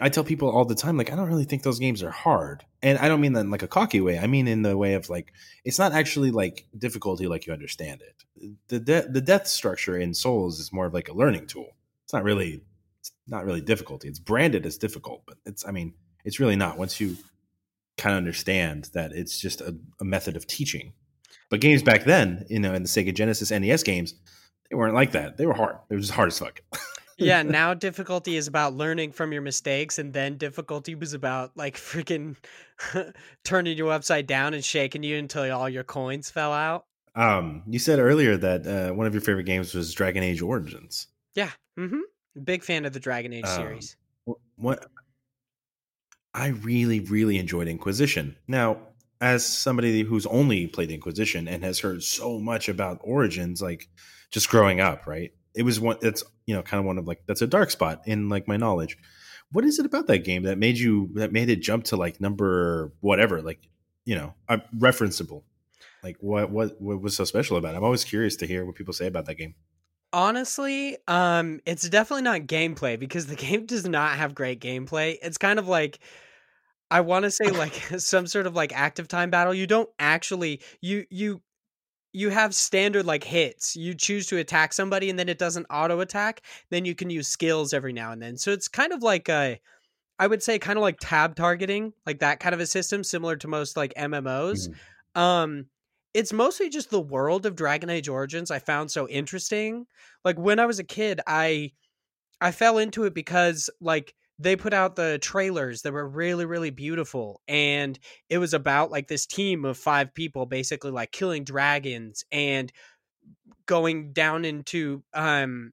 I 0.00 0.08
tell 0.08 0.24
people 0.24 0.50
all 0.50 0.64
the 0.64 0.74
time, 0.74 0.96
like, 0.96 1.12
I 1.12 1.16
don't 1.16 1.28
really 1.28 1.44
think 1.44 1.62
those 1.62 1.78
games 1.78 2.02
are 2.02 2.10
hard. 2.10 2.64
And 2.82 2.98
I 2.98 3.06
don't 3.06 3.20
mean 3.20 3.34
that 3.34 3.42
in 3.42 3.50
like 3.50 3.62
a 3.62 3.68
cocky 3.68 4.00
way. 4.00 4.18
I 4.18 4.26
mean 4.26 4.48
in 4.48 4.62
the 4.62 4.76
way 4.76 4.94
of 4.94 5.08
like, 5.08 5.32
it's 5.64 5.78
not 5.78 5.92
actually 5.92 6.32
like 6.32 6.66
difficulty 6.76 7.28
like 7.28 7.46
you 7.46 7.52
understand 7.52 8.02
it. 8.02 8.56
The 8.68 8.80
de- 8.80 9.08
the 9.08 9.20
death 9.20 9.46
structure 9.46 9.96
in 9.96 10.12
Souls 10.12 10.58
is 10.58 10.72
more 10.72 10.86
of 10.86 10.94
like 10.94 11.08
a 11.08 11.14
learning 11.14 11.46
tool. 11.46 11.68
It's 12.04 12.12
not 12.12 12.24
really, 12.24 12.62
it's 13.00 13.12
not 13.28 13.44
really 13.44 13.60
difficulty. 13.60 14.08
It's 14.08 14.18
branded 14.18 14.66
as 14.66 14.78
difficult, 14.78 15.22
but 15.26 15.38
it's, 15.46 15.64
I 15.66 15.70
mean, 15.70 15.94
it's 16.24 16.40
really 16.40 16.56
not 16.56 16.76
once 16.76 17.00
you 17.00 17.16
kind 17.96 18.14
of 18.14 18.18
understand 18.18 18.90
that 18.94 19.12
it's 19.12 19.40
just 19.40 19.60
a, 19.60 19.76
a 20.00 20.04
method 20.04 20.36
of 20.36 20.46
teaching. 20.46 20.92
But 21.50 21.60
games 21.60 21.82
back 21.82 22.04
then, 22.04 22.46
you 22.48 22.58
know, 22.58 22.74
in 22.74 22.82
the 22.82 22.88
Sega 22.88 23.14
Genesis 23.14 23.50
NES 23.50 23.82
games, 23.82 24.14
they 24.70 24.76
weren't 24.76 24.94
like 24.94 25.12
that. 25.12 25.36
They 25.36 25.46
were 25.46 25.54
hard. 25.54 25.76
They 25.88 25.96
were 25.96 26.00
just 26.00 26.12
hard 26.12 26.28
as 26.28 26.38
fuck. 26.38 26.60
yeah, 27.18 27.42
now 27.42 27.74
difficulty 27.74 28.36
is 28.36 28.48
about 28.48 28.74
learning 28.74 29.12
from 29.12 29.32
your 29.32 29.42
mistakes, 29.42 29.98
and 29.98 30.12
then 30.12 30.36
difficulty 30.36 30.94
was 30.94 31.12
about 31.12 31.56
like 31.56 31.76
freaking 31.76 32.36
turning 33.44 33.76
you 33.76 33.90
upside 33.90 34.26
down 34.26 34.54
and 34.54 34.64
shaking 34.64 35.02
you 35.02 35.16
until 35.16 35.52
all 35.54 35.68
your 35.68 35.84
coins 35.84 36.30
fell 36.30 36.52
out. 36.52 36.86
Um, 37.14 37.62
you 37.68 37.78
said 37.78 38.00
earlier 38.00 38.36
that 38.36 38.66
uh, 38.66 38.92
one 38.92 39.06
of 39.06 39.14
your 39.14 39.20
favorite 39.20 39.44
games 39.44 39.74
was 39.74 39.94
Dragon 39.94 40.24
Age 40.24 40.42
Origins. 40.42 41.06
Yeah, 41.34 41.50
mm-hmm. 41.78 42.00
Big 42.42 42.64
fan 42.64 42.84
of 42.84 42.92
the 42.92 43.00
Dragon 43.00 43.32
Age 43.32 43.44
um, 43.44 43.54
series. 43.54 43.96
What 44.56 44.86
I 46.34 46.48
really, 46.48 47.00
really 47.00 47.38
enjoyed 47.38 47.68
Inquisition. 47.68 48.36
Now, 48.48 48.78
as 49.20 49.46
somebody 49.46 50.02
who's 50.02 50.26
only 50.26 50.66
played 50.66 50.90
Inquisition 50.90 51.48
and 51.48 51.62
has 51.62 51.78
heard 51.78 52.02
so 52.02 52.38
much 52.38 52.68
about 52.68 52.98
Origins, 53.02 53.62
like 53.62 53.88
just 54.30 54.50
growing 54.50 54.80
up, 54.80 55.06
right? 55.06 55.32
it 55.54 55.62
was 55.62 55.80
one 55.80 55.96
that's 56.00 56.22
you 56.46 56.54
know 56.54 56.62
kind 56.62 56.80
of 56.80 56.86
one 56.86 56.98
of 56.98 57.06
like 57.06 57.22
that's 57.26 57.42
a 57.42 57.46
dark 57.46 57.70
spot 57.70 58.02
in 58.06 58.28
like 58.28 58.48
my 58.48 58.56
knowledge 58.56 58.98
what 59.52 59.64
is 59.64 59.78
it 59.78 59.86
about 59.86 60.06
that 60.06 60.24
game 60.24 60.42
that 60.42 60.58
made 60.58 60.76
you 60.76 61.10
that 61.14 61.32
made 61.32 61.48
it 61.48 61.62
jump 61.62 61.84
to 61.84 61.96
like 61.96 62.20
number 62.20 62.92
whatever 63.00 63.40
like 63.40 63.68
you 64.04 64.14
know 64.14 64.34
uh, 64.48 64.58
referenceable 64.76 65.42
like 66.02 66.16
what 66.20 66.50
what 66.50 66.80
what 66.80 67.00
was 67.00 67.16
so 67.16 67.24
special 67.24 67.56
about 67.56 67.74
it 67.74 67.76
i'm 67.76 67.84
always 67.84 68.04
curious 68.04 68.36
to 68.36 68.46
hear 68.46 68.64
what 68.64 68.74
people 68.74 68.92
say 68.92 69.06
about 69.06 69.26
that 69.26 69.36
game 69.36 69.54
honestly 70.14 70.96
um 71.08 71.60
it's 71.66 71.88
definitely 71.88 72.22
not 72.22 72.42
gameplay 72.42 72.98
because 72.98 73.26
the 73.26 73.34
game 73.46 73.66
does 73.66 73.86
not 73.86 74.16
have 74.16 74.34
great 74.34 74.60
gameplay 74.60 75.16
it's 75.22 75.36
kind 75.36 75.58
of 75.58 75.68
like 75.68 75.98
I 76.90 77.00
want 77.00 77.24
to 77.24 77.30
say 77.30 77.46
like 77.50 77.74
some 77.98 78.26
sort 78.26 78.46
of 78.46 78.54
like 78.54 78.72
active 78.74 79.08
time 79.08 79.30
battle. 79.30 79.54
You 79.54 79.66
don't 79.66 79.90
actually 79.98 80.60
you 80.80 81.04
you 81.10 81.42
you 82.12 82.30
have 82.30 82.54
standard 82.54 83.04
like 83.04 83.24
hits. 83.24 83.74
You 83.74 83.94
choose 83.94 84.26
to 84.28 84.38
attack 84.38 84.72
somebody 84.72 85.10
and 85.10 85.18
then 85.18 85.28
it 85.28 85.38
doesn't 85.38 85.66
auto 85.68 86.00
attack. 86.00 86.42
Then 86.70 86.84
you 86.84 86.94
can 86.94 87.10
use 87.10 87.26
skills 87.26 87.74
every 87.74 87.92
now 87.92 88.12
and 88.12 88.22
then. 88.22 88.36
So 88.36 88.52
it's 88.52 88.68
kind 88.68 88.92
of 88.92 89.02
like 89.02 89.28
a 89.28 89.58
I 90.18 90.28
would 90.28 90.42
say 90.42 90.60
kind 90.60 90.78
of 90.78 90.82
like 90.82 90.98
tab 91.00 91.34
targeting, 91.34 91.92
like 92.06 92.20
that 92.20 92.38
kind 92.38 92.54
of 92.54 92.60
a 92.60 92.66
system 92.66 93.02
similar 93.02 93.36
to 93.36 93.48
most 93.48 93.76
like 93.76 93.92
MMOs. 93.94 94.68
Mm-hmm. 94.68 95.20
Um 95.20 95.66
it's 96.14 96.32
mostly 96.32 96.70
just 96.70 96.90
the 96.90 97.00
world 97.00 97.44
of 97.44 97.56
Dragon 97.56 97.90
Age 97.90 98.08
Origins 98.08 98.50
I 98.50 98.60
found 98.60 98.90
so 98.90 99.08
interesting. 99.08 99.86
Like 100.24 100.38
when 100.38 100.60
I 100.60 100.66
was 100.66 100.78
a 100.78 100.84
kid, 100.84 101.20
I 101.26 101.72
I 102.40 102.52
fell 102.52 102.78
into 102.78 103.04
it 103.04 103.14
because 103.14 103.68
like 103.80 104.14
they 104.38 104.56
put 104.56 104.72
out 104.72 104.96
the 104.96 105.18
trailers 105.20 105.82
that 105.82 105.92
were 105.92 106.08
really 106.08 106.44
really 106.44 106.70
beautiful 106.70 107.40
and 107.46 107.98
it 108.28 108.38
was 108.38 108.54
about 108.54 108.90
like 108.90 109.08
this 109.08 109.26
team 109.26 109.64
of 109.64 109.78
five 109.78 110.14
people 110.14 110.46
basically 110.46 110.90
like 110.90 111.12
killing 111.12 111.44
dragons 111.44 112.24
and 112.32 112.72
going 113.66 114.12
down 114.12 114.44
into 114.44 115.02
um 115.14 115.72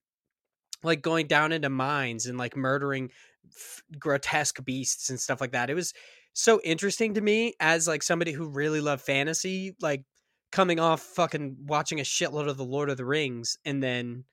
like 0.84 1.02
going 1.02 1.28
down 1.28 1.52
into 1.52 1.70
mines 1.70 2.28
and 2.28 2.38
like 2.38 2.56
murdering 2.56 3.10
f- 3.48 3.82
grotesque 4.00 4.64
beasts 4.64 5.10
and 5.10 5.20
stuff 5.20 5.42
like 5.42 5.54
that 5.54 5.70
it 5.72 5.76
was 5.76 5.94
so 6.34 6.62
interesting 6.64 7.16
to 7.16 7.22
me 7.22 7.54
as 7.60 7.88
like 7.88 8.04
somebody 8.04 8.32
who 8.32 8.48
really 8.48 8.80
loved 8.80 9.02
fantasy 9.02 9.76
like 9.82 10.04
coming 10.52 10.80
off 10.80 11.02
fucking 11.02 11.58
watching 11.66 12.00
a 12.00 12.04
shitload 12.04 12.48
of 12.48 12.58
the 12.58 12.66
lord 12.66 12.90
of 12.90 12.98
the 12.98 13.06
rings 13.06 13.58
and 13.66 13.82
then 13.82 14.24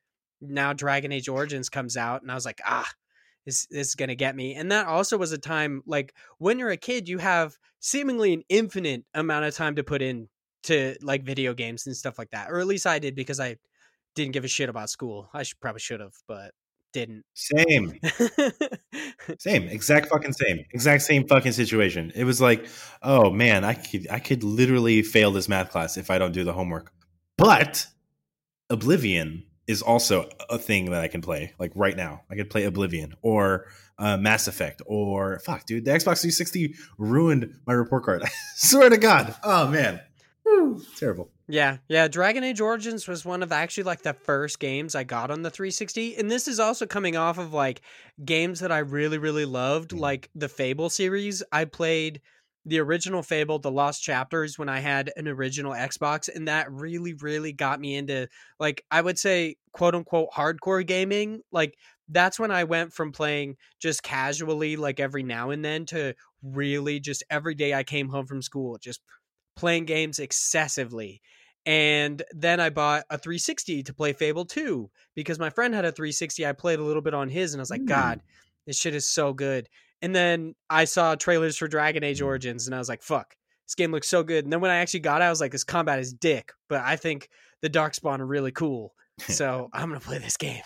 now 0.41 0.73
dragon 0.73 1.13
age 1.13 1.29
origins 1.29 1.69
comes 1.69 1.97
out 1.97 2.23
and 2.23 2.31
i 2.31 2.35
was 2.35 2.45
like 2.45 2.61
ah 2.65 2.89
this 3.49 3.67
is 3.71 3.95
going 3.95 4.11
to 4.11 4.15
get 4.15 4.37
me. 4.37 4.55
And 4.55 4.71
that 4.73 4.87
also 4.87 5.17
was 5.17 5.33
a 5.33 5.39
time 5.39 5.83
like 5.87 6.15
when 6.37 6.59
you're 6.59 6.69
a 6.69 6.77
kid, 6.77 7.09
you 7.09 7.17
have 7.17 7.57
seemingly 7.81 8.35
an 8.35 8.43
infinite 8.51 9.05
amount 9.15 9.47
of 9.47 9.55
time 9.55 9.77
to 9.77 9.83
put 9.83 10.03
in 10.03 10.29
to 10.65 10.97
like 11.01 11.23
video 11.23 11.55
games 11.55 11.87
and 11.87 11.97
stuff 11.97 12.19
like 12.19 12.29
that. 12.33 12.51
Or 12.51 12.61
at 12.61 12.67
least 12.67 12.87
I 12.87 12.99
did 12.99 13.15
because 13.15 13.41
I 13.41 13.57
didn't 14.15 14.33
give 14.33 14.45
a 14.45 14.49
shit 14.49 14.69
about 14.69 14.91
school. 14.91 15.31
I 15.33 15.45
should 15.45 15.61
probably 15.61 15.81
should 15.81 16.01
have, 16.01 16.13
but 16.27 16.53
didn't. 16.93 17.25
Same. 17.35 17.99
same. 19.39 19.69
Exact 19.69 20.09
fucking 20.09 20.33
same. 20.33 20.65
Exact 20.73 21.03
same 21.03 21.27
fucking 21.27 21.53
situation. 21.53 22.13
It 22.15 22.25
was 22.25 22.41
like, 22.41 22.67
oh 23.03 23.31
man, 23.31 23.65
I 23.65 23.75
could 23.75 24.07
I 24.11 24.19
could 24.19 24.45
literally 24.45 25.03
fail 25.03 25.31
this 25.31 25.49
math 25.49 25.71
class 25.71 25.97
if 25.97 26.11
I 26.11 26.19
don't 26.19 26.33
do 26.33 26.45
the 26.45 26.53
homework. 26.53 26.93
But 27.37 27.87
Oblivion 28.71 29.45
is 29.67 29.83
also 29.83 30.29
a 30.49 30.59
thing 30.59 30.91
that 30.91 31.03
I 31.03 31.09
can 31.09 31.21
play 31.21 31.53
like 31.59 31.73
right 31.75 31.97
now. 31.97 32.23
I 32.31 32.35
could 32.35 32.51
play 32.51 32.65
Oblivion 32.65 33.15
or 33.23 33.67
uh, 33.99 34.17
Mass 34.17 34.49
Effect 34.49 34.81
or 34.87 35.41
fuck, 35.41 35.67
dude, 35.67 35.85
the 35.85 35.91
Xbox 35.91 36.23
360 36.23 36.75
ruined 36.97 37.55
my 37.67 37.75
report 37.75 38.05
card. 38.05 38.23
I 38.25 38.31
swear 38.57 38.89
to 38.89 38.97
God. 38.97 39.35
Oh 39.45 39.69
man, 39.69 40.01
Woo, 40.49 40.83
terrible. 40.97 41.31
Yeah, 41.51 41.79
yeah. 41.89 42.09
Dragon 42.09 42.45
Age 42.45 42.61
Origins 42.61 43.09
was 43.09 43.25
one 43.25 43.43
of 43.43 43.53
actually 43.53 43.85
like 43.85 44.03
the 44.03 44.13
first 44.13 44.61
games 44.61 44.95
I 44.95 45.05
got 45.05 45.31
on 45.31 45.43
the 45.43 45.51
360, 45.51 46.17
and 46.17 46.31
this 46.31 46.47
is 46.47 46.61
also 46.61 46.87
coming 46.87 47.17
off 47.17 47.39
of 47.39 47.55
like 47.55 47.81
games 48.23 48.61
that 48.61 48.71
I 48.71 48.79
really, 48.79 49.17
really 49.17 49.47
loved, 49.47 49.93
mm. 49.93 49.99
like 49.99 50.29
the 50.35 50.49
Fable 50.49 50.91
series. 50.91 51.43
I 51.51 51.65
played 51.65 52.21
the 52.67 52.81
original 52.81 53.23
Fable, 53.23 53.59
The 53.59 53.71
Lost 53.71 54.03
Chapters, 54.03 54.59
when 54.59 54.69
I 54.69 54.81
had 54.81 55.11
an 55.17 55.27
original 55.27 55.73
Xbox, 55.73 56.29
and 56.33 56.49
that 56.49 56.71
really, 56.71 57.15
really 57.15 57.55
got 57.55 57.81
me 57.81 57.97
into 57.97 58.29
like 58.61 58.85
I 58.91 59.01
would 59.01 59.19
say 59.19 59.57
quote 59.73 59.95
unquote 59.95 60.29
hardcore 60.35 60.87
gaming. 60.87 61.41
Like 61.51 61.79
that's 62.11 62.39
when 62.39 62.51
I 62.51 62.65
went 62.65 62.93
from 62.93 63.11
playing 63.11 63.57
just 63.81 64.03
casually, 64.03 64.77
like 64.77 65.01
every 65.01 65.23
now 65.23 65.49
and 65.49 65.65
then, 65.65 65.87
to 65.87 66.15
really 66.43 67.01
just 67.01 67.25
every 67.31 67.55
day 67.55 67.73
I 67.73 67.85
came 67.85 68.11
home 68.11 68.27
from 68.27 68.43
school, 68.43 68.77
just 68.77 69.01
playing 69.57 69.87
games 69.87 70.19
excessively. 70.19 71.23
And 71.69 72.23
then 72.31 72.61
I 72.61 72.71
bought 72.71 73.05
a 73.11 73.19
360 73.19 73.83
to 73.83 73.93
play 73.93 74.15
Fable 74.15 74.47
2 74.47 74.91
because 75.15 75.39
my 75.39 75.51
friend 75.51 75.75
had 75.75 75.85
a 75.85 75.93
360. 75.93 76.47
I 76.47 76.53
played 76.53 76.79
a 76.79 76.83
little 76.83 77.03
bit 77.03 77.13
on 77.13 77.29
his 77.29 77.53
and 77.53 77.61
I 77.61 77.63
was 77.63 77.69
like, 77.69 77.83
mm. 77.83 77.89
God, 77.89 78.23
this 78.67 78.79
shit 78.79 78.95
is 78.95 79.05
so 79.05 79.35
good. 79.35 79.69
And 80.01 80.17
then 80.17 80.55
I 80.71 80.87
saw 80.87 81.15
trailers 81.15 81.59
for 81.59 81.69
Dragon 81.69 82.03
Age 82.03 82.21
mm. 82.21 82.25
Origins 82.25 82.67
and 82.67 82.75
I 82.75 82.79
was 82.79 82.89
like, 82.89 83.03
fuck, 83.03 83.37
this 83.67 83.75
game 83.75 83.93
looks 83.93 84.09
so 84.09 84.23
good. 84.23 84.45
And 84.45 84.53
then 84.53 84.63
when 84.63 84.71
I 84.71 84.77
actually 84.77 85.01
got 85.01 85.21
it, 85.21 85.27
I 85.27 85.29
was 85.29 85.43
like, 85.43 85.53
this 85.53 85.63
combat 85.63 85.99
is 85.99 86.11
dick, 86.11 86.53
but 86.71 86.81
I 86.81 86.97
think 86.97 87.29
the 87.61 87.69
Darkspawn 87.69 88.21
are 88.21 88.27
really 88.27 88.53
cool. 88.53 88.95
So 89.27 89.69
I'm 89.73 89.89
going 89.89 90.01
to 90.01 90.07
play 90.07 90.19
this 90.19 90.37
game. 90.37 90.63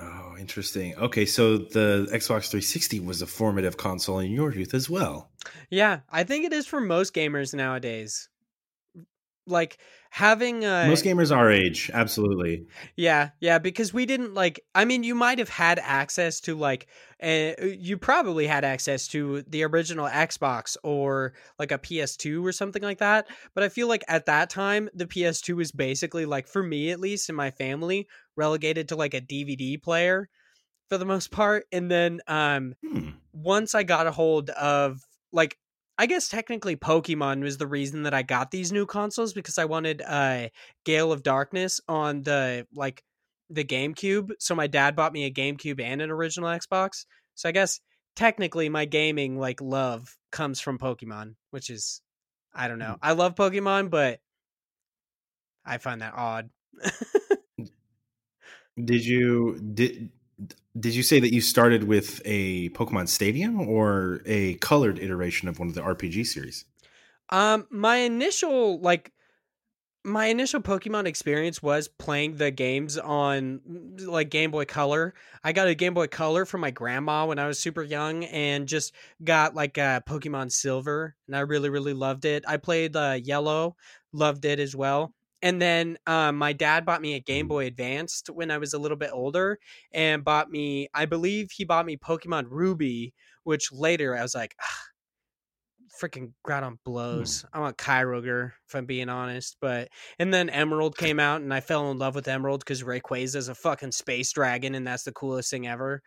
Oh, 0.00 0.34
interesting. 0.40 0.96
Okay, 0.96 1.26
so 1.26 1.58
the 1.58 2.08
Xbox 2.10 2.48
360 2.48 2.98
was 3.00 3.20
a 3.20 3.26
formative 3.26 3.76
console 3.76 4.20
in 4.20 4.32
your 4.32 4.54
youth 4.54 4.72
as 4.72 4.88
well. 4.88 5.30
Yeah, 5.68 6.00
I 6.08 6.24
think 6.24 6.46
it 6.46 6.54
is 6.54 6.66
for 6.66 6.80
most 6.80 7.14
gamers 7.14 7.52
nowadays 7.52 8.29
like 9.50 9.78
having 10.12 10.64
uh 10.64 10.86
most 10.88 11.04
gamers 11.04 11.34
our 11.34 11.50
age 11.50 11.88
absolutely 11.94 12.66
yeah 12.96 13.30
yeah 13.38 13.60
because 13.60 13.94
we 13.94 14.04
didn't 14.04 14.34
like 14.34 14.58
i 14.74 14.84
mean 14.84 15.04
you 15.04 15.14
might 15.14 15.38
have 15.38 15.48
had 15.48 15.78
access 15.78 16.40
to 16.40 16.56
like 16.56 16.88
uh, 17.22 17.52
you 17.60 17.96
probably 17.96 18.46
had 18.46 18.64
access 18.64 19.06
to 19.06 19.42
the 19.42 19.62
original 19.62 20.08
xbox 20.08 20.76
or 20.82 21.32
like 21.60 21.70
a 21.70 21.78
ps2 21.78 22.44
or 22.44 22.50
something 22.50 22.82
like 22.82 22.98
that 22.98 23.28
but 23.54 23.62
i 23.62 23.68
feel 23.68 23.86
like 23.86 24.02
at 24.08 24.26
that 24.26 24.50
time 24.50 24.88
the 24.94 25.06
ps2 25.06 25.54
was 25.54 25.70
basically 25.70 26.26
like 26.26 26.48
for 26.48 26.62
me 26.62 26.90
at 26.90 26.98
least 26.98 27.28
in 27.28 27.36
my 27.36 27.52
family 27.52 28.08
relegated 28.34 28.88
to 28.88 28.96
like 28.96 29.14
a 29.14 29.20
dvd 29.20 29.80
player 29.80 30.28
for 30.88 30.98
the 30.98 31.04
most 31.04 31.30
part 31.30 31.66
and 31.70 31.88
then 31.88 32.20
um 32.26 32.74
hmm. 32.84 33.10
once 33.32 33.76
i 33.76 33.84
got 33.84 34.08
a 34.08 34.12
hold 34.12 34.50
of 34.50 35.00
like 35.32 35.56
I 36.00 36.06
guess 36.06 36.30
technically 36.30 36.76
Pokemon 36.76 37.42
was 37.42 37.58
the 37.58 37.66
reason 37.66 38.04
that 38.04 38.14
I 38.14 38.22
got 38.22 38.50
these 38.50 38.72
new 38.72 38.86
consoles 38.86 39.34
because 39.34 39.58
I 39.58 39.66
wanted 39.66 40.00
uh 40.00 40.48
Gale 40.86 41.12
of 41.12 41.22
Darkness 41.22 41.78
on 41.88 42.22
the 42.22 42.66
like 42.74 43.04
the 43.50 43.64
GameCube. 43.64 44.30
So 44.38 44.54
my 44.54 44.66
dad 44.66 44.96
bought 44.96 45.12
me 45.12 45.26
a 45.26 45.30
GameCube 45.30 45.78
and 45.78 46.00
an 46.00 46.10
original 46.10 46.48
Xbox 46.48 47.04
So 47.34 47.50
I 47.50 47.52
guess 47.52 47.80
technically 48.16 48.70
my 48.70 48.86
gaming 48.86 49.38
like 49.38 49.60
love 49.60 50.16
comes 50.32 50.58
from 50.58 50.78
Pokemon, 50.78 51.34
which 51.50 51.68
is 51.68 52.00
I 52.54 52.66
don't 52.66 52.78
know. 52.78 52.94
Mm. 52.94 52.98
I 53.02 53.12
love 53.12 53.34
Pokemon, 53.34 53.90
but 53.90 54.20
I 55.66 55.76
find 55.76 56.00
that 56.00 56.14
odd. 56.16 56.48
Did 58.82 59.04
you 59.04 59.60
did 59.74 60.08
did 60.78 60.94
you 60.94 61.02
say 61.02 61.20
that 61.20 61.32
you 61.32 61.40
started 61.40 61.84
with 61.84 62.22
a 62.24 62.68
Pokemon 62.70 63.08
Stadium 63.08 63.60
or 63.60 64.22
a 64.24 64.54
colored 64.54 64.98
iteration 64.98 65.48
of 65.48 65.58
one 65.58 65.68
of 65.68 65.74
the 65.74 65.82
RPG 65.82 66.26
series? 66.26 66.64
Um, 67.30 67.66
my 67.70 67.96
initial 67.96 68.80
like 68.80 69.12
my 70.02 70.26
initial 70.26 70.60
Pokemon 70.60 71.06
experience 71.06 71.62
was 71.62 71.86
playing 71.86 72.36
the 72.36 72.50
games 72.50 72.96
on 72.96 73.60
like 73.98 74.30
Game 74.30 74.50
Boy 74.50 74.64
Color. 74.64 75.14
I 75.44 75.52
got 75.52 75.68
a 75.68 75.74
Game 75.74 75.92
Boy 75.92 76.06
Color 76.06 76.46
from 76.46 76.62
my 76.62 76.70
grandma 76.70 77.26
when 77.26 77.38
I 77.38 77.46
was 77.46 77.58
super 77.58 77.82
young 77.82 78.24
and 78.24 78.66
just 78.66 78.94
got 79.22 79.54
like 79.54 79.76
a 79.76 80.02
Pokemon 80.06 80.52
Silver 80.52 81.14
and 81.26 81.36
I 81.36 81.40
really 81.40 81.68
really 81.68 81.92
loved 81.94 82.24
it. 82.24 82.44
I 82.48 82.56
played 82.56 82.96
uh, 82.96 83.18
Yellow, 83.22 83.76
loved 84.12 84.44
it 84.44 84.58
as 84.58 84.74
well. 84.74 85.12
And 85.42 85.60
then 85.60 85.96
um, 86.06 86.36
my 86.36 86.52
dad 86.52 86.84
bought 86.84 87.00
me 87.00 87.14
a 87.14 87.20
Game 87.20 87.48
Boy 87.48 87.66
Advanced 87.66 88.28
when 88.28 88.50
I 88.50 88.58
was 88.58 88.74
a 88.74 88.78
little 88.78 88.96
bit 88.96 89.10
older 89.12 89.58
and 89.92 90.24
bought 90.24 90.50
me 90.50 90.88
I 90.94 91.06
believe 91.06 91.50
he 91.52 91.64
bought 91.64 91.86
me 91.86 91.96
Pokemon 91.96 92.46
Ruby, 92.50 93.14
which 93.44 93.72
later 93.72 94.16
I 94.16 94.22
was 94.22 94.34
like 94.34 94.54
"Ah, 94.60 94.84
freaking 96.00 96.32
Groudon 96.46 96.78
blows. 96.84 97.44
I 97.52 97.60
want 97.60 97.78
Kyogre, 97.78 98.52
if 98.66 98.74
I'm 98.74 98.86
being 98.86 99.08
honest. 99.08 99.56
But 99.60 99.88
and 100.18 100.32
then 100.32 100.48
Emerald 100.50 100.96
came 100.98 101.20
out, 101.20 101.40
and 101.40 101.52
I 101.52 101.60
fell 101.60 101.90
in 101.90 101.98
love 101.98 102.14
with 102.14 102.28
Emerald 102.28 102.60
because 102.60 102.82
Rayquaza 102.82 103.36
is 103.36 103.48
a 103.48 103.54
fucking 103.54 103.92
space 103.92 104.32
dragon, 104.32 104.74
and 104.74 104.86
that's 104.86 105.04
the 105.04 105.12
coolest 105.12 105.50
thing 105.50 105.66
ever. 105.66 106.02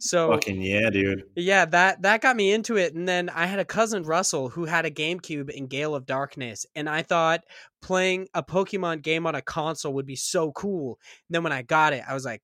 So 0.00 0.30
Fucking 0.32 0.62
yeah, 0.62 0.90
dude. 0.90 1.24
yeah, 1.36 1.64
that 1.66 2.02
that 2.02 2.20
got 2.20 2.36
me 2.36 2.52
into 2.52 2.76
it. 2.76 2.94
And 2.94 3.08
then 3.08 3.28
I 3.28 3.46
had 3.46 3.58
a 3.58 3.64
cousin 3.64 4.02
Russell 4.02 4.48
who 4.48 4.64
had 4.64 4.84
a 4.86 4.90
GameCube 4.90 5.50
in 5.50 5.66
Gale 5.66 5.94
of 5.94 6.06
Darkness, 6.06 6.66
and 6.74 6.88
I 6.88 7.02
thought 7.02 7.44
playing 7.82 8.28
a 8.34 8.42
Pokemon 8.42 9.02
game 9.02 9.26
on 9.26 9.34
a 9.34 9.42
console 9.42 9.94
would 9.94 10.06
be 10.06 10.16
so 10.16 10.52
cool. 10.52 10.98
And 11.28 11.34
then 11.34 11.42
when 11.42 11.52
I 11.52 11.62
got 11.62 11.92
it, 11.92 12.02
I 12.08 12.14
was 12.14 12.24
like, 12.24 12.42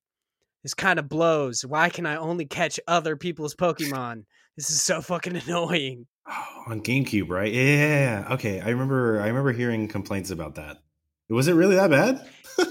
this 0.63 0.75
kind 0.75 0.99
of 0.99 1.09
blows. 1.09 1.65
Why 1.65 1.91
can 1.91 2.07
I 2.07 2.17
only 2.17 2.47
catch 2.47 2.81
other 2.89 3.17
people's 3.17 3.55
Pokemon? 3.55 4.25
This 4.57 4.71
is 4.71 4.83
so 4.83 5.01
fucking 5.01 5.37
annoying. 5.47 6.07
Oh, 6.27 6.63
on 6.69 6.81
GameCube, 6.81 7.29
right? 7.29 7.53
Yeah. 7.53 8.29
Okay, 8.33 8.61
I 8.61 8.71
remember. 8.71 9.21
I 9.21 9.27
remember 9.27 9.53
hearing 9.53 9.89
complaints 9.89 10.31
about 10.31 10.55
that. 10.55 10.79
Was 11.29 11.49
it 11.49 11.53
really 11.55 11.75
that 11.77 11.91
bad? 11.91 12.27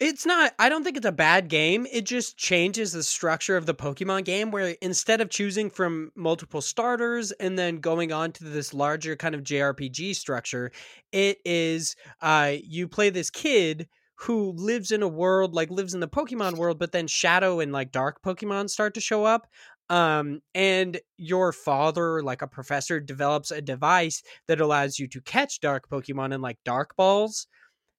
it's 0.00 0.26
not 0.26 0.52
i 0.58 0.68
don't 0.68 0.82
think 0.82 0.96
it's 0.96 1.06
a 1.06 1.12
bad 1.12 1.48
game 1.48 1.86
it 1.92 2.02
just 2.04 2.36
changes 2.36 2.92
the 2.92 3.02
structure 3.02 3.56
of 3.56 3.66
the 3.66 3.74
pokemon 3.74 4.24
game 4.24 4.50
where 4.50 4.74
instead 4.82 5.20
of 5.20 5.30
choosing 5.30 5.70
from 5.70 6.10
multiple 6.16 6.60
starters 6.60 7.30
and 7.32 7.58
then 7.58 7.76
going 7.76 8.12
on 8.12 8.32
to 8.32 8.44
this 8.44 8.74
larger 8.74 9.14
kind 9.14 9.34
of 9.34 9.42
jrpg 9.42 10.14
structure 10.14 10.72
it 11.12 11.38
is 11.44 11.94
uh 12.22 12.52
you 12.62 12.88
play 12.88 13.08
this 13.08 13.30
kid 13.30 13.88
who 14.16 14.52
lives 14.56 14.90
in 14.90 15.02
a 15.02 15.08
world 15.08 15.54
like 15.54 15.70
lives 15.70 15.94
in 15.94 16.00
the 16.00 16.08
pokemon 16.08 16.56
world 16.56 16.78
but 16.78 16.90
then 16.92 17.06
shadow 17.06 17.60
and 17.60 17.72
like 17.72 17.92
dark 17.92 18.20
pokemon 18.22 18.68
start 18.68 18.94
to 18.94 19.00
show 19.00 19.24
up 19.24 19.46
um 19.90 20.40
and 20.54 20.98
your 21.18 21.52
father 21.52 22.22
like 22.22 22.42
a 22.42 22.46
professor 22.48 22.98
develops 22.98 23.50
a 23.50 23.60
device 23.60 24.22
that 24.48 24.60
allows 24.60 24.98
you 24.98 25.06
to 25.06 25.20
catch 25.20 25.60
dark 25.60 25.88
pokemon 25.88 26.32
in 26.34 26.40
like 26.40 26.58
dark 26.64 26.96
balls 26.96 27.46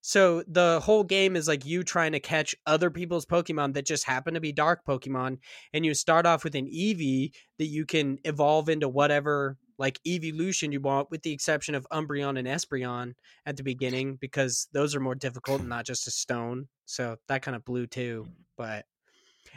so 0.07 0.43
the 0.47 0.81
whole 0.83 1.03
game 1.03 1.35
is 1.35 1.47
like 1.47 1.65
you 1.65 1.83
trying 1.83 2.11
to 2.11 2.19
catch 2.19 2.53
other 2.67 2.91
people's 2.91 3.25
Pokemon 3.25 3.73
that 3.73 3.87
just 3.87 4.03
happen 4.03 4.35
to 4.35 4.39
be 4.39 4.51
dark 4.51 4.85
Pokemon, 4.85 5.39
and 5.73 5.83
you 5.83 5.95
start 5.95 6.27
off 6.27 6.43
with 6.43 6.53
an 6.53 6.67
Eevee 6.67 7.31
that 7.57 7.65
you 7.65 7.87
can 7.87 8.19
evolve 8.23 8.69
into 8.69 8.87
whatever 8.87 9.57
like 9.79 9.99
evolution 10.05 10.71
you 10.71 10.79
want, 10.79 11.09
with 11.09 11.23
the 11.23 11.31
exception 11.31 11.73
of 11.73 11.87
Umbreon 11.91 12.37
and 12.37 12.47
Espeon 12.47 13.13
at 13.47 13.57
the 13.57 13.63
beginning, 13.63 14.19
because 14.21 14.67
those 14.73 14.93
are 14.93 14.99
more 14.99 15.15
difficult 15.15 15.61
and 15.61 15.69
not 15.69 15.87
just 15.87 16.05
a 16.05 16.11
stone. 16.11 16.67
So 16.85 17.15
that 17.27 17.41
kind 17.41 17.55
of 17.55 17.65
blew 17.65 17.87
too. 17.87 18.27
But 18.59 18.85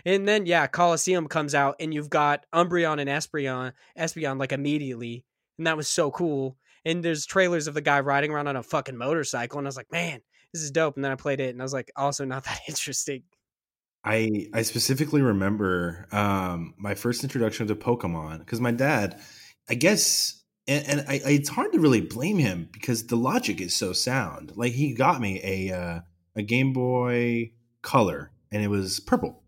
and 0.07 0.27
then 0.27 0.47
yeah, 0.47 0.67
Colosseum 0.67 1.29
comes 1.29 1.55
out 1.55 1.77
and 1.79 1.93
you've 1.93 2.09
got 2.09 2.47
Umbreon 2.55 2.99
and 3.03 3.11
Espeon, 3.11 3.75
Espeon 3.99 4.39
like 4.39 4.53
immediately, 4.53 5.27
and 5.59 5.67
that 5.67 5.77
was 5.77 5.89
so 5.89 6.11
cool. 6.11 6.57
And 6.87 7.05
there's 7.05 7.27
trailers 7.27 7.67
of 7.67 7.75
the 7.75 7.83
guy 7.83 8.01
riding 8.01 8.31
around 8.31 8.49
on 8.49 8.57
a 8.57 8.63
fucking 8.63 8.97
motorcycle, 8.97 9.59
and 9.59 9.67
I 9.67 9.69
was 9.69 9.77
like, 9.77 9.93
man, 9.93 10.23
this 10.53 10.63
is 10.63 10.71
dope. 10.71 10.97
And 10.97 11.05
then 11.05 11.13
I 11.13 11.17
played 11.17 11.41
it 11.41 11.51
and 11.51 11.61
I 11.61 11.65
was 11.65 11.73
like, 11.73 11.91
also 11.97 12.25
not 12.25 12.45
that 12.47 12.61
interesting. 12.69 13.23
I 14.05 14.49
I 14.55 14.63
specifically 14.63 15.23
remember 15.23 16.07
um, 16.13 16.75
my 16.79 16.95
first 16.95 17.25
introduction 17.25 17.67
to 17.67 17.75
Pokemon 17.75 18.39
because 18.39 18.61
my 18.61 18.71
dad, 18.71 19.21
I 19.69 19.75
guess, 19.75 20.43
and, 20.67 20.87
and 20.87 21.05
I, 21.09 21.21
it's 21.25 21.49
hard 21.49 21.73
to 21.73 21.81
really 21.81 22.01
blame 22.01 22.39
him 22.39 22.69
because 22.73 23.09
the 23.09 23.17
logic 23.17 23.61
is 23.61 23.77
so 23.77 23.93
sound. 23.93 24.53
Like 24.57 24.73
he 24.73 24.95
got 24.95 25.21
me 25.21 25.41
a 25.43 25.77
uh, 25.77 26.01
a 26.37 26.43
Game 26.43 26.73
Boy 26.73 27.53
Color 27.83 28.31
and 28.53 28.63
it 28.63 28.69
was 28.69 29.01
purple, 29.01 29.43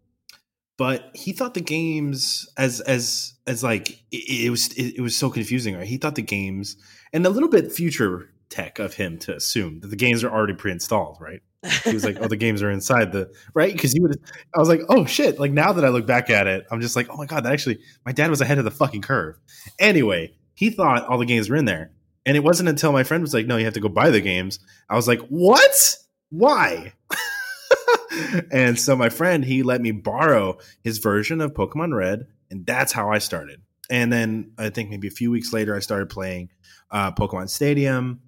but 0.77 1.11
he 1.15 1.33
thought 1.33 1.55
the 1.55 1.61
games 1.61 2.49
as 2.59 2.81
as 2.81 3.35
as 3.47 3.63
like 3.63 4.03
it, 4.11 4.47
it 4.47 4.51
was 4.51 4.67
it, 4.73 4.97
it 4.97 5.01
was 5.01 5.17
so 5.17 5.31
confusing. 5.31 5.77
Right? 5.77 5.87
He 5.87 5.97
thought 5.97 6.17
the 6.17 6.23
games 6.23 6.77
and 7.13 7.25
a 7.25 7.31
little 7.31 7.49
bit 7.49 7.73
future 7.73 8.31
tech 8.51 8.79
of 8.79 8.95
him 8.95 9.19
to 9.21 9.35
assume 9.35 9.81
that 9.81 9.89
the 9.89 9.97
games 9.97 10.23
are 10.23 10.31
already 10.31 10.55
pre-installed, 10.55 11.19
right? 11.21 11.41
He 11.85 11.95
was 11.95 12.05
like, 12.05 12.19
"Oh, 12.21 12.29
the 12.29 12.37
games 12.45 12.63
are 12.63 12.71
inside 12.71 13.13
the 13.13 13.31
right." 13.55 13.73
Because 13.73 13.93
he 13.93 14.01
would, 14.01 14.19
I 14.55 14.59
was 14.59 14.69
like, 14.69 14.83
"Oh 14.89 15.05
shit!" 15.07 15.39
Like 15.39 15.53
now 15.53 15.73
that 15.73 15.85
I 15.85 15.89
look 15.89 16.07
back 16.07 16.31
at 16.31 16.47
it, 16.47 16.67
I'm 16.71 16.81
just 16.81 16.97
like, 16.97 17.09
"Oh 17.11 17.17
my 17.17 17.27
god!" 17.27 17.45
That 17.45 17.53
actually, 17.53 17.81
my 18.05 18.13
dad 18.13 18.31
was 18.31 18.41
ahead 18.41 18.59
of 18.59 18.65
the 18.65 18.71
fucking 18.71 19.03
curve. 19.03 19.39
Anyway, 19.79 20.35
he 20.55 20.71
thought 20.71 21.07
all 21.07 21.19
the 21.19 21.27
games 21.27 21.51
were 21.51 21.57
in 21.57 21.67
there, 21.67 21.93
and 22.27 22.37
it 22.37 22.45
wasn't 22.45 22.69
until 22.69 22.93
my 22.93 23.05
friend 23.05 23.23
was 23.23 23.35
like, 23.35 23.47
"No, 23.47 23.57
you 23.57 23.65
have 23.65 23.75
to 23.75 23.81
go 23.81 23.89
buy 23.89 24.11
the 24.11 24.21
games." 24.21 24.59
I 24.89 24.97
was 24.97 25.07
like, 25.07 25.21
"What? 25.29 25.97
Why?" 26.31 26.95
and 28.51 28.79
so 28.79 28.97
my 28.97 29.09
friend 29.09 29.45
he 29.45 29.63
let 29.63 29.81
me 29.81 29.93
borrow 29.93 30.59
his 30.83 30.99
version 30.99 31.41
of 31.41 31.53
Pokemon 31.53 31.97
Red, 31.97 32.27
and 32.51 32.67
that's 32.67 32.93
how 32.93 33.11
I 33.11 33.19
started. 33.19 33.61
And 33.91 34.13
then 34.13 34.53
I 34.57 34.71
think 34.71 34.89
maybe 34.89 35.09
a 35.09 35.13
few 35.13 35.31
weeks 35.31 35.53
later, 35.53 35.75
I 35.75 35.81
started 35.81 36.09
playing 36.09 36.51
uh, 36.91 37.13
Pokemon 37.13 37.51
Stadium 37.51 38.21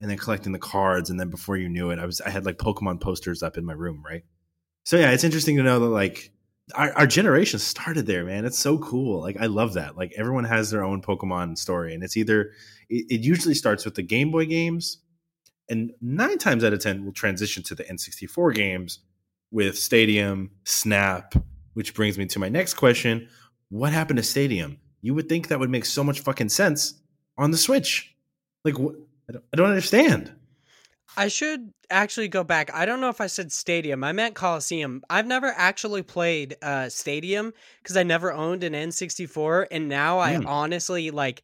and 0.00 0.10
then 0.10 0.18
collecting 0.18 0.52
the 0.52 0.58
cards 0.58 1.10
and 1.10 1.18
then 1.18 1.30
before 1.30 1.56
you 1.56 1.68
knew 1.68 1.90
it 1.90 1.98
i 1.98 2.06
was 2.06 2.20
i 2.20 2.30
had 2.30 2.46
like 2.46 2.58
pokemon 2.58 3.00
posters 3.00 3.42
up 3.42 3.56
in 3.56 3.64
my 3.64 3.72
room 3.72 4.02
right? 4.04 4.24
So 4.84 4.96
yeah 4.96 5.10
it's 5.10 5.24
interesting 5.24 5.56
to 5.56 5.62
know 5.62 5.80
that 5.80 5.86
like 5.86 6.32
our, 6.74 6.92
our 6.92 7.06
generation 7.06 7.58
started 7.58 8.06
there 8.06 8.24
man. 8.24 8.44
It's 8.44 8.58
so 8.58 8.78
cool. 8.78 9.20
Like 9.20 9.38
i 9.40 9.46
love 9.46 9.74
that. 9.74 9.96
Like 9.96 10.12
everyone 10.16 10.44
has 10.44 10.70
their 10.70 10.84
own 10.84 11.02
pokemon 11.02 11.58
story 11.58 11.94
and 11.94 12.02
it's 12.02 12.16
either 12.16 12.52
it, 12.88 13.06
it 13.10 13.20
usually 13.20 13.54
starts 13.54 13.84
with 13.84 13.94
the 13.94 14.02
game 14.02 14.30
boy 14.30 14.46
games 14.46 14.98
and 15.68 15.92
nine 16.00 16.38
times 16.38 16.64
out 16.64 16.72
of 16.72 16.80
ten 16.80 17.04
will 17.04 17.12
transition 17.12 17.62
to 17.64 17.74
the 17.74 17.84
n64 17.84 18.54
games 18.54 19.00
with 19.50 19.78
stadium 19.78 20.50
snap 20.64 21.34
which 21.78 21.94
brings 21.94 22.18
me 22.18 22.26
to 22.26 22.40
my 22.40 22.48
next 22.48 22.74
question. 22.74 23.28
What 23.68 23.92
happened 23.92 24.16
to 24.16 24.22
stadium? 24.24 24.78
You 25.00 25.14
would 25.14 25.28
think 25.28 25.46
that 25.46 25.60
would 25.60 25.70
make 25.70 25.84
so 25.84 26.02
much 26.02 26.18
fucking 26.18 26.48
sense 26.48 26.94
on 27.36 27.52
the 27.52 27.56
switch. 27.56 28.16
Like 28.64 28.74
I 29.28 29.32
don't, 29.32 29.44
I 29.52 29.56
don't 29.56 29.68
understand. 29.68 30.32
I 31.16 31.28
should 31.28 31.72
actually 31.90 32.28
go 32.28 32.44
back. 32.44 32.72
I 32.72 32.86
don't 32.86 33.00
know 33.00 33.08
if 33.08 33.20
I 33.20 33.26
said 33.26 33.50
stadium. 33.50 34.04
I 34.04 34.12
meant 34.12 34.34
Colosseum. 34.34 35.02
I've 35.10 35.26
never 35.26 35.52
actually 35.56 36.02
played 36.02 36.56
uh 36.62 36.88
Stadium 36.90 37.52
because 37.82 37.96
I 37.96 38.02
never 38.04 38.32
owned 38.32 38.62
an 38.62 38.74
N64 38.74 39.66
and 39.70 39.88
now 39.88 40.18
I 40.20 40.34
Mm. 40.34 40.46
honestly 40.46 41.10
like 41.10 41.42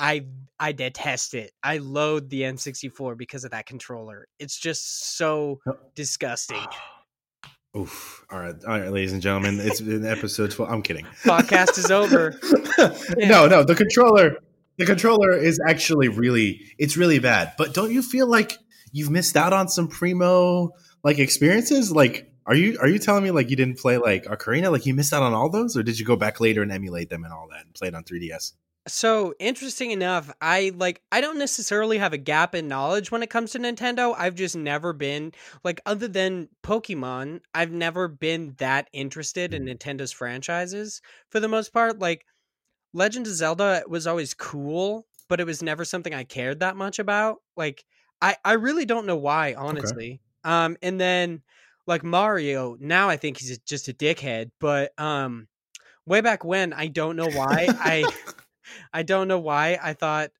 I 0.00 0.26
I 0.58 0.72
detest 0.72 1.34
it. 1.34 1.52
I 1.62 1.78
loathe 1.78 2.28
the 2.28 2.42
N64 2.42 3.16
because 3.16 3.44
of 3.44 3.52
that 3.52 3.66
controller. 3.66 4.26
It's 4.38 4.58
just 4.58 5.16
so 5.16 5.60
No. 5.64 5.76
disgusting. 5.94 6.58
Oof. 7.76 8.24
All 8.30 8.38
right. 8.38 8.54
All 8.66 8.78
right, 8.78 8.92
ladies 8.92 9.12
and 9.12 9.22
gentlemen. 9.22 9.58
It's 9.60 9.80
in 9.80 10.04
episode 10.06 10.50
12. 10.52 10.70
I'm 10.70 10.82
kidding. 10.82 11.06
Podcast 11.24 11.76
is 11.78 11.90
over. 11.90 12.38
no, 13.16 13.46
no. 13.48 13.64
The 13.64 13.74
controller, 13.76 14.36
the 14.76 14.86
controller 14.86 15.32
is 15.32 15.60
actually 15.66 16.08
really, 16.08 16.60
it's 16.78 16.96
really 16.96 17.18
bad. 17.18 17.52
But 17.56 17.74
don't 17.74 17.92
you 17.92 18.02
feel 18.02 18.28
like 18.28 18.58
you've 18.92 19.10
missed 19.10 19.36
out 19.36 19.52
on 19.52 19.68
some 19.68 19.88
primo 19.88 20.70
like 21.02 21.18
experiences? 21.18 21.92
Like, 21.92 22.30
are 22.46 22.54
you 22.54 22.78
are 22.80 22.88
you 22.88 22.98
telling 22.98 23.24
me 23.24 23.30
like 23.30 23.50
you 23.50 23.56
didn't 23.56 23.78
play 23.78 23.98
like 23.98 24.24
Ocarina? 24.24 24.70
Like 24.70 24.86
you 24.86 24.94
missed 24.94 25.12
out 25.12 25.22
on 25.22 25.34
all 25.34 25.50
those, 25.50 25.76
or 25.76 25.82
did 25.82 25.98
you 25.98 26.04
go 26.04 26.16
back 26.16 26.40
later 26.40 26.62
and 26.62 26.72
emulate 26.72 27.10
them 27.10 27.24
and 27.24 27.32
all 27.32 27.48
that 27.50 27.64
and 27.64 27.74
play 27.74 27.88
it 27.88 27.94
on 27.94 28.04
3DS? 28.04 28.52
So 28.86 29.32
interesting 29.38 29.92
enough, 29.92 30.30
I 30.42 30.72
like 30.76 31.00
I 31.10 31.22
don't 31.22 31.38
necessarily 31.38 31.96
have 31.96 32.12
a 32.12 32.18
gap 32.18 32.54
in 32.54 32.68
knowledge 32.68 33.10
when 33.10 33.22
it 33.22 33.30
comes 33.30 33.52
to 33.52 33.58
Nintendo. 33.58 34.14
I've 34.16 34.34
just 34.34 34.56
never 34.56 34.92
been 34.92 35.32
like 35.62 35.80
other 35.86 36.06
than 36.06 36.50
Pokemon, 36.62 37.40
I've 37.54 37.72
never 37.72 38.08
been 38.08 38.54
that 38.58 38.88
interested 38.92 39.54
in 39.54 39.64
mm-hmm. 39.64 39.76
Nintendo's 39.78 40.12
franchises 40.12 41.00
for 41.30 41.40
the 41.40 41.48
most 41.48 41.72
part. 41.72 41.98
Like 41.98 42.26
Legend 42.94 43.26
of 43.26 43.34
Zelda 43.34 43.82
was 43.88 44.06
always 44.06 44.32
cool, 44.32 45.06
but 45.28 45.40
it 45.40 45.46
was 45.46 45.62
never 45.62 45.84
something 45.84 46.14
I 46.14 46.24
cared 46.24 46.60
that 46.60 46.76
much 46.76 46.98
about. 46.98 47.38
Like 47.56 47.84
I 48.22 48.36
I 48.44 48.52
really 48.52 48.86
don't 48.86 49.06
know 49.06 49.16
why, 49.16 49.54
honestly. 49.54 50.20
Um 50.44 50.76
and 50.80 50.98
then 51.00 51.42
like 51.86 52.04
Mario, 52.04 52.76
now 52.80 53.10
I 53.10 53.16
think 53.16 53.38
he's 53.38 53.58
just 53.58 53.88
a 53.88 53.92
dickhead, 53.92 54.50
but 54.60 54.98
um 54.98 55.48
way 56.06 56.20
back 56.20 56.44
when. 56.44 56.72
I 56.72 56.86
don't 56.86 57.16
know 57.16 57.28
why. 57.28 57.66
I 57.68 58.04
I 58.92 59.02
don't 59.02 59.28
know 59.28 59.40
why 59.40 59.78
I 59.82 59.92
thought 59.94 60.30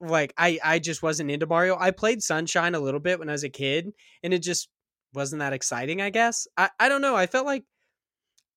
like 0.00 0.32
I 0.38 0.58
I 0.64 0.78
just 0.78 1.02
wasn't 1.02 1.30
into 1.30 1.46
Mario. 1.46 1.76
I 1.78 1.90
played 1.90 2.22
Sunshine 2.22 2.74
a 2.74 2.80
little 2.80 3.00
bit 3.00 3.18
when 3.18 3.28
I 3.28 3.32
was 3.32 3.44
a 3.44 3.50
kid, 3.50 3.92
and 4.22 4.32
it 4.32 4.42
just 4.42 4.68
wasn't 5.14 5.40
that 5.40 5.52
exciting. 5.52 6.00
I 6.00 6.10
guess 6.10 6.46
I 6.56 6.70
I 6.80 6.88
don't 6.88 7.02
know. 7.02 7.16
I 7.16 7.26
felt 7.26 7.46
like 7.46 7.64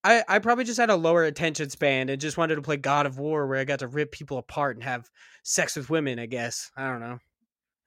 I 0.04 0.24
I 0.28 0.39
probably 0.39 0.64
just 0.64 0.80
had 0.80 0.89
a 0.89 0.95
lower 0.95 1.24
attention 1.24 1.70
span 1.70 2.10
and 2.10 2.20
just 2.20 2.38
wanted 2.38 2.56
to 2.56 2.62
play 2.62 2.78
God 2.78 3.06
of 3.06 3.20
War, 3.20 3.47
where 3.47 3.60
I 3.60 3.64
got 3.64 3.80
to 3.80 3.88
rip 3.88 4.12
people 4.12 4.38
apart 4.38 4.76
and 4.76 4.84
have 4.84 5.10
sex 5.43 5.76
with 5.76 5.89
women. 5.89 6.20
I 6.20 6.26
guess 6.26 6.72
I 6.76 6.88
don't 6.88 6.99
know. 7.02 7.20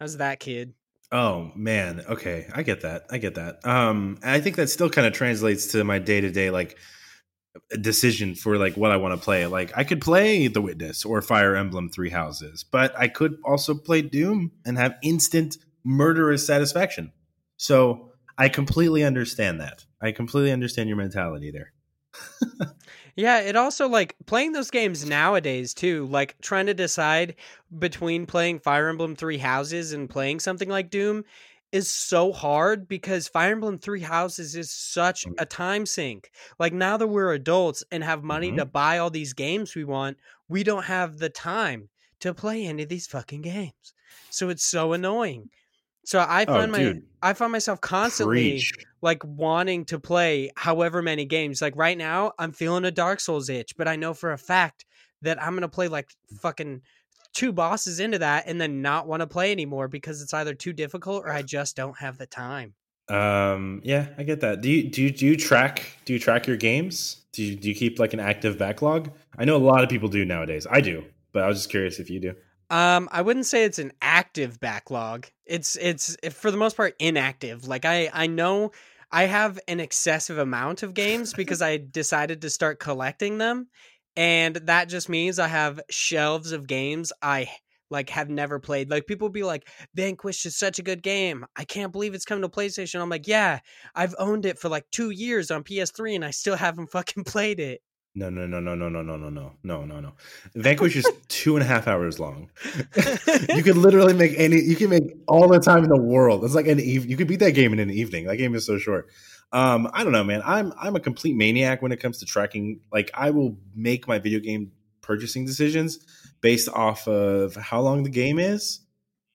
I 0.00 0.04
was 0.04 0.18
that 0.18 0.40
kid. 0.40 0.74
Oh 1.12 1.52
man, 1.54 2.04
okay, 2.08 2.48
I 2.52 2.62
get 2.62 2.80
that. 2.82 3.04
I 3.10 3.18
get 3.18 3.34
that. 3.34 3.64
Um, 3.64 4.18
I 4.24 4.40
think 4.40 4.56
that 4.56 4.70
still 4.70 4.90
kind 4.90 5.06
of 5.06 5.12
translates 5.12 5.68
to 5.68 5.84
my 5.84 5.98
day 5.98 6.20
to 6.20 6.30
day 6.30 6.50
like 6.50 6.78
decision 7.80 8.34
for 8.34 8.58
like 8.58 8.76
what 8.76 8.90
I 8.90 8.96
want 8.96 9.18
to 9.18 9.24
play. 9.24 9.46
Like 9.46 9.72
I 9.76 9.84
could 9.84 10.00
play 10.00 10.48
The 10.48 10.60
Witness 10.60 11.04
or 11.04 11.22
Fire 11.22 11.54
Emblem 11.54 11.88
Three 11.88 12.10
Houses, 12.10 12.64
but 12.64 12.98
I 12.98 13.08
could 13.08 13.36
also 13.44 13.74
play 13.74 14.02
Doom 14.02 14.52
and 14.64 14.76
have 14.78 14.96
instant 15.02 15.58
murderous 15.84 16.46
satisfaction. 16.46 17.12
So 17.56 18.10
I 18.36 18.48
completely 18.48 19.04
understand 19.04 19.60
that. 19.60 19.84
I 20.00 20.10
completely 20.12 20.50
understand 20.50 20.88
your 20.88 20.98
mentality 20.98 21.50
there. 21.52 21.73
Yeah, 23.16 23.40
it 23.40 23.56
also 23.56 23.88
like 23.88 24.16
playing 24.26 24.52
those 24.52 24.70
games 24.70 25.04
nowadays 25.04 25.74
too, 25.74 26.06
like 26.06 26.36
trying 26.40 26.66
to 26.66 26.74
decide 26.74 27.36
between 27.78 28.26
playing 28.26 28.60
Fire 28.60 28.88
Emblem 28.88 29.16
Three 29.16 29.38
Houses 29.38 29.92
and 29.92 30.08
playing 30.10 30.40
something 30.40 30.68
like 30.68 30.90
Doom 30.90 31.24
is 31.72 31.90
so 31.90 32.32
hard 32.32 32.86
because 32.86 33.26
Fire 33.26 33.52
Emblem 33.52 33.78
Three 33.78 34.00
Houses 34.00 34.54
is 34.54 34.70
such 34.70 35.26
mm. 35.26 35.34
a 35.38 35.44
time 35.46 35.86
sink. 35.86 36.30
Like 36.58 36.72
now 36.72 36.96
that 36.96 37.08
we're 37.08 37.32
adults 37.32 37.82
and 37.90 38.04
have 38.04 38.22
money 38.22 38.48
mm-hmm. 38.48 38.58
to 38.58 38.64
buy 38.64 38.98
all 38.98 39.10
these 39.10 39.32
games 39.32 39.74
we 39.74 39.84
want, 39.84 40.16
we 40.48 40.62
don't 40.62 40.84
have 40.84 41.18
the 41.18 41.30
time 41.30 41.88
to 42.20 42.32
play 42.32 42.64
any 42.66 42.84
of 42.84 42.88
these 42.88 43.06
fucking 43.06 43.42
games. 43.42 43.92
So 44.30 44.48
it's 44.48 44.64
so 44.64 44.92
annoying. 44.92 45.50
So 46.04 46.18
I 46.18 46.44
oh, 46.46 46.54
find 46.54 46.68
oh, 46.70 46.72
my 46.72 46.78
dude. 46.78 47.02
I 47.22 47.32
find 47.32 47.50
myself 47.50 47.80
constantly 47.80 48.52
Preach. 48.52 48.72
like 49.00 49.22
wanting 49.24 49.86
to 49.86 49.98
play 49.98 50.50
however 50.56 51.02
many 51.02 51.24
games. 51.24 51.62
Like 51.62 51.74
right 51.76 51.96
now, 51.96 52.32
I'm 52.38 52.52
feeling 52.52 52.84
a 52.84 52.90
Dark 52.90 53.20
Souls 53.20 53.48
itch, 53.48 53.76
but 53.76 53.88
I 53.88 53.96
know 53.96 54.14
for 54.14 54.32
a 54.32 54.38
fact 54.38 54.84
that 55.22 55.42
I'm 55.42 55.54
gonna 55.54 55.68
play 55.68 55.88
like 55.88 56.10
fucking 56.40 56.82
two 57.32 57.52
bosses 57.52 58.00
into 58.00 58.18
that 58.20 58.44
and 58.46 58.60
then 58.60 58.80
not 58.80 59.06
want 59.06 59.20
to 59.20 59.26
play 59.26 59.52
anymore 59.52 59.88
because 59.88 60.22
it's 60.22 60.32
either 60.32 60.54
too 60.54 60.72
difficult 60.72 61.24
or 61.24 61.32
I 61.32 61.42
just 61.42 61.76
don't 61.76 61.98
have 61.98 62.16
the 62.16 62.26
time. 62.26 62.74
Um, 63.08 63.82
yeah, 63.84 64.08
I 64.16 64.22
get 64.22 64.40
that. 64.40 64.62
Do 64.62 64.70
you 64.70 64.88
do 64.88 65.02
you, 65.02 65.10
do 65.10 65.26
you 65.26 65.36
track 65.36 65.98
do 66.04 66.12
you 66.14 66.18
track 66.18 66.46
your 66.46 66.56
games? 66.56 67.24
Do 67.32 67.42
you 67.42 67.56
do 67.56 67.68
you 67.68 67.74
keep 67.74 67.98
like 67.98 68.14
an 68.14 68.20
active 68.20 68.56
backlog? 68.56 69.10
I 69.36 69.44
know 69.44 69.56
a 69.56 69.58
lot 69.58 69.82
of 69.82 69.90
people 69.90 70.08
do 70.08 70.24
nowadays. 70.24 70.66
I 70.70 70.80
do, 70.80 71.04
but 71.32 71.42
I 71.42 71.48
was 71.48 71.58
just 71.58 71.70
curious 71.70 71.98
if 71.98 72.08
you 72.08 72.20
do. 72.20 72.34
Um, 72.70 73.08
I 73.12 73.22
wouldn't 73.22 73.46
say 73.46 73.64
it's 73.64 73.78
an 73.78 73.92
active 74.00 74.58
backlog. 74.60 75.26
It's 75.46 75.76
it's 75.76 76.16
for 76.32 76.50
the 76.50 76.56
most 76.56 76.76
part 76.76 76.94
inactive. 76.98 77.66
Like 77.66 77.84
I 77.84 78.10
I 78.12 78.26
know 78.26 78.72
I 79.12 79.24
have 79.24 79.60
an 79.68 79.80
excessive 79.80 80.38
amount 80.38 80.82
of 80.82 80.94
games 80.94 81.34
because 81.34 81.62
I 81.62 81.76
decided 81.76 82.42
to 82.42 82.50
start 82.50 82.80
collecting 82.80 83.38
them 83.38 83.68
and 84.16 84.56
that 84.56 84.88
just 84.88 85.08
means 85.08 85.38
I 85.38 85.48
have 85.48 85.80
shelves 85.90 86.52
of 86.52 86.66
games 86.66 87.12
I 87.20 87.48
like 87.90 88.10
have 88.10 88.30
never 88.30 88.58
played. 88.58 88.90
Like 88.90 89.06
people 89.06 89.28
be 89.28 89.42
like, 89.42 89.68
Vanquish 89.94 90.46
is 90.46 90.56
such 90.56 90.78
a 90.78 90.82
good 90.82 91.02
game. 91.02 91.44
I 91.56 91.64
can't 91.64 91.92
believe 91.92 92.14
it's 92.14 92.24
coming 92.24 92.42
to 92.42 92.48
PlayStation. 92.48 93.00
I'm 93.00 93.10
like, 93.10 93.28
yeah, 93.28 93.60
I've 93.94 94.14
owned 94.18 94.46
it 94.46 94.58
for 94.58 94.68
like 94.68 94.84
two 94.90 95.10
years 95.10 95.50
on 95.50 95.64
PS3 95.64 96.14
and 96.14 96.24
I 96.24 96.30
still 96.30 96.56
haven't 96.56 96.86
fucking 96.90 97.24
played 97.24 97.60
it. 97.60 97.82
No, 98.16 98.30
no, 98.30 98.46
no, 98.46 98.60
no, 98.60 98.76
no, 98.76 98.88
no, 98.88 99.02
no, 99.02 99.16
no, 99.16 99.28
no, 99.28 99.52
no, 99.64 99.84
no, 99.84 100.00
no. 100.00 100.12
Vanquish 100.54 100.94
is 100.94 101.06
two 101.26 101.56
and 101.56 101.64
a 101.64 101.66
half 101.66 101.88
hours 101.88 102.20
long. 102.20 102.48
you 103.52 103.62
could 103.64 103.76
literally 103.76 104.12
make 104.12 104.34
any. 104.36 104.60
You 104.60 104.76
can 104.76 104.90
make 104.90 105.16
all 105.26 105.48
the 105.48 105.58
time 105.58 105.82
in 105.82 105.88
the 105.88 106.00
world. 106.00 106.44
It's 106.44 106.54
like 106.54 106.68
an 106.68 106.78
eve. 106.78 107.06
You 107.06 107.16
could 107.16 107.26
beat 107.26 107.40
that 107.40 107.52
game 107.52 107.72
in 107.72 107.80
an 107.80 107.90
evening. 107.90 108.26
That 108.26 108.36
game 108.36 108.54
is 108.54 108.64
so 108.64 108.78
short. 108.78 109.08
Um, 109.50 109.90
I 109.92 110.04
don't 110.04 110.12
know, 110.12 110.22
man. 110.22 110.42
I'm 110.44 110.72
I'm 110.80 110.94
a 110.94 111.00
complete 111.00 111.34
maniac 111.34 111.82
when 111.82 111.90
it 111.90 111.98
comes 111.98 112.18
to 112.18 112.26
tracking. 112.26 112.80
Like, 112.92 113.10
I 113.14 113.30
will 113.30 113.56
make 113.74 114.06
my 114.06 114.20
video 114.20 114.38
game 114.38 114.70
purchasing 115.00 115.44
decisions 115.44 115.98
based 116.40 116.68
off 116.68 117.08
of 117.08 117.56
how 117.56 117.80
long 117.80 118.04
the 118.04 118.10
game 118.10 118.38
is 118.38 118.80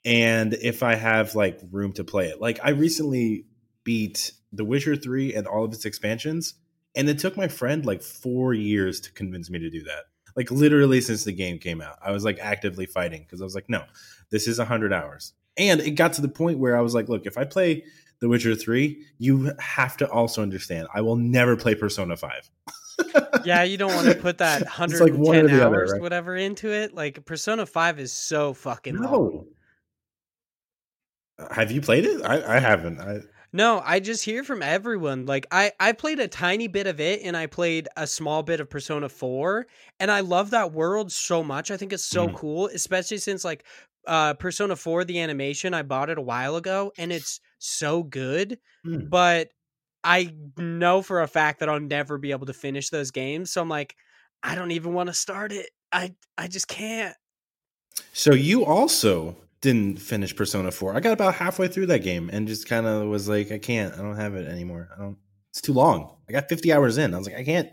and 0.05 0.53
if 0.53 0.83
I 0.83 0.95
have 0.95 1.35
like 1.35 1.59
room 1.71 1.91
to 1.93 2.05
play 2.05 2.27
it. 2.27 2.39
Like, 2.39 2.59
I 2.63 2.69
recently 2.69 3.45
beat 3.83 4.31
The 4.53 4.63
Witcher 4.63 4.95
Three 4.95 5.33
and 5.33 5.47
all 5.47 5.65
of 5.65 5.73
its 5.73 5.83
expansions, 5.83 6.53
and 6.95 7.09
it 7.09 7.19
took 7.19 7.37
my 7.37 7.47
friend 7.47 7.85
like 7.85 8.01
four 8.01 8.53
years 8.53 8.99
to 9.01 9.11
convince 9.11 9.49
me 9.49 9.59
to 9.59 9.69
do 9.69 9.83
that. 9.83 10.05
Like, 10.35 10.51
literally 10.51 11.01
since 11.01 11.23
the 11.23 11.31
game 11.31 11.59
came 11.59 11.81
out, 11.81 11.97
I 12.01 12.11
was 12.11 12.23
like 12.23 12.39
actively 12.39 12.85
fighting 12.85 13.23
because 13.23 13.41
I 13.41 13.43
was 13.43 13.55
like, 13.55 13.69
no, 13.69 13.83
this 14.29 14.47
is 14.47 14.59
a 14.59 14.65
hundred 14.65 14.93
hours. 14.93 15.33
And 15.57 15.81
it 15.81 15.91
got 15.91 16.13
to 16.13 16.21
the 16.21 16.29
point 16.29 16.59
where 16.59 16.77
I 16.77 16.81
was 16.81 16.93
like, 16.93 17.09
look, 17.09 17.25
if 17.25 17.37
I 17.37 17.43
play 17.43 17.83
the 18.19 18.29
Witcher 18.29 18.55
3, 18.55 19.05
you 19.17 19.51
have 19.59 19.97
to 19.97 20.09
also 20.09 20.41
understand 20.41 20.87
I 20.93 21.01
will 21.01 21.15
never 21.15 21.55
play 21.55 21.75
Persona 21.75 22.15
5. 22.15 22.49
yeah, 23.43 23.63
you 23.63 23.77
don't 23.77 23.93
want 23.93 24.07
to 24.07 24.15
put 24.15 24.37
that 24.39 24.61
110 24.61 25.19
like 25.19 25.51
hours, 25.51 25.61
other, 25.61 25.93
right? 25.93 26.01
whatever, 26.01 26.35
into 26.35 26.71
it. 26.71 26.93
Like 26.93 27.25
Persona 27.25 27.65
5 27.65 27.99
is 27.99 28.13
so 28.13 28.53
fucking 28.53 28.95
no. 28.95 29.11
long. 29.11 29.45
Have 31.51 31.71
you 31.71 31.81
played 31.81 32.05
it? 32.05 32.21
I, 32.23 32.57
I 32.57 32.59
haven't. 32.59 32.99
I 32.99 33.21
no, 33.51 33.81
I 33.83 33.99
just 33.99 34.23
hear 34.23 34.43
from 34.43 34.61
everyone. 34.61 35.25
Like 35.25 35.47
I, 35.51 35.71
I 35.79 35.91
played 35.93 36.19
a 36.19 36.27
tiny 36.27 36.67
bit 36.67 36.87
of 36.87 36.99
it 36.99 37.21
and 37.23 37.35
I 37.35 37.47
played 37.47 37.87
a 37.97 38.05
small 38.05 38.43
bit 38.43 38.59
of 38.59 38.69
Persona 38.69 39.09
4 39.09 39.65
and 39.99 40.11
I 40.11 40.19
love 40.19 40.51
that 40.51 40.71
world 40.71 41.11
so 41.11 41.43
much. 41.43 41.71
I 41.71 41.77
think 41.77 41.93
it's 41.93 42.05
so 42.05 42.27
mm. 42.27 42.35
cool, 42.35 42.67
especially 42.67 43.17
since 43.17 43.43
like 43.43 43.63
uh 44.07 44.33
Persona 44.35 44.75
4 44.75 45.03
the 45.03 45.19
animation 45.19 45.73
I 45.73 45.83
bought 45.83 46.09
it 46.09 46.17
a 46.17 46.21
while 46.21 46.55
ago 46.55 46.91
and 46.97 47.11
it's 47.11 47.39
so 47.57 48.03
good, 48.03 48.59
mm. 48.85 49.09
but 49.09 49.49
I 50.03 50.33
know 50.57 51.01
for 51.01 51.21
a 51.21 51.27
fact 51.27 51.59
that 51.59 51.69
I'll 51.69 51.79
never 51.79 52.17
be 52.17 52.31
able 52.31 52.45
to 52.45 52.53
finish 52.53 52.89
those 52.89 53.11
games. 53.11 53.51
So 53.51 53.61
I'm 53.61 53.69
like, 53.69 53.95
I 54.43 54.55
don't 54.55 54.71
even 54.71 54.93
want 54.93 55.07
to 55.07 55.13
start 55.13 55.51
it. 55.51 55.69
I 55.91 56.13
I 56.37 56.47
just 56.47 56.67
can't. 56.67 57.15
So 58.13 58.33
you 58.33 58.63
also 58.63 59.35
didn't 59.61 59.97
finish 59.97 60.35
Persona 60.35 60.71
4. 60.71 60.95
I 60.95 60.99
got 60.99 61.13
about 61.13 61.35
halfway 61.35 61.67
through 61.67 61.87
that 61.87 61.99
game 61.99 62.29
and 62.31 62.47
just 62.47 62.67
kind 62.67 62.85
of 62.85 63.07
was 63.07 63.27
like, 63.27 63.51
I 63.51 63.57
can't. 63.57 63.93
I 63.93 63.97
don't 63.97 64.15
have 64.15 64.35
it 64.35 64.47
anymore. 64.47 64.89
I 64.95 65.01
don't. 65.01 65.17
It's 65.49 65.61
too 65.61 65.73
long. 65.73 66.15
I 66.27 66.31
got 66.31 66.47
50 66.47 66.71
hours 66.71 66.97
in. 66.97 67.13
I 67.13 67.17
was 67.17 67.27
like, 67.27 67.37
I 67.37 67.43
can't 67.43 67.69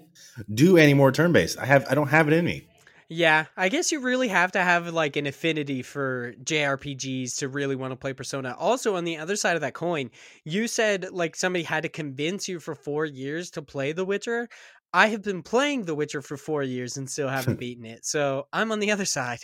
do 0.53 0.77
any 0.79 0.95
more 0.95 1.13
turn 1.13 1.33
based. 1.33 1.59
I 1.59 1.67
have. 1.67 1.87
I 1.91 1.95
don't 1.95 2.09
have 2.09 2.27
it 2.27 2.33
in 2.33 2.45
me. 2.45 2.67
Yeah, 3.09 3.45
I 3.57 3.69
guess 3.69 3.93
you 3.93 4.01
really 4.01 4.27
have 4.29 4.51
to 4.53 4.63
have 4.63 4.93
like 4.93 5.15
an 5.15 5.27
affinity 5.27 5.83
for 5.83 6.35
JRPGs 6.43 7.39
to 7.39 7.49
really 7.49 7.77
want 7.77 7.93
to 7.93 7.97
play 7.97 8.13
Persona. 8.13 8.57
Also, 8.59 8.97
on 8.97 9.05
the 9.05 9.19
other 9.19 9.37
side 9.37 9.55
of 9.55 9.61
that 9.61 9.75
coin, 9.75 10.11
you 10.45 10.67
said 10.67 11.11
like 11.13 11.37
somebody 11.37 11.63
had 11.63 11.85
to 11.85 11.89
convince 11.89 12.49
you 12.49 12.59
for 12.59 12.75
four 12.75 13.05
years 13.05 13.51
to 13.53 13.63
play 13.63 13.93
The 13.93 14.05
Witcher. 14.05 14.49
I 14.93 15.09
have 15.09 15.23
been 15.23 15.43
playing 15.43 15.85
The 15.85 15.95
Witcher 15.95 16.21
for 16.21 16.37
four 16.37 16.65
years 16.65 16.97
and 16.97 17.09
still 17.09 17.29
haven't 17.29 17.61
beaten 17.61 17.85
it. 17.85 18.05
So 18.05 18.49
I'm 18.53 18.73
on 18.73 18.81
the 18.81 18.91
other 18.91 19.05
side. 19.05 19.41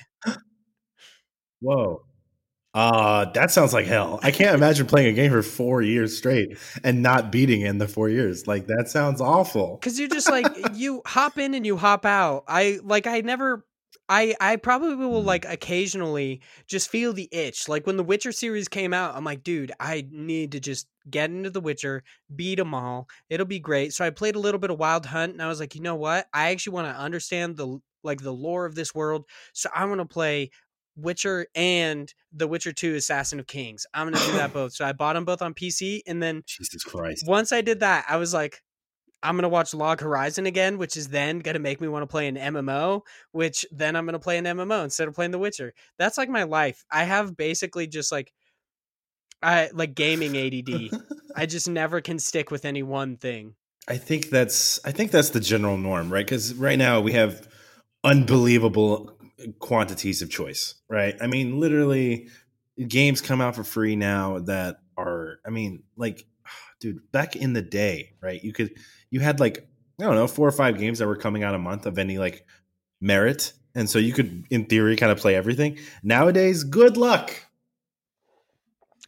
Whoa. 1.60 2.02
Uh, 2.74 3.26
that 3.32 3.50
sounds 3.50 3.74
like 3.74 3.86
hell. 3.86 4.18
I 4.22 4.30
can't 4.30 4.54
imagine 4.54 4.86
playing 4.86 5.08
a 5.08 5.12
game 5.12 5.30
for 5.30 5.42
four 5.42 5.82
years 5.82 6.16
straight 6.16 6.56
and 6.82 7.02
not 7.02 7.30
beating 7.30 7.60
in 7.60 7.78
the 7.78 7.86
four 7.86 8.08
years. 8.08 8.46
Like 8.46 8.66
that 8.66 8.88
sounds 8.88 9.20
awful. 9.20 9.78
Cause 9.82 9.98
you're 9.98 10.08
just 10.08 10.30
like 10.30 10.46
you 10.74 11.02
hop 11.06 11.38
in 11.38 11.54
and 11.54 11.66
you 11.66 11.76
hop 11.76 12.06
out. 12.06 12.44
I 12.48 12.78
like 12.82 13.06
I 13.06 13.20
never 13.20 13.66
I 14.08 14.34
I 14.40 14.56
probably 14.56 14.94
will 14.94 15.22
mm. 15.22 15.26
like 15.26 15.44
occasionally 15.44 16.40
just 16.66 16.88
feel 16.88 17.12
the 17.12 17.28
itch. 17.30 17.68
Like 17.68 17.86
when 17.86 17.98
the 17.98 18.04
Witcher 18.04 18.32
series 18.32 18.68
came 18.68 18.94
out, 18.94 19.14
I'm 19.14 19.24
like, 19.24 19.42
dude, 19.42 19.72
I 19.78 20.06
need 20.10 20.52
to 20.52 20.60
just 20.60 20.86
get 21.10 21.30
into 21.30 21.50
the 21.50 21.60
Witcher, 21.60 22.02
beat 22.34 22.56
them 22.56 22.72
all. 22.72 23.06
It'll 23.28 23.44
be 23.44 23.60
great. 23.60 23.92
So 23.92 24.04
I 24.04 24.10
played 24.10 24.34
a 24.34 24.40
little 24.40 24.60
bit 24.60 24.70
of 24.70 24.78
Wild 24.78 25.04
Hunt 25.04 25.32
and 25.34 25.42
I 25.42 25.48
was 25.48 25.60
like, 25.60 25.74
you 25.74 25.82
know 25.82 25.96
what? 25.96 26.26
I 26.32 26.50
actually 26.52 26.72
want 26.72 26.88
to 26.88 27.00
understand 27.02 27.58
the 27.58 27.80
like 28.02 28.22
the 28.22 28.32
lore 28.32 28.64
of 28.64 28.74
this 28.74 28.94
world. 28.94 29.26
So 29.52 29.68
I 29.74 29.84
want 29.84 30.00
to 30.00 30.06
play 30.06 30.50
Witcher 30.96 31.46
and 31.54 32.12
The 32.32 32.48
Witcher 32.48 32.72
2 32.72 32.94
Assassin 32.94 33.40
of 33.40 33.46
Kings. 33.46 33.86
I'm 33.94 34.08
going 34.08 34.18
to 34.18 34.30
do 34.30 34.36
that 34.36 34.52
both. 34.54 34.72
So 34.74 34.84
I 34.84 34.92
bought 34.92 35.14
them 35.14 35.24
both 35.24 35.42
on 35.42 35.54
PC 35.54 36.00
and 36.06 36.22
then 36.22 36.42
Jesus 36.46 36.84
Christ. 36.84 37.24
Once 37.26 37.52
I 37.52 37.60
did 37.60 37.80
that, 37.80 38.06
I 38.08 38.16
was 38.16 38.34
like 38.34 38.62
I'm 39.22 39.36
going 39.36 39.44
to 39.44 39.48
watch 39.48 39.72
Log 39.72 40.00
Horizon 40.00 40.46
again, 40.46 40.78
which 40.78 40.96
is 40.96 41.08
then 41.08 41.38
going 41.38 41.54
to 41.54 41.60
make 41.60 41.80
me 41.80 41.86
want 41.86 42.02
to 42.02 42.08
play 42.08 42.26
an 42.26 42.36
MMO, 42.36 43.02
which 43.30 43.64
then 43.70 43.94
I'm 43.94 44.04
going 44.04 44.14
to 44.14 44.18
play 44.18 44.36
an 44.36 44.44
MMO 44.44 44.82
instead 44.82 45.06
of 45.06 45.14
playing 45.14 45.30
The 45.30 45.38
Witcher. 45.38 45.74
That's 45.96 46.18
like 46.18 46.28
my 46.28 46.42
life. 46.42 46.84
I 46.90 47.04
have 47.04 47.36
basically 47.36 47.86
just 47.86 48.10
like 48.10 48.32
I 49.42 49.70
like 49.72 49.94
gaming 49.94 50.36
ADD. 50.36 50.90
I 51.36 51.46
just 51.46 51.68
never 51.68 52.00
can 52.00 52.18
stick 52.18 52.50
with 52.50 52.64
any 52.64 52.82
one 52.82 53.16
thing. 53.16 53.54
I 53.88 53.96
think 53.96 54.30
that's 54.30 54.80
I 54.84 54.92
think 54.92 55.10
that's 55.10 55.30
the 55.30 55.40
general 55.40 55.76
norm, 55.76 56.12
right? 56.12 56.26
Cuz 56.26 56.54
right 56.54 56.78
now 56.78 57.00
we 57.00 57.12
have 57.12 57.48
unbelievable 58.04 59.16
quantities 59.58 60.22
of 60.22 60.30
choice, 60.30 60.74
right? 60.88 61.14
I 61.20 61.26
mean, 61.26 61.58
literally, 61.60 62.28
games 62.88 63.20
come 63.20 63.40
out 63.40 63.56
for 63.56 63.64
free 63.64 63.96
now 63.96 64.40
that 64.40 64.78
are, 64.96 65.38
I 65.46 65.50
mean, 65.50 65.82
like, 65.96 66.26
dude, 66.80 67.10
back 67.12 67.36
in 67.36 67.52
the 67.52 67.62
day, 67.62 68.14
right? 68.20 68.42
You 68.42 68.52
could, 68.52 68.72
you 69.10 69.20
had 69.20 69.40
like 69.40 69.68
I 70.00 70.04
don't 70.04 70.14
know, 70.16 70.26
four 70.26 70.48
or 70.48 70.52
five 70.52 70.78
games 70.78 70.98
that 70.98 71.06
were 71.06 71.16
coming 71.16 71.44
out 71.44 71.54
a 71.54 71.58
month 71.58 71.86
of 71.86 71.98
any 71.98 72.18
like 72.18 72.44
merit. 73.00 73.52
And 73.74 73.88
so 73.88 73.98
you 73.98 74.12
could, 74.12 74.44
in 74.50 74.66
theory, 74.66 74.96
kind 74.96 75.12
of 75.12 75.18
play 75.18 75.34
everything. 75.34 75.78
Nowadays, 76.02 76.64
good 76.64 76.96
luck. 76.96 77.34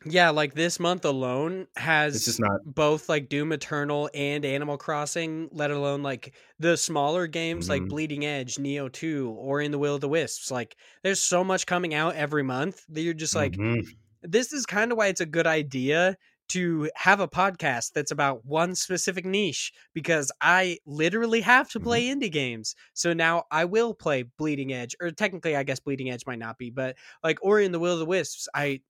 Yeah, 0.06 0.30
like 0.30 0.54
this 0.54 0.78
month 0.78 1.04
alone 1.04 1.62
It's 1.76 1.80
has 1.82 2.24
just 2.24 2.40
not. 2.40 2.60
both 2.64 3.08
like 3.08 3.28
Doom 3.28 3.52
Eternal 3.52 4.10
and 4.14 4.44
Animal 4.44 4.76
Crossing, 4.76 5.48
let 5.52 5.70
alone 5.70 6.02
like 6.02 6.34
the 6.58 6.76
smaller 6.76 7.26
games 7.26 7.68
like 7.68 7.82
Mhm. 7.82 7.88
Bleeding 7.88 8.24
Edge, 8.24 8.56
Nioh 8.56 8.92
2, 8.92 9.30
or 9.30 9.60
In 9.60 9.70
the 9.70 9.78
Will 9.78 9.94
of 9.94 10.00
the 10.00 10.08
Wisps. 10.08 10.50
Like 10.50 10.76
there's 11.02 11.20
so 11.22 11.42
much 11.44 11.66
coming 11.66 11.94
out 11.94 12.14
every 12.16 12.42
month 12.42 12.84
that 12.88 13.00
you're 13.00 13.14
just 13.14 13.34
like, 13.34 13.52
Mhm. 13.52 13.84
this 14.22 14.52
is 14.52 14.66
kind 14.66 14.92
of 14.92 14.98
why 14.98 15.06
it's 15.08 15.20
a 15.20 15.26
good 15.26 15.46
idea 15.46 16.16
to 16.46 16.90
have 16.96 17.20
a 17.20 17.28
podcast 17.28 17.92
that's 17.94 18.10
about 18.10 18.44
one 18.44 18.74
specific 18.74 19.24
niche 19.24 19.72
because 19.94 20.30
I 20.42 20.78
literally 20.84 21.40
have 21.40 21.70
to 21.70 21.80
play 21.80 22.04
indie 22.08 22.30
games. 22.30 22.74
So 22.92 23.14
now 23.14 23.44
I 23.50 23.64
will 23.64 23.94
play 23.94 24.24
Bleeding 24.24 24.70
Edge, 24.70 24.94
or 25.00 25.10
technically, 25.10 25.56
I 25.56 25.62
guess 25.62 25.80
Bleeding 25.80 26.10
Edge 26.10 26.26
might 26.26 26.38
not 26.38 26.58
be, 26.58 26.68
but 26.68 26.96
like 27.22 27.38
Ori 27.42 27.64
and 27.64 27.72
the 27.74 27.78
Will 27.78 27.94
of 27.94 27.98
the 27.98 28.04
Wisps, 28.04 28.46
I 28.54 28.82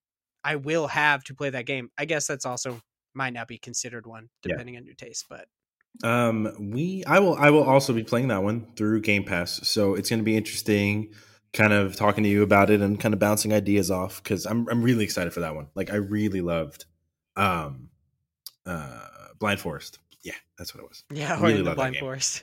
I 0.44 0.56
will 0.56 0.86
have 0.86 1.24
to 1.24 1.34
play 1.34 1.50
that 1.50 1.66
game. 1.66 1.90
I 1.98 2.04
guess 2.04 2.26
that's 2.26 2.44
also 2.46 2.80
might 3.14 3.32
not 3.32 3.48
be 3.48 3.58
considered 3.58 4.06
one 4.06 4.28
Yeah. 4.44 4.52
depending 4.52 4.76
on 4.76 4.84
your 4.84 4.94
taste, 4.94 5.26
but 5.30 5.46
Um, 6.02 6.52
we 6.72 7.04
I 7.06 7.20
will 7.20 7.34
I 7.36 7.50
will 7.50 7.62
also 7.64 7.92
be 7.92 8.02
playing 8.04 8.28
that 8.28 8.42
one 8.42 8.66
through 8.76 9.00
Game 9.02 9.24
Pass, 9.24 9.60
so 9.68 9.94
it's 9.94 10.10
going 10.10 10.18
to 10.18 10.24
be 10.24 10.36
interesting, 10.36 11.12
kind 11.52 11.72
of 11.72 11.94
talking 11.96 12.24
to 12.24 12.28
you 12.30 12.42
about 12.42 12.68
it 12.70 12.80
and 12.80 12.98
kind 12.98 13.14
of 13.14 13.20
bouncing 13.20 13.52
ideas 13.52 13.90
off 13.90 14.22
because 14.22 14.44
I'm 14.44 14.68
I'm 14.68 14.82
really 14.82 15.04
excited 15.04 15.32
for 15.32 15.40
that 15.40 15.54
one. 15.54 15.68
Like 15.76 15.90
I 15.92 15.96
really 15.96 16.40
loved, 16.40 16.84
um, 17.36 17.90
uh, 18.66 19.06
Blind 19.38 19.60
Forest. 19.60 19.98
Yeah, 20.24 20.34
that's 20.58 20.74
what 20.74 20.82
it 20.82 20.88
was. 20.88 21.04
Yeah, 21.12 21.34
Really 21.40 21.54
or 21.54 21.58
the 21.58 21.62
love 21.64 21.76
Blind. 21.76 21.96
Forest. 21.98 22.42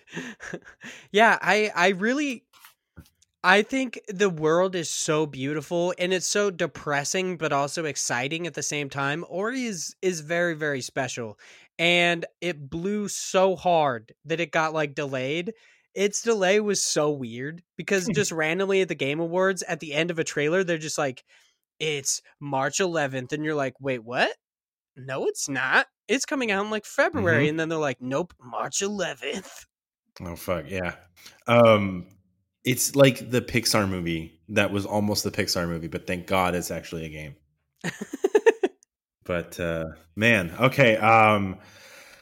yeah, 1.11 1.37
I 1.41 1.71
I 1.75 1.89
really 1.89 2.45
I 3.43 3.63
think 3.63 3.99
the 4.07 4.29
world 4.29 4.75
is 4.75 4.89
so 4.89 5.25
beautiful 5.25 5.93
and 5.97 6.13
it's 6.13 6.27
so 6.27 6.51
depressing 6.51 7.37
but 7.37 7.51
also 7.51 7.85
exciting 7.85 8.45
at 8.45 8.53
the 8.53 8.63
same 8.63 8.89
time. 8.89 9.25
Ori 9.29 9.65
is 9.65 9.95
is 10.01 10.19
very 10.21 10.53
very 10.53 10.81
special 10.81 11.39
and 11.79 12.25
it 12.39 12.69
blew 12.69 13.07
so 13.07 13.55
hard 13.55 14.13
that 14.25 14.39
it 14.39 14.51
got 14.51 14.73
like 14.73 14.93
delayed. 14.93 15.53
Its 15.95 16.21
delay 16.21 16.59
was 16.59 16.83
so 16.83 17.09
weird 17.11 17.63
because 17.77 18.07
just 18.13 18.31
randomly 18.31 18.81
at 18.81 18.87
the 18.87 18.95
Game 18.95 19.19
Awards 19.19 19.63
at 19.63 19.79
the 19.79 19.93
end 19.93 20.11
of 20.11 20.19
a 20.19 20.23
trailer 20.23 20.63
they're 20.63 20.77
just 20.77 20.97
like 20.97 21.23
it's 21.79 22.21
March 22.39 22.77
11th 22.77 23.33
and 23.33 23.43
you're 23.43 23.55
like, 23.55 23.73
"Wait, 23.79 24.03
what?" 24.03 24.31
No, 24.95 25.25
it's 25.25 25.49
not. 25.49 25.87
It's 26.07 26.25
coming 26.25 26.51
out 26.51 26.63
in 26.63 26.69
like 26.69 26.85
February 26.85 27.49
and 27.49 27.59
then 27.59 27.69
they're 27.69 27.79
like, 27.79 27.99
"Nope, 28.01 28.35
March 28.39 28.81
11th." 28.81 29.65
Oh 30.23 30.35
fuck 30.35 30.69
yeah. 30.69 30.95
Um, 31.47 32.05
it's 32.63 32.95
like 32.95 33.31
the 33.31 33.41
Pixar 33.41 33.89
movie 33.89 34.39
that 34.49 34.71
was 34.71 34.85
almost 34.85 35.23
the 35.23 35.31
Pixar 35.31 35.67
movie, 35.67 35.87
but 35.87 36.07
thank 36.07 36.27
God 36.27 36.55
it's 36.55 36.71
actually 36.71 37.05
a 37.05 37.09
game. 37.09 37.35
But 39.23 39.59
uh, 39.59 39.85
man, 40.15 40.53
okay. 40.59 40.97
Um, 40.97 41.57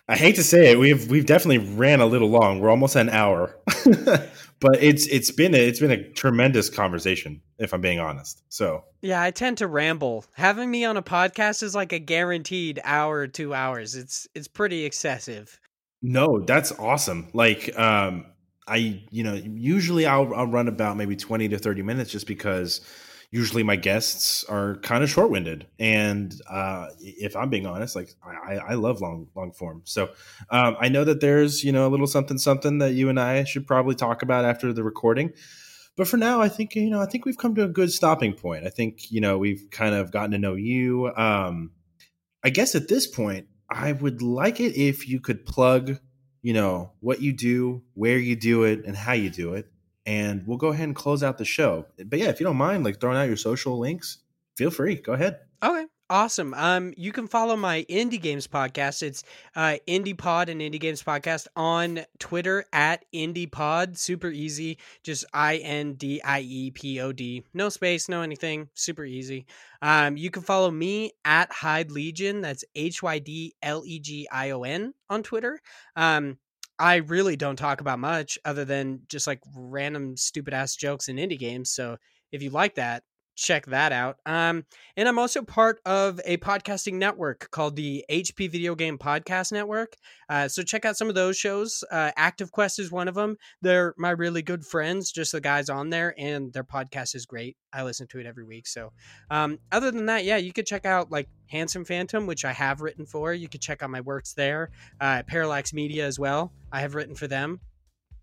I 0.07 0.15
hate 0.15 0.35
to 0.35 0.43
say 0.43 0.71
it, 0.71 0.79
we've 0.79 1.09
we've 1.09 1.25
definitely 1.25 1.73
ran 1.75 2.01
a 2.01 2.05
little 2.05 2.29
long. 2.29 2.59
We're 2.59 2.69
almost 2.69 2.95
an 2.95 3.09
hour, 3.09 3.55
but 4.59 4.83
it's 4.83 5.07
it's 5.07 5.31
been 5.31 5.55
a, 5.55 5.57
it's 5.57 5.79
been 5.79 5.91
a 5.91 6.09
tremendous 6.11 6.69
conversation, 6.69 7.41
if 7.57 7.73
I'm 7.73 7.81
being 7.81 7.99
honest. 7.99 8.43
So 8.49 8.83
Yeah, 9.01 9.21
I 9.21 9.31
tend 9.31 9.59
to 9.59 9.67
ramble. 9.67 10.25
Having 10.33 10.71
me 10.71 10.83
on 10.85 10.97
a 10.97 11.03
podcast 11.03 11.63
is 11.63 11.75
like 11.75 11.93
a 11.93 11.99
guaranteed 11.99 12.79
hour 12.83 13.27
two 13.27 13.53
hours. 13.53 13.95
It's 13.95 14.27
it's 14.35 14.47
pretty 14.47 14.85
excessive. 14.85 15.59
no, 16.01 16.41
that's 16.45 16.71
awesome. 16.73 17.29
Like, 17.33 17.77
um, 17.77 18.25
I 18.69 19.03
you 19.09 19.23
know 19.23 19.33
usually 19.33 20.05
I'll 20.05 20.33
I'll 20.33 20.47
run 20.47 20.67
about 20.67 20.97
maybe 20.97 21.15
twenty 21.15 21.49
to 21.49 21.57
thirty 21.57 21.81
minutes 21.81 22.11
just 22.11 22.27
because 22.27 22.81
usually 23.31 23.61
my 23.61 23.75
guests 23.75 24.43
are 24.45 24.77
kind 24.77 25.03
of 25.03 25.09
short 25.09 25.29
winded, 25.29 25.67
and 25.77 26.33
uh, 26.49 26.87
if 26.99 27.35
I'm 27.35 27.49
being 27.49 27.65
honest, 27.65 27.95
like 27.95 28.09
I, 28.23 28.55
I 28.55 28.73
love 28.75 29.01
long 29.01 29.27
long 29.35 29.51
form. 29.51 29.81
So 29.85 30.09
um, 30.49 30.77
I 30.79 30.89
know 30.89 31.03
that 31.03 31.21
there's 31.21 31.63
you 31.63 31.71
know 31.71 31.87
a 31.87 31.89
little 31.89 32.07
something 32.07 32.37
something 32.37 32.79
that 32.79 32.93
you 32.93 33.09
and 33.09 33.19
I 33.19 33.43
should 33.43 33.67
probably 33.67 33.95
talk 33.95 34.21
about 34.21 34.45
after 34.45 34.73
the 34.73 34.83
recording. 34.83 35.33
But 35.97 36.07
for 36.07 36.17
now, 36.17 36.41
I 36.41 36.49
think 36.49 36.75
you 36.75 36.89
know 36.89 37.01
I 37.01 37.05
think 37.05 37.25
we've 37.25 37.37
come 37.37 37.55
to 37.55 37.63
a 37.63 37.67
good 37.67 37.91
stopping 37.91 38.33
point. 38.33 38.65
I 38.65 38.69
think 38.69 39.11
you 39.11 39.21
know 39.21 39.37
we've 39.37 39.67
kind 39.71 39.95
of 39.95 40.11
gotten 40.11 40.31
to 40.31 40.37
know 40.37 40.55
you. 40.55 41.11
Um, 41.15 41.71
I 42.43 42.49
guess 42.49 42.73
at 42.73 42.87
this 42.87 43.05
point, 43.05 43.47
I 43.69 43.91
would 43.91 44.21
like 44.21 44.59
it 44.59 44.75
if 44.75 45.07
you 45.07 45.19
could 45.19 45.45
plug, 45.45 45.99
you 46.41 46.53
know, 46.53 46.91
what 46.99 47.21
you 47.21 47.33
do, 47.33 47.81
where 47.93 48.17
you 48.17 48.35
do 48.35 48.63
it, 48.63 48.85
and 48.85 48.95
how 48.95 49.13
you 49.13 49.29
do 49.29 49.53
it, 49.53 49.67
and 50.05 50.45
we'll 50.47 50.57
go 50.57 50.69
ahead 50.69 50.87
and 50.87 50.95
close 50.95 51.23
out 51.23 51.37
the 51.37 51.45
show. 51.45 51.85
But 52.03 52.19
yeah, 52.19 52.29
if 52.29 52.39
you 52.39 52.45
don't 52.45 52.57
mind, 52.57 52.83
like 52.83 52.99
throwing 52.99 53.17
out 53.17 53.27
your 53.27 53.37
social 53.37 53.77
links, 53.77 54.19
feel 54.57 54.71
free. 54.71 54.95
Go 54.95 55.13
ahead. 55.13 55.39
Okay. 55.61 55.85
Awesome. 56.11 56.55
Um, 56.55 56.91
you 56.97 57.11
can 57.11 57.27
follow 57.27 57.55
my 57.55 57.85
indie 57.87 58.19
games 58.19 58.47
podcast. 58.47 59.03
It's 59.03 59.23
uh, 59.55 59.75
Indie 59.87 60.17
Pod 60.17 60.49
and 60.49 60.59
Indie 60.59 60.79
Games 60.79 61.03
Podcast 61.03 61.45
on 61.55 61.99
Twitter 62.17 62.65
at 62.73 63.05
Indie 63.13 63.51
Pod. 63.51 63.95
Super 63.95 64.29
easy. 64.29 64.79
Just 65.03 65.25
I 65.35 65.57
N 65.57 65.93
D 65.93 66.19
I 66.23 66.39
E 66.39 66.71
P 66.71 66.99
O 66.99 67.11
D. 67.11 67.43
No 67.53 67.69
space, 67.69 68.09
no 68.09 68.23
anything. 68.23 68.69
Super 68.73 69.05
easy. 69.05 69.45
Um, 69.83 70.17
you 70.17 70.31
can 70.31 70.41
follow 70.41 70.71
me 70.71 71.11
at 71.25 71.51
Hyde 71.51 71.91
Legion. 71.91 72.41
That's 72.41 72.65
H 72.73 73.03
Y 73.03 73.19
D 73.19 73.53
L 73.61 73.83
E 73.85 73.99
G 73.99 74.27
I 74.31 74.49
O 74.49 74.63
N 74.63 74.95
on 75.11 75.21
Twitter. 75.21 75.59
Um, 75.95 76.39
I 76.79 76.95
really 76.95 77.35
don't 77.35 77.55
talk 77.55 77.81
about 77.81 77.99
much 77.99 78.39
other 78.43 78.65
than 78.65 79.01
just 79.09 79.27
like 79.27 79.41
random 79.55 80.17
stupid 80.17 80.55
ass 80.55 80.75
jokes 80.75 81.07
in 81.07 81.17
indie 81.17 81.37
games. 81.37 81.69
So 81.69 81.97
if 82.31 82.41
you 82.41 82.49
like 82.49 82.75
that, 82.75 83.03
check 83.39 83.65
that 83.67 83.91
out. 83.91 84.17
Um, 84.25 84.65
and 84.97 85.07
I'm 85.07 85.17
also 85.17 85.41
part 85.41 85.79
of 85.85 86.19
a 86.25 86.37
podcasting 86.37 86.93
network 86.93 87.49
called 87.51 87.75
the 87.75 88.03
HP 88.09 88.51
Video 88.51 88.75
Game 88.75 88.97
Podcast 88.97 89.51
Network. 89.51 89.95
Uh, 90.27 90.47
so 90.47 90.61
check 90.61 90.85
out 90.85 90.97
some 90.97 91.09
of 91.09 91.15
those 91.15 91.37
shows. 91.37 91.83
Uh, 91.89 92.11
Active 92.17 92.51
Quest 92.51 92.79
is 92.79 92.91
one 92.91 93.07
of 93.07 93.15
them. 93.15 93.37
They're 93.61 93.93
my 93.97 94.11
really 94.11 94.41
good 94.41 94.65
friends, 94.65 95.11
just 95.11 95.31
the 95.31 95.41
guys 95.41 95.69
on 95.69 95.89
there, 95.89 96.13
and 96.17 96.51
their 96.51 96.63
podcast 96.63 97.15
is 97.15 97.25
great. 97.25 97.55
I 97.71 97.83
listen 97.83 98.07
to 98.07 98.19
it 98.19 98.25
every 98.25 98.43
week. 98.43 98.67
So, 98.67 98.91
um, 99.31 99.59
other 99.71 99.91
than 99.91 100.07
that, 100.07 100.25
yeah, 100.25 100.37
you 100.37 100.51
could 100.51 100.65
check 100.65 100.85
out 100.85 101.11
like 101.11 101.29
Handsome 101.47 101.85
Phantom, 101.85 102.27
which 102.27 102.43
I 102.43 102.51
have 102.51 102.81
written 102.81 103.05
for. 103.05 103.33
You 103.33 103.47
could 103.47 103.61
check 103.61 103.81
out 103.81 103.89
my 103.89 104.01
works 104.01 104.33
there. 104.33 104.69
Uh, 104.99 105.23
Parallax 105.23 105.73
Media 105.73 106.05
as 106.05 106.19
well. 106.19 106.51
I 106.71 106.81
have 106.81 106.95
written 106.95 107.15
for 107.15 107.27
them 107.27 107.61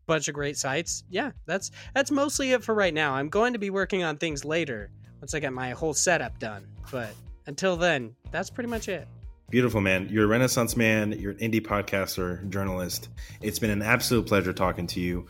bunch 0.06 0.28
of 0.28 0.34
great 0.34 0.56
sites. 0.56 1.02
Yeah, 1.10 1.32
that's 1.46 1.72
that's 1.92 2.12
mostly 2.12 2.52
it 2.52 2.62
for 2.62 2.74
right 2.74 2.94
now. 2.94 3.14
I'm 3.14 3.28
going 3.28 3.54
to 3.54 3.58
be 3.58 3.70
working 3.70 4.04
on 4.04 4.16
things 4.16 4.44
later 4.44 4.90
once 5.20 5.34
I 5.34 5.40
get 5.40 5.52
my 5.52 5.70
whole 5.70 5.94
setup 5.94 6.38
done. 6.38 6.66
But 6.90 7.10
until 7.46 7.76
then, 7.76 8.14
that's 8.30 8.50
pretty 8.50 8.68
much 8.68 8.88
it. 8.88 9.08
Beautiful, 9.48 9.80
man. 9.80 10.08
You're 10.10 10.24
a 10.24 10.28
Renaissance 10.28 10.76
man. 10.76 11.12
You're 11.12 11.32
an 11.32 11.38
indie 11.38 11.60
podcaster, 11.60 12.48
journalist. 12.50 13.08
It's 13.40 13.60
been 13.60 13.70
an 13.70 13.82
absolute 13.82 14.26
pleasure 14.26 14.52
talking 14.52 14.86
to 14.88 15.00
you. 15.00 15.26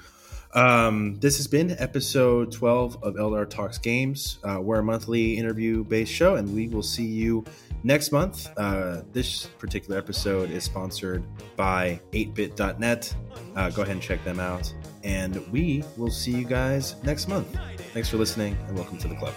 Um, 0.54 1.16
this 1.16 1.36
has 1.36 1.46
been 1.46 1.76
episode 1.78 2.50
12 2.50 3.02
of 3.02 3.14
Eldar 3.16 3.48
Talks 3.48 3.76
Games. 3.76 4.38
Uh, 4.42 4.58
we're 4.58 4.78
a 4.78 4.82
monthly 4.82 5.36
interview 5.36 5.84
based 5.84 6.12
show, 6.12 6.36
and 6.36 6.54
we 6.54 6.68
will 6.68 6.82
see 6.82 7.04
you 7.04 7.44
next 7.84 8.10
month. 8.10 8.48
Uh, 8.56 9.02
this 9.12 9.46
particular 9.58 9.98
episode 9.98 10.50
is 10.50 10.64
sponsored 10.64 11.22
by 11.56 12.00
8bit.net. 12.12 13.14
Uh, 13.54 13.68
go 13.68 13.82
ahead 13.82 13.92
and 13.92 14.02
check 14.02 14.24
them 14.24 14.40
out. 14.40 14.72
And 15.04 15.46
we 15.52 15.84
will 15.98 16.10
see 16.10 16.32
you 16.32 16.46
guys 16.46 16.96
next 17.02 17.28
month. 17.28 17.54
Thanks 17.92 18.08
for 18.08 18.16
listening, 18.16 18.56
and 18.66 18.76
welcome 18.76 18.96
to 18.96 19.08
the 19.08 19.14
club. 19.16 19.34